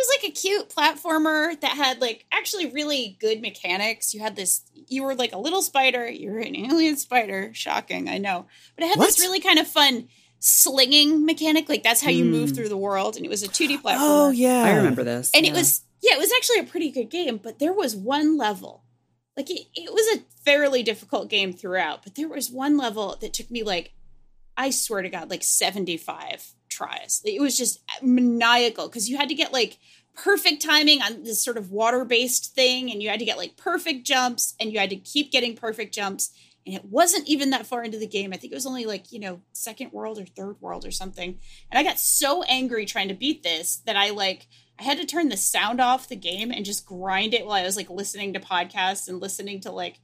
was 0.01 0.19
like 0.21 0.31
a 0.31 0.35
cute 0.35 0.69
platformer 0.71 1.61
that 1.61 1.73
had 1.73 2.01
like 2.01 2.27
actually 2.33 2.71
really 2.71 3.17
good 3.21 3.41
mechanics. 3.41 4.15
You 4.15 4.21
had 4.21 4.37
this 4.37 4.63
you 4.89 5.03
were 5.05 5.15
like 5.15 5.33
a 5.33 5.39
little 5.39 5.63
spider, 5.63 6.09
you 6.09 6.31
were 6.31 6.39
an 6.39 6.57
alien 6.57 6.97
spider. 6.97 7.51
Shocking, 7.55 8.09
I 8.09 8.19
know. 8.19 8.47
But 8.77 8.85
it 8.85 8.89
had 8.89 8.99
this 9.01 9.21
really 9.21 9.41
kind 9.41 9.59
of 9.59 9.67
fun 9.69 10.09
slinging 10.41 11.25
mechanic. 11.27 11.69
Like 11.69 11.83
that's 11.83 12.03
how 12.03 12.11
you 12.11 12.25
move 12.25 12.51
Hmm. 12.51 12.55
through 12.57 12.69
the 12.71 12.77
world. 12.77 13.17
And 13.17 13.25
it 13.25 13.29
was 13.29 13.43
a 13.43 13.49
2D 13.49 13.79
platformer. 13.83 13.97
Oh 14.01 14.31
yeah. 14.31 14.63
I 14.63 14.77
remember 14.77 15.05
this. 15.05 15.31
And 15.35 15.45
yeah. 15.47 15.53
it 15.53 15.55
was 15.55 15.83
yeah, 16.03 16.15
it 16.15 16.19
was 16.19 16.33
actually 16.37 16.61
a 16.61 16.65
pretty 16.65 16.91
good 16.91 17.11
game, 17.11 17.37
but 17.37 17.59
there 17.59 17.75
was 17.75 17.95
one 17.95 18.39
level. 18.39 18.85
Like 19.37 19.51
it, 19.51 19.67
it 19.75 19.93
was 19.93 20.19
a 20.19 20.23
fairly 20.45 20.83
difficult 20.83 21.29
game 21.29 21.53
throughout, 21.53 22.03
but 22.03 22.15
there 22.15 22.29
was 22.29 22.51
one 22.51 22.77
level 22.79 23.17
that 23.21 23.35
took 23.35 23.51
me 23.51 23.63
like 23.63 23.93
I 24.57 24.71
swear 24.71 25.03
to 25.03 25.09
God, 25.09 25.31
like 25.31 25.43
75 25.43 26.55
tries. 26.81 27.21
It 27.25 27.41
was 27.41 27.57
just 27.57 27.81
maniacal 28.03 28.89
because 28.89 29.09
you 29.09 29.17
had 29.17 29.29
to 29.29 29.35
get 29.35 29.53
like 29.53 29.79
perfect 30.15 30.63
timing 30.63 31.03
on 31.03 31.23
this 31.23 31.43
sort 31.43 31.57
of 31.57 31.71
water 31.71 32.05
based 32.05 32.55
thing, 32.55 32.91
and 32.91 33.03
you 33.03 33.09
had 33.09 33.19
to 33.19 33.25
get 33.25 33.39
like 33.39 33.57
perfect 33.57 34.07
jumps, 34.07 34.55
and 34.59 34.73
you 34.73 34.79
had 34.79 34.91
to 34.91 34.97
keep 34.97 35.31
getting 35.31 35.57
perfect 35.57 35.95
jumps. 35.95 36.31
And 36.67 36.75
it 36.75 36.85
wasn't 36.85 37.27
even 37.27 37.51
that 37.51 37.67
far 37.67 37.83
into 37.83 37.99
the 37.99 38.07
game. 38.07 38.33
I 38.33 38.37
think 38.37 38.53
it 38.53 38.57
was 38.57 38.67
only 38.67 38.85
like, 38.85 39.13
you 39.13 39.19
know, 39.19 39.41
second 39.53 39.93
world 39.93 40.19
or 40.19 40.27
third 40.27 40.61
world 40.61 40.85
or 40.85 40.91
something. 40.91 41.39
And 41.71 41.79
I 41.79 41.83
got 41.83 41.99
so 41.99 42.43
angry 42.43 42.85
trying 42.85 43.09
to 43.09 43.15
beat 43.15 43.43
this 43.43 43.77
that 43.87 43.97
I 43.97 44.11
like, 44.11 44.47
I 44.79 44.83
had 44.83 44.99
to 44.99 45.07
turn 45.07 45.31
the 45.31 45.39
sound 45.39 45.81
off 45.81 46.09
the 46.09 46.17
game 46.17 46.51
and 46.53 46.67
just 46.67 46.85
grind 46.85 47.33
it 47.33 47.47
while 47.47 47.55
I 47.55 47.65
was 47.65 47.77
like 47.77 47.89
listening 47.89 48.35
to 48.35 48.41
podcasts 48.41 49.09
and 49.09 49.21
listening 49.21 49.61
to 49.61 49.73
like 49.73 50.01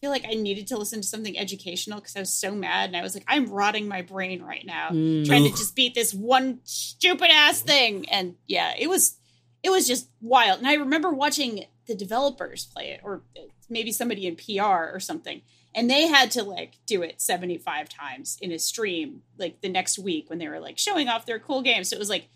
feel 0.00 0.10
like 0.10 0.24
I 0.24 0.34
needed 0.34 0.66
to 0.68 0.78
listen 0.78 1.00
to 1.02 1.06
something 1.06 1.38
educational 1.38 2.00
because 2.00 2.16
I 2.16 2.20
was 2.20 2.32
so 2.32 2.52
mad 2.52 2.88
and 2.90 2.96
I 2.96 3.02
was 3.02 3.14
like, 3.14 3.24
I'm 3.28 3.46
rotting 3.50 3.86
my 3.86 4.02
brain 4.02 4.42
right 4.42 4.64
now 4.64 4.90
Mm. 4.90 5.26
trying 5.26 5.44
to 5.44 5.50
just 5.50 5.76
beat 5.76 5.94
this 5.94 6.14
one 6.14 6.60
stupid 6.64 7.30
ass 7.30 7.60
thing. 7.60 8.08
And 8.08 8.36
yeah, 8.46 8.72
it 8.78 8.88
was 8.88 9.16
it 9.62 9.68
was 9.70 9.86
just 9.86 10.08
wild. 10.22 10.58
And 10.58 10.66
I 10.68 10.74
remember 10.74 11.10
watching 11.10 11.64
the 11.86 11.94
developers 11.94 12.64
play 12.64 12.92
it, 12.92 13.00
or 13.04 13.22
maybe 13.68 13.92
somebody 13.92 14.26
in 14.26 14.36
PR 14.36 14.94
or 14.94 15.00
something, 15.00 15.42
and 15.74 15.90
they 15.90 16.06
had 16.06 16.30
to 16.32 16.42
like 16.44 16.74
do 16.86 17.02
it 17.02 17.20
75 17.20 17.88
times 17.90 18.38
in 18.40 18.52
a 18.52 18.58
stream 18.58 19.20
like 19.38 19.60
the 19.60 19.68
next 19.68 19.98
week 19.98 20.30
when 20.30 20.38
they 20.38 20.48
were 20.48 20.60
like 20.60 20.78
showing 20.78 21.08
off 21.08 21.26
their 21.26 21.38
cool 21.38 21.60
games. 21.62 21.90
So 21.90 21.96
it 21.96 21.98
was 21.98 22.08
like 22.08 22.28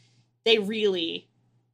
they 0.44 0.58
really 0.58 1.28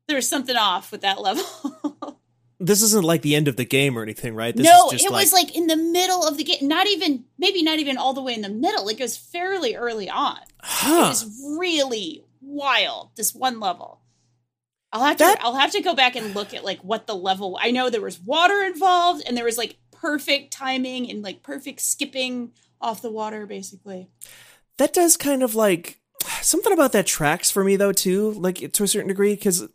there's 0.07 0.29
something 0.29 0.57
off 0.57 0.93
with 0.93 1.01
that 1.01 1.21
level. 1.21 1.45
This 2.63 2.83
isn't 2.83 3.05
like 3.05 3.23
the 3.23 3.35
end 3.35 3.49
of 3.49 3.57
the 3.57 3.65
game 3.65 3.99
or 3.99 4.03
anything, 4.03 4.35
right? 4.35 4.55
This 4.55 4.67
no, 4.67 4.87
is 4.87 4.93
just 4.93 5.07
it 5.07 5.11
was 5.11 5.33
like 5.33 5.57
in 5.57 5.67
the 5.67 5.77
middle 5.77 6.27
of 6.27 6.37
the 6.37 6.45
game. 6.45 6.69
Not 6.69 6.87
even, 6.87 7.25
maybe 7.39 7.63
not 7.63 7.79
even 7.79 7.97
all 7.97 8.13
the 8.13 8.23
way 8.23 8.35
in 8.35 8.43
the 8.43 8.51
middle. 8.51 8.85
Like 8.85 9.01
it 9.01 9.05
was 9.05 9.17
fairly 9.17 9.75
early 9.75 10.11
on. 10.11 10.39
It 10.63 10.91
was 10.91 11.43
really 11.59 12.23
wild. 12.43 13.11
This 13.17 13.35
one 13.35 13.61
level. 13.61 14.01
I'll 14.93 15.05
have 15.05 15.17
to. 15.17 15.25
That- 15.25 15.41
I'll 15.43 15.55
have 15.55 15.73
to 15.73 15.81
go 15.81 15.95
back 15.95 16.17
and 16.17 16.35
look 16.35 16.53
at 16.53 16.65
like 16.65 16.81
what 16.81 17.07
the 17.07 17.17
level. 17.17 17.59
I 17.61 17.71
know 17.71 17.89
there 17.89 18.01
was 18.01 18.21
water 18.21 18.63
involved, 18.63 19.23
and 19.27 19.37
there 19.37 19.45
was 19.45 19.57
like 19.57 19.77
perfect 19.93 20.53
timing 20.53 21.11
and 21.11 21.23
like 21.23 21.43
perfect 21.43 21.81
skipping 21.81 22.53
off 22.81 23.01
the 23.03 23.11
water, 23.11 23.47
basically. 23.47 24.09
that 24.79 24.93
does 24.93 25.17
kind 25.17 25.43
of 25.43 25.55
like 25.55 25.99
something 26.43 26.73
about 26.73 26.93
that 26.93 27.07
tracks 27.07 27.51
for 27.51 27.65
me 27.65 27.77
though 27.77 27.93
too 27.93 28.33
like 28.33 28.73
to 28.73 28.85
a 28.85 28.89
certain 28.89 29.09
degree 29.09 29.35
because 29.35 29.69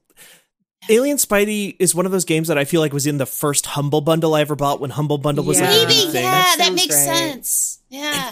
alien 0.89 1.17
spidey 1.17 1.75
is 1.79 1.93
one 1.95 2.05
of 2.05 2.11
those 2.11 2.25
games 2.25 2.47
that 2.47 2.57
i 2.57 2.65
feel 2.65 2.81
like 2.81 2.93
was 2.93 3.07
in 3.07 3.17
the 3.17 3.25
first 3.25 3.65
humble 3.65 4.01
bundle 4.01 4.33
i 4.35 4.41
ever 4.41 4.55
bought 4.55 4.79
when 4.79 4.89
humble 4.91 5.17
bundle 5.17 5.43
was 5.43 5.59
like 5.59 5.69
Yeah. 5.69 5.75
a 5.83 5.87
Maybe, 5.87 6.11
thing 6.11 6.23
yeah, 6.23 6.31
That 6.31 6.55
that, 6.59 6.73
makes 6.73 6.95
right. 6.95 7.15
sense. 7.17 7.79
Yeah, 7.89 8.31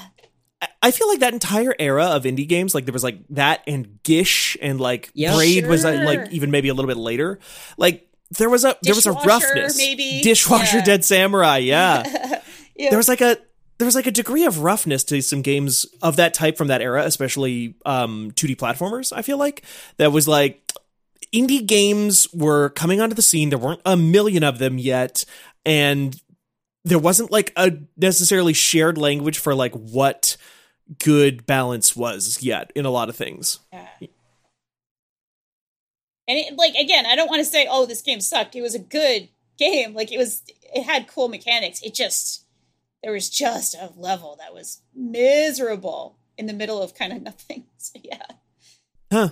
I- 0.61 0.67
i 0.81 0.91
feel 0.91 1.07
like 1.07 1.19
that 1.19 1.33
entire 1.33 1.73
era 1.79 2.05
of 2.05 2.23
indie 2.23 2.47
games 2.47 2.73
like 2.75 2.85
there 2.85 2.93
was 2.93 3.03
like 3.03 3.19
that 3.31 3.61
and 3.67 4.01
gish 4.03 4.57
and 4.61 4.79
like 4.79 5.11
Yeah. 5.13 5.35
braid 5.35 5.67
was 5.67 5.83
uh, 5.85 6.01
like 6.05 6.31
even 6.31 6.51
maybe 6.51 6.69
a 6.69 6.73
little 6.73 6.87
bit 6.89 6.97
later 6.97 7.39
like 7.77 8.07
there 8.37 8.49
was 8.49 8.63
a 8.65 8.75
there 8.81 8.95
was 8.95 9.05
a 9.05 9.11
roughness 9.11 9.77
maybe. 9.77 10.21
dishwasher 10.21 10.77
Yeah. 10.77 10.83
dead 10.85 11.05
samurai 11.05 11.57
yeah 11.57 12.03
yeah. 12.75 12.89
there 12.89 12.97
was 12.97 13.07
like 13.07 13.21
a 13.21 13.37
there 13.79 13.85
was 13.85 13.95
like 13.95 14.07
a 14.07 14.11
degree 14.11 14.45
of 14.45 14.59
roughness 14.59 15.03
to 15.05 15.19
some 15.21 15.41
games 15.41 15.85
of 16.01 16.15
that 16.17 16.33
type 16.35 16.57
from 16.57 16.67
that 16.67 16.79
era, 16.81 17.03
especially 17.05 17.75
um, 17.87 18.29
2D 18.31 18.55
platformers. 18.55 19.11
I 19.11 19.23
feel 19.23 19.37
like 19.39 19.63
that 19.97 20.11
was 20.11 20.27
like 20.27 20.61
indie 21.33 21.65
games 21.65 22.27
were 22.33 22.69
coming 22.69 23.01
onto 23.01 23.15
the 23.15 23.21
scene. 23.21 23.49
There 23.49 23.59
weren't 23.59 23.81
a 23.85 23.95
million 23.95 24.43
of 24.43 24.59
them 24.59 24.77
yet, 24.77 25.25
and 25.65 26.19
there 26.85 26.99
wasn't 26.99 27.31
like 27.31 27.53
a 27.55 27.73
necessarily 27.97 28.53
shared 28.53 28.97
language 28.97 29.37
for 29.37 29.55
like 29.55 29.73
what 29.73 30.37
good 31.03 31.45
balance 31.45 31.95
was 31.95 32.43
yet 32.43 32.71
in 32.75 32.85
a 32.85 32.89
lot 32.89 33.09
of 33.09 33.15
things. 33.15 33.59
Yeah. 33.71 33.87
And 36.25 36.37
it, 36.39 36.55
like 36.55 36.75
again, 36.75 37.05
I 37.05 37.15
don't 37.15 37.29
want 37.29 37.41
to 37.41 37.49
say, 37.49 37.67
"Oh, 37.69 37.85
this 37.85 38.01
game 38.01 38.21
sucked." 38.21 38.55
It 38.55 38.61
was 38.61 38.75
a 38.75 38.79
good 38.79 39.29
game. 39.57 39.93
Like 39.93 40.11
it 40.11 40.17
was, 40.17 40.41
it 40.47 40.83
had 40.83 41.07
cool 41.07 41.27
mechanics. 41.27 41.81
It 41.81 41.93
just 41.93 42.45
there 43.03 43.11
was 43.11 43.29
just 43.29 43.75
a 43.75 43.91
level 43.97 44.37
that 44.39 44.53
was 44.53 44.81
miserable 44.95 46.17
in 46.37 46.45
the 46.45 46.53
middle 46.53 46.81
of 46.81 46.95
kind 46.95 47.11
of 47.11 47.21
nothing. 47.23 47.65
So 47.77 47.99
yeah, 48.03 48.25
Huh. 49.11 49.29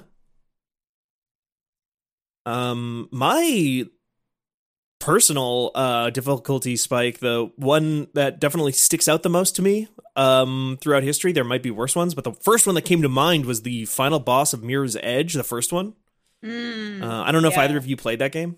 Um, 2.45 3.07
my 3.11 3.85
personal 4.99 5.71
uh 5.73 6.09
difficulty 6.11 6.75
spike, 6.75 7.19
the 7.19 7.51
one 7.55 8.07
that 8.13 8.39
definitely 8.39 8.71
sticks 8.71 9.07
out 9.07 9.23
the 9.23 9.29
most 9.29 9.55
to 9.55 9.61
me 9.63 9.87
um 10.15 10.77
throughout 10.79 11.01
history, 11.03 11.31
there 11.31 11.43
might 11.43 11.63
be 11.63 11.71
worse 11.71 11.95
ones, 11.95 12.13
but 12.13 12.23
the 12.23 12.33
first 12.33 12.65
one 12.67 12.75
that 12.75 12.83
came 12.83 13.01
to 13.01 13.09
mind 13.09 13.45
was 13.45 13.63
the 13.63 13.85
final 13.85 14.19
boss 14.19 14.53
of 14.53 14.63
Mirror's 14.63 14.95
Edge, 15.01 15.33
the 15.33 15.43
first 15.43 15.73
one. 15.73 15.93
Mm. 16.45 17.01
Uh, 17.01 17.23
I 17.23 17.31
don't 17.31 17.41
know 17.41 17.47
if 17.49 17.57
either 17.57 17.77
of 17.77 17.85
you 17.87 17.97
played 17.97 18.19
that 18.19 18.31
game. 18.31 18.57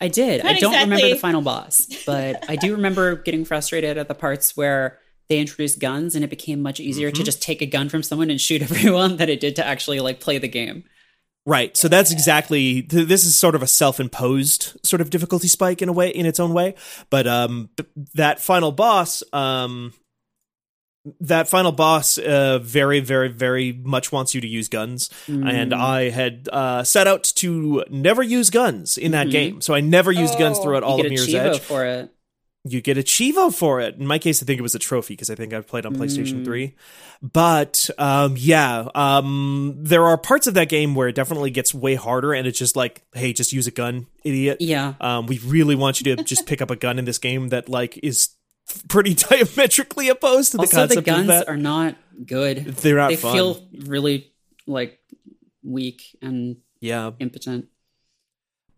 I 0.00 0.08
did. 0.08 0.42
I 0.44 0.58
don't 0.58 0.74
remember 0.74 1.08
the 1.08 1.16
final 1.16 1.40
boss, 1.42 1.86
but 2.04 2.44
I 2.50 2.56
do 2.56 2.72
remember 2.72 3.16
getting 3.16 3.44
frustrated 3.44 3.96
at 3.98 4.08
the 4.08 4.14
parts 4.14 4.56
where 4.56 4.98
they 5.28 5.38
introduced 5.40 5.80
guns 5.80 6.14
and 6.14 6.22
it 6.22 6.28
became 6.30 6.60
much 6.60 6.78
easier 6.80 7.08
Mm-hmm. 7.08 7.16
to 7.16 7.24
just 7.24 7.42
take 7.42 7.62
a 7.62 7.66
gun 7.66 7.88
from 7.88 8.02
someone 8.02 8.30
and 8.30 8.40
shoot 8.40 8.62
everyone 8.70 9.16
than 9.16 9.28
it 9.28 9.40
did 9.40 9.56
to 9.56 9.66
actually 9.66 9.98
like 10.00 10.20
play 10.20 10.38
the 10.38 10.48
game. 10.48 10.84
Right. 11.48 11.76
So 11.76 11.86
that's 11.86 12.10
exactly 12.10 12.82
th- 12.82 13.06
this 13.06 13.24
is 13.24 13.36
sort 13.36 13.54
of 13.54 13.62
a 13.62 13.68
self-imposed 13.68 14.84
sort 14.84 15.00
of 15.00 15.10
difficulty 15.10 15.46
spike 15.46 15.80
in 15.80 15.88
a 15.88 15.92
way 15.92 16.08
in 16.10 16.26
its 16.26 16.40
own 16.40 16.52
way, 16.52 16.74
but 17.08 17.26
um 17.28 17.70
b- 17.76 17.84
that 18.14 18.40
final 18.40 18.72
boss 18.72 19.22
um 19.32 19.92
that 21.20 21.48
final 21.48 21.70
boss 21.70 22.18
uh 22.18 22.58
very 22.60 22.98
very 22.98 23.28
very 23.28 23.72
much 23.84 24.10
wants 24.10 24.34
you 24.34 24.40
to 24.40 24.48
use 24.48 24.68
guns 24.68 25.08
and 25.28 25.72
I 25.72 26.10
had 26.10 26.48
uh 26.52 26.82
set 26.82 27.06
out 27.06 27.22
to 27.36 27.84
never 27.90 28.24
use 28.24 28.50
guns 28.50 28.98
in 28.98 29.12
that 29.12 29.28
Mhm. 29.28 29.30
game. 29.30 29.60
So 29.60 29.72
I 29.72 29.80
never 29.80 30.10
used 30.10 30.36
guns 30.40 30.58
Oh. 30.58 30.64
throughout 30.64 30.82
all 30.82 30.98
you 30.98 31.04
of 31.04 31.10
get 31.10 31.20
a 31.20 31.26
Mirror's 31.26 31.28
cheevo 31.32 31.54
Edge. 31.54 31.60
for 31.60 31.84
it. 31.86 32.10
You 32.68 32.80
get 32.80 32.98
a 32.98 33.02
cheevo 33.02 33.54
for 33.54 33.80
it. 33.80 33.96
In 33.96 34.06
my 34.06 34.18
case, 34.18 34.42
I 34.42 34.46
think 34.46 34.58
it 34.58 34.62
was 34.62 34.74
a 34.74 34.78
trophy 34.78 35.14
because 35.14 35.30
I 35.30 35.34
think 35.34 35.54
I 35.54 35.60
played 35.60 35.86
on 35.86 35.94
PlayStation 35.94 36.44
3. 36.44 36.74
But 37.22 37.88
um, 37.98 38.34
yeah, 38.36 38.88
um, 38.94 39.74
there 39.78 40.04
are 40.04 40.18
parts 40.18 40.46
of 40.46 40.54
that 40.54 40.68
game 40.68 40.94
where 40.94 41.08
it 41.08 41.14
definitely 41.14 41.50
gets 41.50 41.72
way 41.72 41.94
harder 41.94 42.32
and 42.32 42.46
it's 42.46 42.58
just 42.58 42.74
like, 42.76 43.02
hey, 43.14 43.32
just 43.32 43.52
use 43.52 43.66
a 43.66 43.70
gun, 43.70 44.06
idiot. 44.24 44.58
Yeah. 44.60 44.94
Um, 45.00 45.26
we 45.26 45.38
really 45.38 45.74
want 45.76 46.00
you 46.00 46.16
to 46.16 46.24
just 46.24 46.46
pick 46.46 46.60
up 46.60 46.70
a 46.70 46.76
gun 46.76 46.98
in 46.98 47.04
this 47.04 47.18
game 47.18 47.48
that 47.50 47.68
like 47.68 47.98
is 48.02 48.30
pretty 48.88 49.14
diametrically 49.30 50.08
opposed 50.08 50.50
to 50.52 50.56
the 50.56 50.62
Also, 50.64 50.76
the 50.86 50.94
concept 50.94 50.98
of 50.98 51.04
guns 51.04 51.26
that. 51.28 51.48
are 51.48 51.56
not 51.56 51.94
good. 52.24 52.64
They're 52.64 52.96
not 52.96 53.08
They 53.10 53.16
fun. 53.16 53.32
feel 53.34 53.68
really 53.86 54.32
like 54.66 54.98
weak 55.62 56.02
and 56.20 56.56
yeah. 56.80 57.12
impotent. 57.20 57.66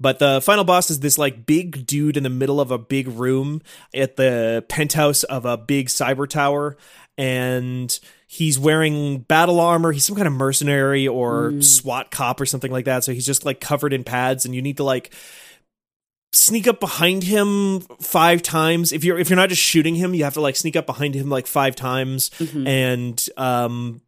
But 0.00 0.18
the 0.18 0.40
final 0.40 0.64
boss 0.64 0.90
is 0.90 1.00
this 1.00 1.18
like 1.18 1.44
big 1.44 1.86
dude 1.86 2.16
in 2.16 2.22
the 2.22 2.30
middle 2.30 2.60
of 2.60 2.70
a 2.70 2.78
big 2.78 3.08
room 3.08 3.62
at 3.94 4.16
the 4.16 4.64
penthouse 4.68 5.24
of 5.24 5.44
a 5.44 5.56
big 5.56 5.88
cyber 5.88 6.28
tower. 6.28 6.76
And 7.16 7.98
he's 8.28 8.58
wearing 8.58 9.20
battle 9.20 9.58
armor. 9.58 9.90
He's 9.90 10.04
some 10.04 10.14
kind 10.14 10.28
of 10.28 10.34
mercenary 10.34 11.08
or 11.08 11.60
SWAT 11.62 12.12
cop 12.12 12.40
or 12.40 12.46
something 12.46 12.70
like 12.70 12.84
that. 12.84 13.02
So 13.02 13.12
he's 13.12 13.26
just 13.26 13.44
like 13.44 13.60
covered 13.60 13.92
in 13.92 14.04
pads 14.04 14.44
and 14.44 14.54
you 14.54 14.62
need 14.62 14.76
to 14.76 14.84
like 14.84 15.12
sneak 16.32 16.68
up 16.68 16.78
behind 16.78 17.24
him 17.24 17.80
five 18.00 18.42
times. 18.42 18.92
If 18.92 19.02
you're 19.02 19.18
if 19.18 19.30
you're 19.30 19.36
not 19.36 19.48
just 19.48 19.62
shooting 19.62 19.96
him, 19.96 20.14
you 20.14 20.24
have 20.24 20.34
to 20.34 20.40
like 20.40 20.56
sneak 20.56 20.76
up 20.76 20.86
behind 20.86 21.14
him 21.14 21.28
like 21.28 21.46
five 21.46 21.74
times 21.74 22.30
and 22.66 23.28
um 23.36 24.00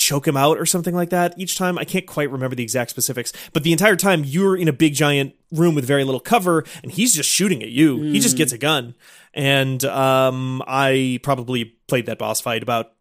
choke 0.00 0.26
him 0.26 0.36
out 0.36 0.58
or 0.58 0.64
something 0.64 0.94
like 0.94 1.10
that 1.10 1.34
each 1.36 1.56
time. 1.56 1.78
I 1.78 1.84
can't 1.84 2.06
quite 2.06 2.30
remember 2.30 2.56
the 2.56 2.62
exact 2.62 2.90
specifics, 2.90 3.32
but 3.52 3.62
the 3.62 3.72
entire 3.72 3.96
time 3.96 4.24
you're 4.24 4.56
in 4.56 4.66
a 4.66 4.72
big 4.72 4.94
giant 4.94 5.34
room 5.52 5.74
with 5.74 5.84
very 5.84 6.04
little 6.04 6.20
cover 6.20 6.64
and 6.82 6.90
he's 6.90 7.14
just 7.14 7.28
shooting 7.28 7.62
at 7.62 7.68
you. 7.68 8.00
He 8.02 8.18
just 8.18 8.36
gets 8.36 8.52
a 8.52 8.58
gun. 8.58 8.94
And 9.34 9.84
um 9.84 10.62
I 10.66 11.20
probably 11.22 11.66
played 11.86 12.06
that 12.06 12.18
boss 12.18 12.40
fight 12.40 12.62
about 12.62 12.92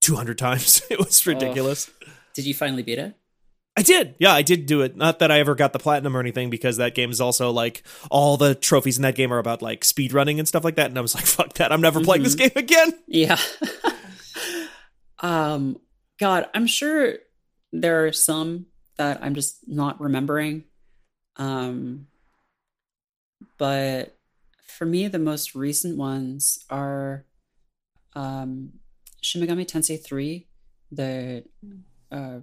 200 0.00 0.36
times. 0.36 0.82
it 0.90 0.98
was 0.98 1.24
ridiculous. 1.24 1.88
Did 2.34 2.46
you 2.46 2.54
finally 2.54 2.82
beat 2.82 2.98
it? 2.98 3.14
I 3.76 3.82
did. 3.82 4.16
Yeah, 4.18 4.34
I 4.34 4.42
did 4.42 4.66
do 4.66 4.82
it. 4.82 4.96
Not 4.96 5.20
that 5.20 5.30
I 5.30 5.38
ever 5.38 5.54
got 5.54 5.72
the 5.72 5.78
platinum 5.78 6.16
or 6.16 6.20
anything 6.20 6.50
because 6.50 6.78
that 6.78 6.96
game 6.96 7.10
is 7.10 7.20
also 7.20 7.52
like 7.52 7.84
all 8.10 8.36
the 8.36 8.56
trophies 8.56 8.98
in 8.98 9.02
that 9.02 9.14
game 9.14 9.32
are 9.32 9.38
about 9.38 9.62
like 9.62 9.84
speed 9.84 10.12
running 10.12 10.40
and 10.40 10.48
stuff 10.48 10.64
like 10.64 10.74
that 10.74 10.90
and 10.90 10.98
I 10.98 11.00
was 11.00 11.14
like 11.14 11.26
fuck 11.36 11.52
that. 11.54 11.70
I'm 11.70 11.80
never 11.80 12.00
playing 12.00 12.24
this 12.24 12.34
game 12.34 12.50
again. 12.56 12.92
Yeah. 13.06 13.38
um 15.20 15.78
god, 16.20 16.48
I'm 16.54 16.66
sure 16.66 17.14
there 17.72 18.06
are 18.06 18.12
some 18.12 18.66
that 18.98 19.18
I'm 19.22 19.34
just 19.34 19.66
not 19.66 20.00
remembering. 20.00 20.64
Um 21.36 22.06
but 23.58 24.16
for 24.66 24.84
me 24.84 25.08
the 25.08 25.18
most 25.18 25.54
recent 25.54 25.96
ones 25.96 26.64
are 26.70 27.24
um 28.14 28.74
Shin 29.22 29.42
Megami 29.42 29.66
Tensei 29.66 30.02
3, 30.02 30.46
the 30.92 31.44
uh 32.12 32.40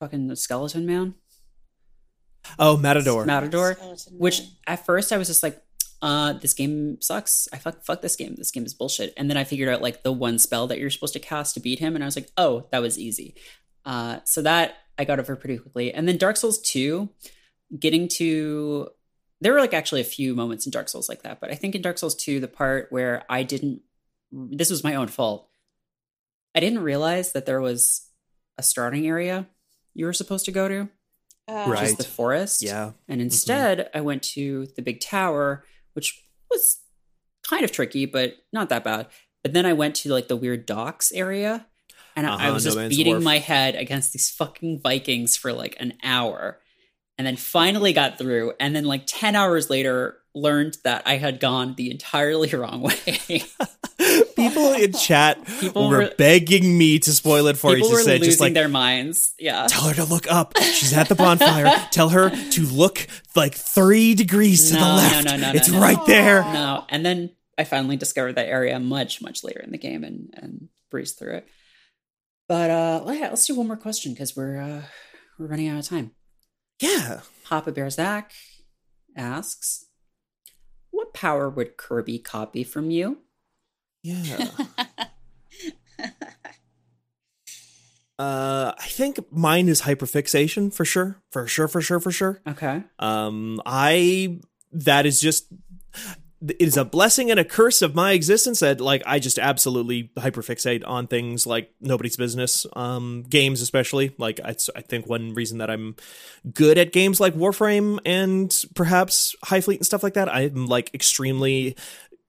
fucking 0.00 0.34
skeleton 0.36 0.86
man. 0.86 1.14
Oh, 2.58 2.76
Matador. 2.76 3.24
Matador, 3.24 3.74
Skeleton 3.74 4.18
which 4.18 4.40
Man. 4.40 4.48
at 4.66 4.86
first 4.86 5.12
I 5.12 5.16
was 5.18 5.28
just 5.28 5.42
like, 5.42 5.60
uh, 6.04 6.34
this 6.34 6.52
game 6.52 7.00
sucks. 7.00 7.48
I 7.50 7.56
fuck 7.56 7.82
fuck 7.82 8.02
this 8.02 8.14
game. 8.14 8.34
This 8.36 8.50
game 8.50 8.66
is 8.66 8.74
bullshit. 8.74 9.14
And 9.16 9.30
then 9.30 9.38
I 9.38 9.44
figured 9.44 9.70
out 9.70 9.80
like 9.80 10.02
the 10.02 10.12
one 10.12 10.38
spell 10.38 10.66
that 10.66 10.78
you're 10.78 10.90
supposed 10.90 11.14
to 11.14 11.18
cast 11.18 11.54
to 11.54 11.60
beat 11.60 11.78
him, 11.78 11.94
and 11.94 12.04
I 12.04 12.06
was 12.06 12.14
like, 12.14 12.30
oh, 12.36 12.66
that 12.72 12.82
was 12.82 12.98
easy. 12.98 13.34
Uh, 13.86 14.18
so 14.24 14.42
that 14.42 14.76
I 14.98 15.04
got 15.04 15.18
over 15.18 15.34
pretty 15.34 15.56
quickly. 15.58 15.94
And 15.94 16.06
then 16.06 16.18
Dark 16.18 16.36
Souls 16.36 16.60
2, 16.60 17.08
getting 17.78 18.06
to 18.08 18.88
there 19.40 19.54
were 19.54 19.60
like 19.60 19.72
actually 19.72 20.02
a 20.02 20.04
few 20.04 20.34
moments 20.34 20.66
in 20.66 20.70
Dark 20.72 20.90
Souls 20.90 21.08
like 21.08 21.22
that, 21.22 21.40
but 21.40 21.50
I 21.50 21.54
think 21.54 21.74
in 21.74 21.80
Dark 21.80 21.96
Souls 21.96 22.14
2, 22.14 22.38
the 22.38 22.48
part 22.48 22.88
where 22.90 23.24
I 23.30 23.42
didn't 23.42 23.80
this 24.30 24.68
was 24.70 24.84
my 24.84 24.94
own 24.96 25.08
fault. 25.08 25.48
I 26.54 26.60
didn't 26.60 26.82
realize 26.82 27.32
that 27.32 27.46
there 27.46 27.60
was 27.62 28.08
a 28.58 28.62
starting 28.62 29.06
area 29.06 29.46
you 29.94 30.04
were 30.04 30.12
supposed 30.12 30.44
to 30.44 30.52
go 30.52 30.68
to, 30.68 30.88
Uh, 31.48 31.66
which 31.66 31.80
is 31.80 31.96
the 31.96 32.04
forest. 32.04 32.62
Yeah. 32.62 32.92
And 33.08 33.20
instead, 33.22 33.90
I 33.94 34.00
went 34.02 34.22
to 34.34 34.66
the 34.76 34.82
big 34.82 35.00
tower, 35.00 35.64
which 35.94 36.22
was 36.50 36.78
kind 37.48 37.64
of 37.64 37.72
tricky, 37.72 38.06
but 38.06 38.34
not 38.52 38.68
that 38.68 38.84
bad. 38.84 39.06
But 39.42 39.52
then 39.52 39.66
I 39.66 39.72
went 39.72 39.94
to 39.96 40.12
like 40.12 40.28
the 40.28 40.36
weird 40.36 40.66
docks 40.66 41.10
area, 41.12 41.66
and 42.16 42.26
I- 42.26 42.30
I 42.30 42.34
Uh-huh, 42.34 42.52
was 42.54 42.64
just 42.64 42.78
beating 42.88 43.14
Wharf. 43.14 43.24
my 43.24 43.38
head 43.38 43.74
against 43.74 44.12
these 44.12 44.30
fucking 44.30 44.80
Vikings 44.80 45.36
for 45.36 45.52
like 45.52 45.76
an 45.80 45.94
hour. 46.02 46.60
And 47.16 47.24
then 47.24 47.36
finally 47.36 47.92
got 47.92 48.18
through. 48.18 48.54
And 48.58 48.74
then, 48.74 48.84
like 48.86 49.04
10 49.06 49.36
hours 49.36 49.70
later, 49.70 50.18
learned 50.34 50.78
that 50.82 51.02
I 51.06 51.16
had 51.18 51.38
gone 51.38 51.76
the 51.76 51.92
entirely 51.92 52.48
wrong 52.52 52.80
way. 52.80 53.44
People 54.48 54.72
in 54.74 54.92
chat 54.92 55.44
People 55.60 55.88
were, 55.88 55.98
were- 55.98 56.14
begging 56.18 56.76
me 56.78 56.98
to 57.00 57.12
spoil 57.12 57.46
it 57.48 57.56
for 57.56 57.74
People 57.74 57.88
you. 57.88 57.94
were 57.94 58.00
say, 58.02 58.12
losing 58.18 58.24
just 58.24 58.40
like, 58.40 58.54
their 58.54 58.68
minds. 58.68 59.34
Yeah. 59.38 59.66
tell 59.68 59.88
her 59.88 59.94
to 59.94 60.04
look 60.04 60.30
up. 60.30 60.54
She's 60.60 60.92
at 60.92 61.08
the 61.08 61.14
bonfire. 61.14 61.70
tell 61.90 62.10
her 62.10 62.30
to 62.30 62.62
look 62.66 63.06
like 63.34 63.54
three 63.54 64.14
degrees 64.14 64.70
to 64.70 64.74
No, 64.76 64.80
the 64.80 64.94
left. 64.94 65.24
no, 65.26 65.36
no, 65.36 65.52
it's 65.54 65.68
no, 65.68 65.74
no. 65.78 65.82
right 65.82 66.06
there. 66.06 66.42
No. 66.42 66.84
And 66.88 67.04
then 67.04 67.30
I 67.56 67.64
finally 67.64 67.96
discovered 67.96 68.34
that 68.34 68.48
area 68.48 68.78
much, 68.80 69.22
much 69.22 69.44
later 69.44 69.60
in 69.60 69.70
the 69.70 69.78
game 69.78 70.02
and, 70.04 70.32
and 70.36 70.68
breezed 70.90 71.18
through 71.18 71.34
it. 71.36 71.48
But 72.48 72.70
uh 72.70 73.02
let's 73.04 73.46
do 73.46 73.54
one 73.54 73.66
more 73.68 73.76
question 73.76 74.12
because 74.12 74.36
we're 74.36 74.60
uh 74.60 74.82
we're 75.38 75.46
running 75.46 75.68
out 75.68 75.78
of 75.78 75.86
time. 75.88 76.10
Yeah. 76.80 77.20
Papa 77.44 77.72
Bear 77.72 77.88
Zach 77.90 78.32
asks, 79.16 79.86
What 80.90 81.14
power 81.14 81.48
would 81.48 81.76
Kirby 81.76 82.18
copy 82.18 82.64
from 82.64 82.90
you? 82.90 83.18
Yeah. 84.04 84.36
uh, 88.18 88.72
I 88.78 88.86
think 88.86 89.18
mine 89.32 89.68
is 89.68 89.82
hyperfixation 89.82 90.72
for 90.72 90.84
sure. 90.84 91.22
For 91.32 91.48
sure, 91.48 91.68
for 91.68 91.80
sure, 91.80 91.98
for 92.00 92.12
sure. 92.12 92.40
Okay. 92.46 92.84
Um, 92.98 93.62
I 93.64 94.40
that 94.72 95.06
is 95.06 95.20
just 95.20 95.46
it 96.46 96.56
is 96.60 96.76
a 96.76 96.84
blessing 96.84 97.30
and 97.30 97.40
a 97.40 97.44
curse 97.44 97.80
of 97.80 97.94
my 97.94 98.12
existence 98.12 98.60
that 98.60 98.78
like 98.78 99.02
I 99.06 99.18
just 99.18 99.38
absolutely 99.38 100.10
hyperfixate 100.18 100.86
on 100.86 101.06
things 101.06 101.46
like 101.46 101.70
nobody's 101.80 102.16
business. 102.16 102.66
Um, 102.74 103.22
games 103.22 103.62
especially 103.62 104.14
like 104.18 104.38
I, 104.44 104.54
I 104.76 104.82
think 104.82 105.06
one 105.06 105.32
reason 105.32 105.58
that 105.58 105.70
I'm 105.70 105.96
good 106.52 106.76
at 106.76 106.92
games 106.92 107.20
like 107.20 107.34
Warframe 107.34 108.00
and 108.04 108.54
perhaps 108.74 109.34
HighFleet 109.46 109.76
and 109.76 109.86
stuff 109.86 110.02
like 110.02 110.14
that. 110.14 110.28
I'm 110.28 110.66
like 110.66 110.92
extremely 110.92 111.76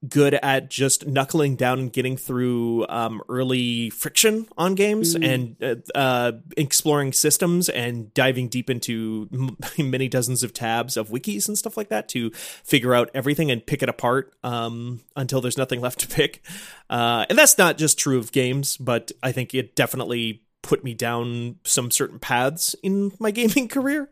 good 0.10 0.34
at 0.36 0.70
just 0.70 1.08
knuckling 1.08 1.56
down 1.56 1.80
and 1.80 1.93
getting 1.93 2.18
through 2.18 2.86
um, 2.89 3.22
early 3.30 3.89
friction 3.89 4.47
on 4.58 4.76
games 4.76 5.16
and 5.16 5.56
uh, 5.64 5.76
uh, 5.95 6.32
exploring 6.58 7.14
systems 7.14 7.70
and 7.70 8.14
diving 8.14 8.47
deep 8.47 8.70
into 8.70 9.30
m- 9.34 9.58
many 9.89 10.08
dozens 10.08 10.43
of 10.43 10.53
tabs 10.53 10.97
of 10.97 11.10
wikis 11.10 11.47
and 11.47 11.58
stuff 11.58 11.78
like 11.78 11.89
that 11.89 12.08
to 12.10 12.32
figure 12.32 12.93
out 12.93 13.10
everything 13.14 13.51
and 13.51 13.66
pick 13.66 13.82
it 13.82 13.89
apart 13.89 14.34
um, 14.43 15.01
until 15.16 15.41
there's 15.41 15.58
nothing 15.58 15.82
left 15.82 15.99
to 15.99 16.08
pick. 16.08 16.45
Uh, 16.89 17.26
and 17.30 17.38
that's 17.38 17.58
not 17.58 17.78
just 17.78 17.97
true 17.97 18.18
of 18.18 18.32
games, 18.32 18.78
but 18.78 19.12
I 19.24 19.32
think 19.32 19.53
it 19.53 19.76
definitely 19.76 20.43
put 20.62 20.84
me 20.84 20.93
down 20.93 21.58
some 21.64 21.91
certain 21.91 22.20
paths 22.20 22.76
in 22.84 23.12
my 23.20 23.32
gaming 23.32 23.68
career. 23.68 24.10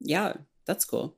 Yeah, 0.00 0.34
that's 0.66 0.84
cool. 0.84 1.16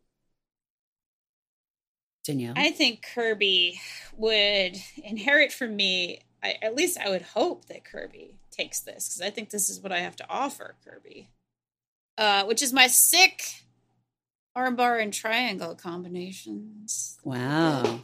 Danielle. 2.24 2.54
I 2.56 2.70
think 2.70 3.04
Kirby 3.14 3.80
would 4.16 4.76
inherit 5.02 5.52
from 5.52 5.76
me. 5.76 6.20
I, 6.42 6.56
at 6.62 6.74
least 6.74 6.98
I 6.98 7.08
would 7.08 7.22
hope 7.22 7.66
that 7.66 7.84
Kirby 7.84 8.38
takes 8.50 8.80
this 8.80 9.08
because 9.08 9.22
I 9.22 9.30
think 9.30 9.50
this 9.50 9.70
is 9.70 9.80
what 9.80 9.92
I 9.92 10.00
have 10.00 10.16
to 10.16 10.26
offer 10.28 10.76
Kirby, 10.84 11.28
uh, 12.18 12.44
which 12.44 12.62
is 12.62 12.72
my 12.72 12.86
sick 12.86 13.64
armbar 14.56 15.02
and 15.02 15.12
triangle 15.12 15.74
combinations. 15.74 17.18
wow. 17.24 18.00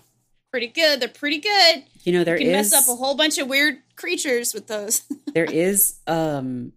Pretty 0.50 0.68
good. 0.68 1.00
They're 1.00 1.10
pretty 1.10 1.38
good. 1.38 1.84
You 2.04 2.12
know, 2.12 2.24
there 2.24 2.38
you 2.38 2.46
can 2.46 2.54
is 2.54 2.72
mess 2.72 2.88
up 2.88 2.94
a 2.94 2.96
whole 2.96 3.14
bunch 3.14 3.36
of 3.36 3.48
weird 3.48 3.80
creatures 3.96 4.54
with 4.54 4.66
those. 4.66 5.02
there 5.34 5.44
is 5.44 5.98
um 6.06 6.72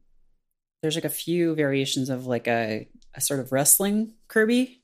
there's 0.82 0.96
like 0.96 1.06
a 1.06 1.10
few 1.10 1.56
variations 1.56 2.10
of 2.10 2.26
like 2.28 2.48
a, 2.48 2.90
a 3.16 3.22
sort 3.22 3.40
of 3.40 3.54
wrestling 3.54 4.14
Kirby 4.28 4.81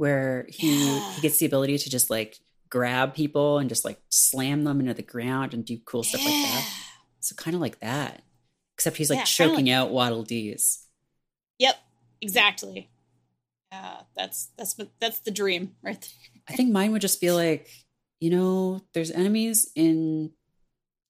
where 0.00 0.46
he 0.48 0.86
Yeah. 0.86 1.12
he 1.12 1.20
gets 1.20 1.36
the 1.36 1.44
ability 1.44 1.76
to 1.76 1.90
just 1.90 2.08
like 2.08 2.38
grab 2.70 3.12
people 3.14 3.58
and 3.58 3.68
just 3.68 3.84
like 3.84 4.00
slam 4.08 4.64
them 4.64 4.80
into 4.80 4.94
the 4.94 5.02
ground 5.02 5.52
and 5.52 5.62
do 5.62 5.78
cool 5.84 6.02
stuff 6.02 6.24
like 6.24 6.32
that. 6.32 6.66
So 7.20 7.34
kind 7.36 7.54
of 7.54 7.60
like 7.60 7.80
that. 7.80 8.22
Except 8.76 8.96
he's 8.96 9.10
like 9.10 9.18
Yeah, 9.18 9.24
choking 9.24 9.68
out 9.68 9.90
Waddle 9.90 10.22
Dees. 10.22 10.86
Yep, 11.58 11.76
exactly. 12.22 12.88
Yeah, 13.70 14.00
that's 14.16 14.48
that's 14.56 14.74
that's 15.00 15.18
the 15.20 15.30
dream 15.30 15.76
right 15.82 16.00
there. 16.00 16.42
I 16.48 16.56
think 16.56 16.72
mine 16.72 16.92
would 16.92 17.02
just 17.02 17.20
be 17.20 17.30
like, 17.30 17.68
you 18.20 18.30
know, 18.30 18.80
there's 18.94 19.10
enemies 19.10 19.70
in 19.76 20.32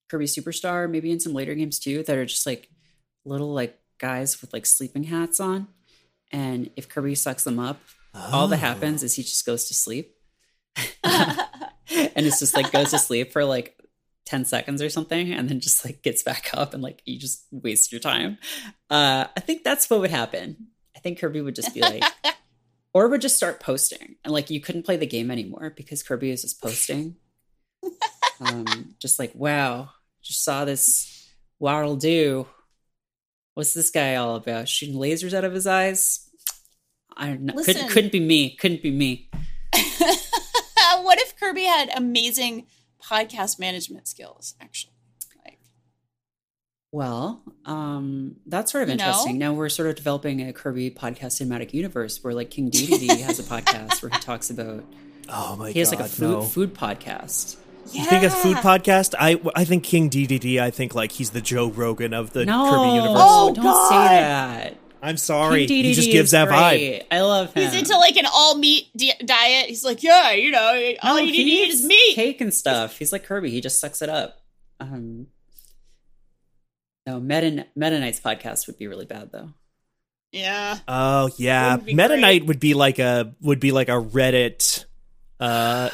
Kirby 0.09 0.25
Superstar, 0.25 0.89
maybe 0.91 1.11
in 1.11 1.21
some 1.21 1.33
later 1.33 1.55
games 1.55 1.79
too, 1.79 2.03
that 2.03 2.17
are 2.17 2.25
just 2.25 2.45
like 2.45 2.69
little 3.23 3.53
like 3.53 3.79
guys 3.99 4.41
with 4.41 4.51
like 4.51 4.65
sleeping 4.65 5.05
hats 5.05 5.39
on. 5.39 5.69
And 6.29 6.69
if 6.75 6.89
Kirby 6.89 7.15
sucks 7.15 7.45
them 7.45 7.57
up, 7.57 7.79
all 8.13 8.47
that 8.47 8.57
Oh. 8.57 8.59
happens 8.59 9.03
is 9.03 9.15
he 9.15 9.23
just 9.23 9.45
goes 9.45 9.65
to 9.67 9.73
sleep. 9.73 10.15
and 11.03 12.25
it's 12.25 12.39
just 12.39 12.55
like 12.55 12.71
goes 12.71 12.91
to 12.91 12.99
sleep 12.99 13.31
for 13.33 13.43
like 13.45 13.77
10 14.25 14.45
seconds 14.45 14.81
or 14.81 14.89
something 14.89 15.33
and 15.33 15.49
then 15.49 15.59
just 15.59 15.83
like 15.83 16.01
gets 16.03 16.23
back 16.23 16.49
up 16.53 16.73
and 16.73 16.81
like 16.81 17.01
you 17.05 17.19
just 17.19 17.45
waste 17.51 17.91
your 17.91 17.99
time. 17.99 18.37
Uh 18.89 19.25
I 19.35 19.39
think 19.41 19.63
that's 19.63 19.89
what 19.89 19.99
would 19.99 20.09
happen. 20.11 20.67
I 20.95 20.99
think 20.99 21.19
Kirby 21.19 21.41
would 21.41 21.55
just 21.55 21.73
be 21.73 21.81
like 21.81 22.03
or 22.93 23.07
would 23.09 23.21
just 23.21 23.35
start 23.37 23.59
posting 23.59 24.15
and 24.23 24.31
like 24.33 24.49
you 24.49 24.61
couldn't 24.61 24.83
play 24.83 24.95
the 24.97 25.05
game 25.07 25.31
anymore 25.31 25.73
because 25.75 26.03
Kirby 26.03 26.31
is 26.31 26.41
just 26.43 26.61
posting. 26.61 27.15
um 28.39 28.95
just 28.99 29.19
like 29.19 29.31
wow, 29.35 29.89
just 30.21 30.43
saw 30.43 30.63
this 30.65 31.29
Waddle 31.59 31.95
Doo. 31.95 32.47
What's 33.53 33.73
this 33.73 33.89
guy 33.91 34.15
all 34.15 34.35
about? 34.35 34.69
Shooting 34.69 34.95
lasers 34.95 35.33
out 35.33 35.43
of 35.43 35.53
his 35.53 35.67
eyes? 35.67 36.29
I 37.17 37.27
don't 37.27 37.41
know. 37.41 37.53
Listen. 37.55 37.73
Couldn't, 37.75 37.89
couldn't 37.89 38.11
be 38.11 38.19
me. 38.19 38.55
Couldn't 38.55 38.81
be 38.81 38.91
me. 38.91 39.29
what 41.01 41.19
if 41.19 41.35
Kirby 41.39 41.63
had 41.63 41.89
amazing 41.95 42.67
podcast 43.03 43.59
management 43.59 44.07
skills? 44.07 44.55
Actually, 44.61 44.93
like 45.45 45.59
Well, 46.91 47.41
um, 47.65 48.37
that's 48.45 48.71
sort 48.71 48.83
of 48.83 48.89
You 48.89 48.95
know? 48.95 49.03
interesting. 49.05 49.37
Now 49.37 49.53
we're 49.53 49.69
sort 49.69 49.89
of 49.89 49.95
developing 49.95 50.41
a 50.47 50.53
Kirby 50.53 50.91
podcast 50.91 51.41
cinematic 51.41 51.73
universe 51.73 52.23
where 52.23 52.33
like 52.33 52.49
King 52.49 52.69
Dedede 52.71 53.19
has 53.21 53.39
a 53.39 53.43
podcast 53.43 54.01
where 54.01 54.09
he 54.09 54.19
talks 54.21 54.49
about 54.49 54.83
Oh 55.29 55.55
my 55.55 55.71
he 55.71 55.79
has 55.79 55.91
god, 55.91 55.99
like 55.99 56.05
a 56.07 56.11
food 56.11 56.31
no. 56.31 56.41
food 56.41 56.73
podcast. 56.73 57.57
You 57.93 58.05
think 58.05 58.23
a 58.23 58.29
food 58.29 58.57
podcast? 58.57 59.15
I 59.19 59.39
I 59.55 59.65
think 59.65 59.83
King 59.83 60.09
Dedede. 60.09 60.59
I 60.59 60.69
think 60.71 60.93
like 60.95 61.11
he's 61.13 61.31
the 61.31 61.41
Joe 61.41 61.69
Rogan 61.69 62.13
of 62.13 62.31
the 62.33 62.45
no, 62.45 62.69
Kirby 62.69 62.95
universe. 62.95 63.21
Oh, 63.21 63.53
don't 63.53 63.63
God. 63.63 63.89
say 63.89 63.95
that. 63.95 64.77
I'm 65.01 65.17
sorry, 65.17 65.65
King 65.67 65.83
he 65.85 65.93
just 65.93 66.11
gives 66.11 66.27
is 66.27 66.31
that 66.31 66.47
vibe. 66.49 67.03
I 67.11 67.21
love 67.21 67.53
him. 67.53 67.63
He's 67.63 67.73
into 67.79 67.97
like 67.97 68.17
an 68.17 68.25
all 68.31 68.57
meat 68.57 68.87
di- 68.95 69.13
diet. 69.25 69.67
He's 69.67 69.83
like, 69.83 70.03
yeah, 70.03 70.31
you 70.31 70.51
know, 70.51 70.93
all 71.01 71.15
No, 71.15 71.21
you 71.21 71.31
need 71.31 71.37
to 71.37 71.49
he 71.49 71.63
eat 71.63 71.69
is 71.69 71.85
meat. 71.85 72.15
cake 72.15 72.39
and 72.41 72.53
stuff. 72.53 72.97
He's 72.97 73.11
like 73.11 73.23
Kirby. 73.23 73.49
He 73.49 73.61
just 73.61 73.79
sucks 73.79 74.01
it 74.01 74.09
up. 74.09 74.41
Um, 74.79 75.27
no, 77.07 77.19
Meta 77.19 77.65
Meta 77.75 77.99
Knight's 77.99 78.19
podcast 78.19 78.67
would 78.67 78.77
be 78.77 78.87
really 78.87 79.05
bad 79.05 79.31
though. 79.31 79.49
Yeah. 80.31 80.77
Oh 80.87 81.29
yeah, 81.37 81.77
Meta 81.83 82.07
great. 82.09 82.19
Knight 82.21 82.45
would 82.45 82.59
be 82.59 82.73
like 82.73 82.99
a 82.99 83.33
would 83.41 83.59
be 83.59 83.71
like 83.71 83.89
a 83.89 83.99
Reddit 84.01 84.85
uh 85.39 85.89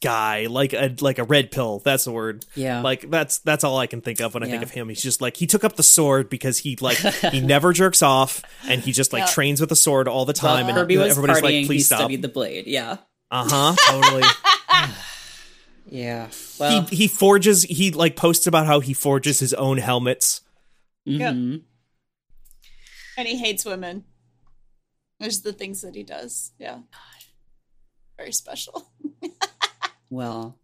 guy, 0.00 0.46
like 0.46 0.72
a 0.72 0.94
like 1.00 1.18
a 1.18 1.24
red 1.24 1.50
pill. 1.50 1.80
That's 1.84 2.04
the 2.04 2.12
word. 2.12 2.44
Yeah, 2.54 2.80
Like 2.82 3.10
that's 3.10 3.38
that's 3.38 3.64
all 3.64 3.78
I 3.78 3.86
can 3.86 4.00
think 4.00 4.20
of 4.20 4.34
when 4.34 4.42
I 4.42 4.46
think 4.48 4.62
of 4.62 4.70
him. 4.70 4.88
He's 4.88 5.02
just 5.02 5.20
like 5.20 5.36
he 5.36 5.46
took 5.46 5.64
up 5.64 5.76
the 5.76 5.82
sword 5.82 6.28
because 6.28 6.58
he 6.58 6.76
like 6.80 6.96
he 6.98 7.40
never 7.42 7.72
jerks 7.72 8.02
off 8.02 8.42
and 8.68 8.80
he 8.80 8.92
just 8.92 9.12
like 9.12 9.20
Yeah. 9.20 9.26
trains 9.32 9.60
with 9.60 9.68
the 9.68 9.76
sword 9.76 10.08
all 10.08 10.24
the 10.24 10.38
While 10.40 10.56
time. 10.56 10.66
and 10.68 10.76
Kirby 10.76 10.96
was 10.96 11.10
everybody's 11.16 11.38
partying. 11.40 11.42
like, 11.44 11.54
he 11.54 11.66
please 11.66 11.86
stop. 11.86 12.00
studied 12.00 12.22
the 12.22 12.28
blade. 12.28 12.66
Yeah, 12.66 12.98
Uh 13.30 13.46
huh. 13.48 13.74
Totally. 13.90 14.22
yeah. 15.90 16.28
Well, 16.58 16.82
he 16.86 16.96
he 16.96 17.08
forges. 17.08 17.62
He 17.62 17.90
like 17.90 18.16
posts 18.16 18.46
about 18.46 18.66
how 18.66 18.80
he 18.80 18.92
forges 18.94 19.38
his 19.40 19.54
own 19.54 19.78
helmets. 19.78 20.40
mhm. 21.08 21.62
And 23.16 23.28
he 23.28 23.36
hates 23.38 23.64
women. 23.64 24.04
There's 25.20 25.42
the 25.42 25.52
things 25.52 25.82
that 25.82 25.94
he 25.94 26.02
does. 26.02 26.50
Yeah. 26.58 26.78
Very 28.16 28.32
special. 28.32 28.88
well, 30.10 30.58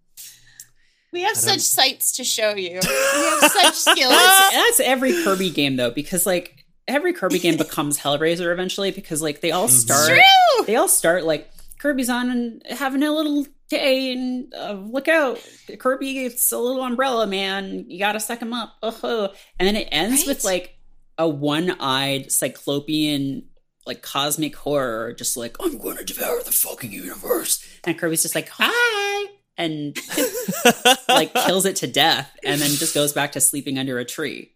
We 1.13 1.23
have 1.23 1.37
such 1.37 1.61
sights 1.61 2.13
to 2.13 2.25
show 2.25 2.55
you. 2.55 2.81
We 2.89 3.25
have 3.41 3.51
such 3.51 3.75
skills. 3.75 4.11
that's, 4.15 4.55
that's 4.55 4.81
every 4.81 5.13
Kirby 5.25 5.51
game 5.51 5.77
though, 5.77 5.91
because 5.91 6.27
like 6.27 6.65
every 6.87 7.13
Kirby 7.13 7.39
game 7.39 7.57
becomes 7.59 7.99
Hellraiser 7.99 8.53
eventually, 8.53 8.91
because 8.91 9.23
like 9.23 9.41
they 9.41 9.51
all 9.51 9.69
start, 9.69 10.09
True. 10.09 10.65
they 10.67 10.77
all 10.77 10.89
start 10.89 11.25
like 11.25 11.51
Kirby's 11.79 12.11
on 12.11 12.31
and 12.31 12.63
having 12.69 13.03
a 13.03 13.13
little 13.13 13.47
day, 13.69 14.13
and 14.13 14.53
uh, 14.55 14.73
look 14.73 15.09
out, 15.09 15.41
Kirby, 15.79 16.15
gets 16.15 16.51
a 16.53 16.59
little 16.59 16.83
umbrella 16.83 17.27
man. 17.27 17.87
You 17.89 17.99
gotta 17.99 18.21
suck 18.21 18.41
him 18.41 18.53
up, 18.53 18.77
uh 18.83 19.29
and 19.59 19.67
then 19.67 19.77
it 19.77 19.89
ends 19.91 20.27
with 20.27 20.45
like 20.45 20.77
a 21.19 21.29
one-eyed 21.29 22.31
cyclopean. 22.33 23.45
Like 23.91 24.03
cosmic 24.03 24.55
horror, 24.55 25.13
just 25.13 25.37
like 25.37 25.57
I'm 25.61 25.77
going 25.79 25.97
to 25.97 26.05
devour 26.05 26.41
the 26.45 26.53
fucking 26.53 26.93
universe, 26.93 27.67
and 27.83 27.99
Kirby's 27.99 28.23
just 28.23 28.37
like 28.37 28.49
hi, 28.53 29.27
and 29.59 29.97
like 31.09 31.35
kills 31.35 31.67
it 31.67 31.77
to 31.77 31.87
death 31.89 32.31
and 32.45 32.61
then 32.61 32.71
just 32.71 32.95
goes 32.95 33.13
back 33.13 33.33
to 33.33 33.41
sleeping 33.41 33.79
under 33.79 33.99
a 33.99 34.05
tree. 34.05 34.53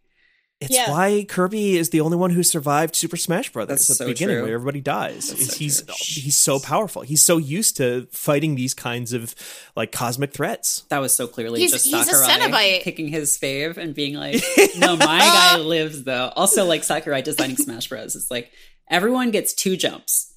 It's 0.61 0.73
Yeah. 0.73 0.89
why 0.93 1.27
Kirby 1.29 1.77
is 1.77 1.91
the 1.91 2.01
only 2.01 2.17
one 2.17 2.31
who 2.31 2.45
survived 2.45 2.95
Super 2.95 3.17
Smash 3.17 3.51
Brothers 3.53 3.81
That's 3.81 3.91
at 3.91 3.97
so 3.97 4.05
the 4.05 4.13
beginning, 4.13 4.37
true. 4.37 4.45
where 4.45 4.55
everybody 4.55 4.81
dies. 4.81 5.29
So 5.29 5.57
he's 5.57 5.83
true. 5.83 5.95
he's 5.99 6.37
so 6.39 6.61
powerful. 6.61 7.03
He's 7.03 7.23
so 7.23 7.39
used 7.39 7.77
to 7.79 8.07
fighting 8.13 8.55
these 8.55 8.73
kinds 8.73 9.13
of 9.13 9.35
like 9.75 9.91
cosmic 9.91 10.33
threats. 10.33 10.85
That 10.91 11.01
was 11.01 11.13
so 11.15 11.27
clearly 11.27 11.59
He's- 11.59 11.73
just 11.73 11.87
he's 11.87 12.09
a 12.09 12.15
Sakurai 12.15 12.29
Cenobite. 12.79 12.83
picking 12.83 13.09
his 13.09 13.37
fave 13.37 13.77
and 13.79 13.95
being 13.97 14.15
like, 14.15 14.41
"No, 14.79 14.97
my 14.97 15.19
guy 15.19 15.59
lives 15.59 16.05
though." 16.05 16.31
Also, 16.37 16.65
like 16.65 16.85
Sakurai 16.85 17.21
designing 17.21 17.57
Smash 17.57 17.89
Bros. 17.89 18.15
It's 18.15 18.31
like 18.31 18.53
everyone 18.89 19.31
gets 19.31 19.53
two 19.55 19.77
jumps, 19.77 20.35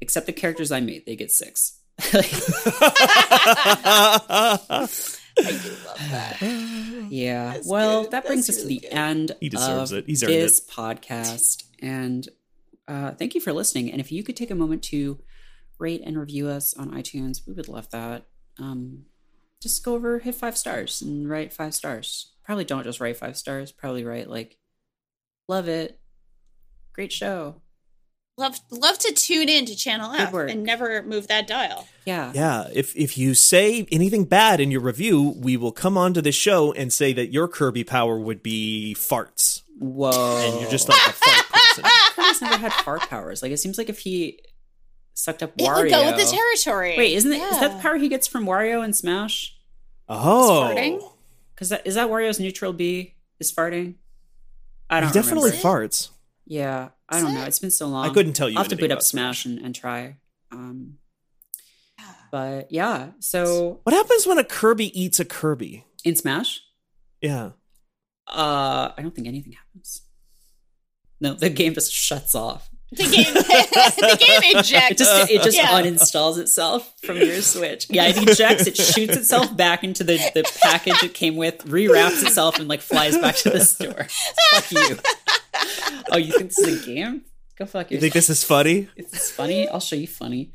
except 0.00 0.26
the 0.26 0.32
characters 0.32 0.72
I 0.72 0.80
made. 0.80 1.06
They 1.06 1.16
get 1.16 1.30
six. 1.30 1.80
I 2.02 2.22
do 5.36 5.70
love 5.86 5.98
that. 6.10 6.36
Yeah. 7.10 7.52
That's 7.54 7.66
well, 7.68 8.02
good. 8.02 8.12
that 8.12 8.26
brings 8.26 8.46
That's 8.46 8.58
us 8.58 8.64
really 8.64 8.76
to 8.76 8.82
the 8.82 8.88
good. 8.88 8.96
end 8.96 9.32
He 9.40 9.48
deserves 9.48 9.92
of 9.92 9.98
it. 9.98 10.06
He's 10.06 10.22
earned 10.22 10.32
this 10.32 10.60
podcast. 10.66 11.64
And 11.80 12.28
uh, 12.88 13.12
thank 13.12 13.34
you 13.34 13.40
for 13.40 13.52
listening. 13.52 13.90
And 13.90 14.00
if 14.00 14.10
you 14.12 14.22
could 14.22 14.36
take 14.36 14.50
a 14.50 14.54
moment 14.54 14.82
to 14.84 15.20
rate 15.78 16.02
and 16.04 16.18
review 16.18 16.48
us 16.48 16.74
on 16.74 16.90
iTunes, 16.90 17.46
we 17.46 17.52
would 17.54 17.68
love 17.68 17.90
that. 17.90 18.26
Um, 18.58 19.04
just 19.62 19.84
go 19.84 19.94
over, 19.94 20.18
hit 20.18 20.34
five 20.34 20.56
stars, 20.56 21.02
and 21.02 21.28
write 21.28 21.52
five 21.52 21.74
stars. 21.74 22.32
Probably 22.44 22.64
don't 22.64 22.84
just 22.84 23.00
write 23.00 23.16
five 23.16 23.36
stars. 23.36 23.72
Probably 23.72 24.04
write 24.04 24.28
like, 24.28 24.58
love 25.48 25.68
it, 25.68 26.00
great 26.92 27.12
show. 27.12 27.60
Love 28.40 28.58
love 28.70 28.98
to 28.98 29.12
tune 29.12 29.48
in 29.50 29.66
to 29.66 29.76
Channel 29.76 30.12
Good 30.12 30.20
F 30.20 30.34
and 30.50 30.62
never 30.64 31.02
move 31.02 31.28
that 31.28 31.46
dial. 31.46 31.86
Yeah. 32.06 32.32
Yeah, 32.34 32.68
if 32.72 32.96
if 32.96 33.18
you 33.18 33.34
say 33.34 33.86
anything 33.92 34.24
bad 34.24 34.60
in 34.60 34.70
your 34.70 34.80
review, 34.80 35.34
we 35.38 35.56
will 35.58 35.72
come 35.72 35.98
onto 35.98 36.22
the 36.22 36.32
show 36.32 36.72
and 36.72 36.90
say 36.90 37.12
that 37.12 37.26
your 37.32 37.46
Kirby 37.48 37.84
power 37.84 38.18
would 38.18 38.42
be 38.42 38.94
farts, 38.98 39.60
Whoa. 39.78 40.10
and 40.38 40.60
you're 40.60 40.70
just 40.70 40.88
like 40.88 40.98
a 41.06 41.12
fart 41.12 41.46
person. 41.52 41.84
Kirby's 42.14 42.40
never 42.42 42.56
had 42.56 42.72
fart 42.72 43.02
powers. 43.02 43.42
Like 43.42 43.52
it 43.52 43.58
seems 43.58 43.76
like 43.76 43.90
if 43.90 43.98
he 43.98 44.40
sucked 45.12 45.42
up 45.42 45.54
Wario. 45.58 45.78
It 45.78 45.82
would 45.82 45.90
go 45.90 46.06
with 46.06 46.16
the 46.16 46.30
territory. 46.34 46.94
Wait, 46.96 47.12
isn't 47.16 47.30
it? 47.32 47.42
Is 47.42 47.60
that 47.60 47.76
the 47.76 47.78
power 47.82 47.96
he 47.96 48.08
gets 48.08 48.26
from 48.26 48.46
Wario 48.46 48.82
and 48.82 48.96
Smash? 48.96 49.54
Oh, 50.08 50.66
farting? 50.66 51.02
Because 51.54 51.68
that 51.68 51.86
is 51.86 51.94
that 51.96 52.08
Wario's 52.08 52.40
neutral 52.40 52.72
B 52.72 53.16
is 53.38 53.52
farting. 53.52 53.96
I 54.88 55.00
don't 55.00 55.10
He 55.10 55.12
definitely 55.14 55.50
remember. 55.50 55.68
farts. 55.68 56.08
Yeah, 56.50 56.88
I 57.08 57.18
Is 57.18 57.22
don't 57.22 57.34
know. 57.34 57.42
it? 57.44 57.46
It's 57.46 57.60
been 57.60 57.70
so 57.70 57.86
long. 57.86 58.10
I 58.10 58.12
couldn't 58.12 58.32
tell 58.32 58.48
you 58.50 58.56
I'll 58.56 58.64
have 58.64 58.68
to 58.70 58.74
anything 58.74 58.88
boot 58.88 58.92
up 58.92 58.96
about 58.98 59.04
Smash 59.04 59.44
and, 59.44 59.60
and 59.60 59.72
try. 59.72 60.16
Um, 60.50 60.94
but 62.32 62.70
yeah, 62.72 63.10
so 63.20 63.80
What 63.84 63.94
happens 63.94 64.26
when 64.26 64.38
a 64.38 64.44
Kirby 64.44 65.00
eats 65.00 65.20
a 65.20 65.24
Kirby? 65.24 65.84
in 66.04 66.16
Smash, 66.16 66.60
Yeah. 67.20 67.50
uh, 68.26 68.90
I 68.96 69.02
don't 69.02 69.14
think 69.14 69.26
anything 69.28 69.52
happens. 69.52 70.02
No, 71.20 71.34
the 71.34 71.50
game 71.50 71.74
just 71.74 71.92
shuts 71.92 72.34
off. 72.34 72.69
The 72.92 73.04
game, 73.04 73.34
the 73.34 74.16
game 74.18 74.58
ejects. 74.58 74.90
It 74.92 74.98
just 74.98 75.30
it 75.30 75.42
just 75.42 75.56
Yeah. 75.56 75.68
uninstalls 75.80 76.38
itself 76.38 76.92
from 77.04 77.18
your 77.18 77.40
Switch. 77.40 77.86
Yeah, 77.88 78.06
it 78.08 78.16
ejects. 78.16 78.66
It 78.66 78.76
shoots 78.76 79.16
itself 79.16 79.56
back 79.56 79.84
into 79.84 80.02
the, 80.02 80.16
the 80.34 80.42
package 80.62 81.02
it 81.04 81.14
came 81.14 81.36
with, 81.36 81.64
rewraps 81.66 82.22
itself, 82.22 82.58
and 82.58 82.66
like 82.68 82.80
flies 82.80 83.16
back 83.16 83.36
to 83.36 83.50
the 83.50 83.60
store. 83.64 84.06
Fuck 84.54 84.72
you. 84.72 84.98
Oh, 86.10 86.16
you 86.16 86.32
think 86.32 86.48
this 86.50 86.58
is 86.58 86.82
a 86.82 86.86
game? 86.86 87.22
Go 87.56 87.66
fuck 87.66 87.90
You 87.90 87.96
yourself. 87.96 88.00
think 88.00 88.14
this 88.14 88.30
is 88.30 88.42
funny? 88.42 88.88
If 88.96 89.12
it's 89.14 89.30
funny, 89.30 89.68
I'll 89.68 89.80
show 89.80 89.96
you 89.96 90.06
funny. 90.08 90.52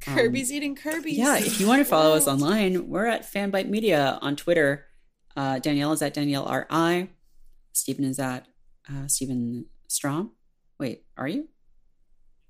Kirby's 0.00 0.52
eating 0.52 0.74
Kirby's. 0.74 1.18
Yeah, 1.18 1.36
if 1.38 1.60
you 1.60 1.66
want 1.66 1.80
to 1.80 1.84
follow 1.84 2.14
us 2.16 2.26
online, 2.26 2.88
we're 2.88 3.06
at 3.06 3.22
Fanbyte 3.30 3.68
Media 3.68 4.18
on 4.22 4.34
Twitter. 4.36 4.86
Uh, 5.36 5.58
Danielle 5.58 5.92
is 5.92 6.00
at 6.02 6.14
Danielle 6.14 6.44
R.I. 6.46 7.08
Steven 7.72 8.04
is 8.04 8.18
at 8.18 8.46
uh, 8.90 9.06
Steven 9.06 9.66
Strom. 9.88 10.32
Wait, 10.80 11.04
are 11.16 11.28
you? 11.28 11.48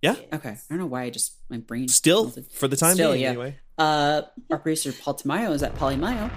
Yeah. 0.07 0.36
Okay. 0.36 0.50
I 0.50 0.59
don't 0.68 0.78
know 0.78 0.86
why 0.86 1.02
I 1.02 1.11
just, 1.11 1.36
my 1.48 1.59
brain. 1.59 1.88
Still, 1.88 2.24
melted. 2.24 2.52
for 2.52 2.68
the 2.68 2.76
time 2.76 2.94
Still, 2.94 3.12
being, 3.12 3.22
yeah. 3.22 3.30
anyway. 3.30 3.59
Uh, 3.78 4.22
our 4.50 4.59
producer 4.59 4.92
Paul 4.92 5.14
Tamayo 5.14 5.52
is 5.52 5.62
at 5.62 5.74
Polymayo. 5.74 6.30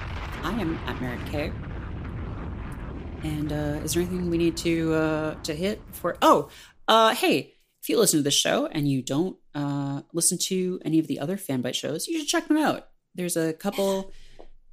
I 0.43 0.51
am 0.59 0.77
at 0.87 1.01
Merritt 1.01 1.25
K. 1.27 1.51
And 3.23 3.51
uh, 3.51 3.81
is 3.83 3.93
there 3.93 4.03
anything 4.03 4.29
we 4.29 4.37
need 4.37 4.55
to 4.57 4.93
uh, 4.93 5.35
to 5.43 5.53
hit 5.53 5.81
for? 5.91 6.17
Oh, 6.21 6.49
uh, 6.87 7.13
hey, 7.13 7.53
if 7.81 7.89
you 7.89 7.97
listen 7.99 8.19
to 8.19 8.23
this 8.23 8.33
show 8.33 8.67
and 8.67 8.87
you 8.87 9.01
don't 9.01 9.37
uh, 9.53 10.01
listen 10.13 10.37
to 10.37 10.79
any 10.85 10.99
of 10.99 11.07
the 11.07 11.19
other 11.19 11.35
Fanbyte 11.37 11.75
shows, 11.75 12.07
you 12.07 12.17
should 12.17 12.27
check 12.27 12.47
them 12.47 12.57
out. 12.57 12.87
There's 13.15 13.35
a 13.35 13.51
couple 13.53 14.13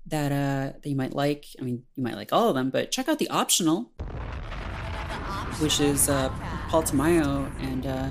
that 0.06 0.30
uh, 0.30 0.78
that 0.80 0.88
you 0.88 0.94
might 0.96 1.12
like. 1.14 1.46
I 1.60 1.64
mean, 1.64 1.82
you 1.96 2.04
might 2.04 2.14
like 2.14 2.32
all 2.32 2.48
of 2.48 2.54
them, 2.54 2.70
but 2.70 2.92
check 2.92 3.08
out 3.08 3.18
the 3.18 3.28
optional, 3.30 3.90
which 5.58 5.80
is 5.80 6.08
uh, 6.08 6.28
Paul 6.68 6.84
Tamayo 6.84 7.50
and 7.60 7.86
uh, 7.86 8.10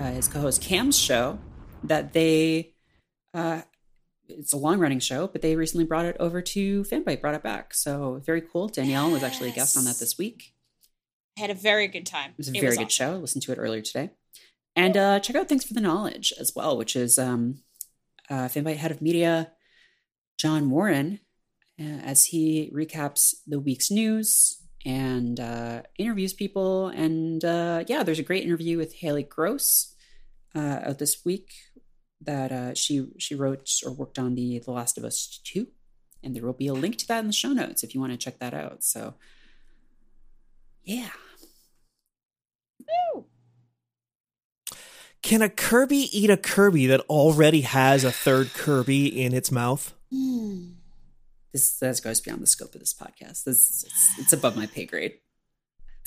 uh, 0.00 0.10
his 0.12 0.26
co-host 0.26 0.62
Cam's 0.62 0.98
show 0.98 1.38
that 1.84 2.12
they 2.12 2.74
uh, 3.34 3.62
it's 4.28 4.52
a 4.52 4.56
long 4.56 4.78
running 4.78 5.00
show, 5.00 5.26
but 5.26 5.42
they 5.42 5.56
recently 5.56 5.84
brought 5.84 6.06
it 6.06 6.16
over 6.18 6.40
to 6.40 6.82
Fanbyte, 6.84 7.20
brought 7.20 7.34
it 7.34 7.42
back. 7.42 7.74
So 7.74 8.22
very 8.24 8.40
cool. 8.40 8.68
Danielle 8.68 9.10
was 9.10 9.22
actually 9.22 9.50
a 9.50 9.52
guest 9.52 9.76
on 9.76 9.84
that 9.84 9.98
this 9.98 10.16
week. 10.16 10.54
I 11.36 11.42
had 11.42 11.50
a 11.50 11.54
very 11.54 11.88
good 11.88 12.06
time. 12.06 12.30
It 12.30 12.38
was 12.38 12.48
a 12.48 12.52
very 12.52 12.76
good 12.76 12.86
awesome. 12.86 12.88
show. 12.88 13.14
I 13.14 13.16
listened 13.16 13.42
to 13.44 13.52
it 13.52 13.58
earlier 13.58 13.82
today. 13.82 14.10
And 14.76 14.96
uh, 14.96 15.20
check 15.20 15.36
out 15.36 15.48
Thanks 15.48 15.64
for 15.64 15.74
the 15.74 15.80
Knowledge 15.80 16.32
as 16.38 16.52
well, 16.54 16.76
which 16.76 16.94
is 16.94 17.18
um, 17.18 17.62
uh, 18.28 18.48
Fanbyte 18.48 18.76
head 18.76 18.92
of 18.92 19.02
media, 19.02 19.52
John 20.38 20.70
Warren, 20.70 21.20
uh, 21.80 21.82
as 22.04 22.26
he 22.26 22.70
recaps 22.72 23.34
the 23.46 23.58
week's 23.58 23.90
news 23.90 24.59
and 24.84 25.38
uh, 25.38 25.82
interviews 25.98 26.32
people. 26.32 26.88
And 26.88 27.44
uh, 27.44 27.84
yeah, 27.86 28.02
there's 28.02 28.18
a 28.18 28.24
great 28.24 28.44
interview 28.44 28.78
with 28.78 29.00
Halley 29.00 29.22
Gross 29.22 29.94
uh, 30.54 30.80
out 30.84 30.98
this 30.98 31.24
week 31.24 31.52
that 32.20 32.52
uh, 32.52 32.74
she 32.74 33.06
she 33.18 33.34
wrote 33.34 33.68
or 33.84 33.92
worked 33.92 34.18
on 34.18 34.34
the 34.34 34.58
The 34.58 34.70
Last 34.70 34.98
of 34.98 35.04
Us 35.04 35.40
Two, 35.44 35.68
and 36.22 36.34
there 36.34 36.44
will 36.44 36.52
be 36.52 36.66
a 36.66 36.74
link 36.74 36.98
to 36.98 37.08
that 37.08 37.20
in 37.20 37.26
the 37.26 37.32
show 37.32 37.52
notes 37.52 37.82
if 37.82 37.94
you 37.94 38.00
want 38.00 38.12
to 38.12 38.18
check 38.18 38.38
that 38.38 38.54
out. 38.54 38.84
So 38.84 39.14
yeah. 40.84 41.10
Can 45.22 45.42
a 45.42 45.50
Kirby 45.50 46.08
eat 46.18 46.30
a 46.30 46.36
Kirby 46.36 46.86
that 46.86 47.00
already 47.02 47.60
has 47.60 48.04
a 48.04 48.10
third 48.10 48.54
Kirby 48.54 49.06
in 49.06 49.34
its 49.34 49.52
mouth? 49.52 49.94
Hmm. 50.10 50.70
This 51.52 51.78
that 51.78 52.00
goes 52.02 52.20
beyond 52.20 52.42
the 52.42 52.46
scope 52.46 52.74
of 52.74 52.80
this 52.80 52.94
podcast. 52.94 53.44
This 53.44 53.84
it's, 53.84 54.18
it's 54.18 54.32
above 54.32 54.56
my 54.56 54.66
pay 54.66 54.86
grade. 54.86 55.14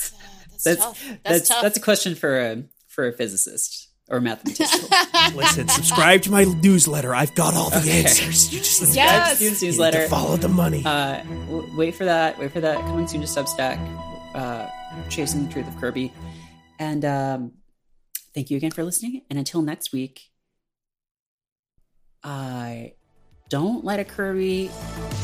Uh, 0.01 0.07
that's, 0.49 0.63
That's 0.63 0.79
tough. 0.81 1.03
that's 1.23 1.49
That's, 1.49 1.61
that's, 1.61 1.77
a 1.77 1.81
question 1.81 2.15
for 2.15 2.39
a 2.39 2.63
for 2.87 3.07
a 3.07 3.13
physicist 3.13 3.89
or 4.09 4.17
a 4.17 4.21
mathematician. 4.21 4.79
Listen, 5.35 5.67
subscribe 5.67 6.21
to 6.23 6.31
my 6.31 6.43
newsletter. 6.43 7.13
I've 7.15 7.33
got 7.35 7.53
all 7.55 7.69
the 7.69 7.77
Okay. 7.77 8.03
answers. 8.03 8.51
You 8.53 8.59
just 8.59 8.77
Subscribe 8.79 8.95
Yes. 9.05 9.29
to 9.31 9.35
Steven's 9.35 9.61
you 9.61 9.67
need 9.67 9.71
newsletter. 9.71 10.01
to 10.03 10.07
follow 10.09 10.35
the 10.37 10.49
money. 10.49 10.83
Uh, 10.85 11.23
w- 11.45 11.77
wait 11.77 11.95
for 11.95 12.05
that. 12.05 12.37
Wait 12.39 12.51
for 12.51 12.59
that. 12.61 12.77
Coming 12.81 13.07
soon 13.07 13.21
to 13.21 13.27
Substack. 13.27 13.77
Uh, 14.35 14.67
Chasing 15.09 15.45
the 15.47 15.51
truth 15.53 15.67
of 15.67 15.75
Kirby. 15.79 16.11
And 16.79 17.03
um, 17.05 17.51
thank 18.35 18.49
you 18.51 18.57
again 18.57 18.71
for 18.71 18.83
listening. 18.83 19.21
And 19.29 19.39
until 19.39 19.61
next 19.61 19.91
week, 19.93 20.21
I 22.23 22.93
don't 23.49 23.83
let 23.85 23.99
a 23.99 24.03
Kirby 24.05 24.69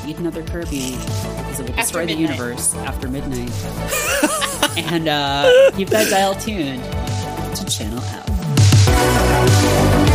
eat 0.08 0.18
another 0.18 0.44
Kirby 0.44 0.98
because 0.98 1.60
it 1.60 1.70
will 1.70 1.76
destroy 1.76 2.06
the 2.06 2.14
universe 2.14 2.76
after 2.76 3.08
midnight. 3.08 3.52
and 4.78 5.08
uh, 5.08 5.72
keep 5.76 5.90
that 5.90 6.10
dial 6.10 6.36
tuned 6.36 6.84
to 7.56 7.66
Channel 7.66 8.02
F. 8.04 10.09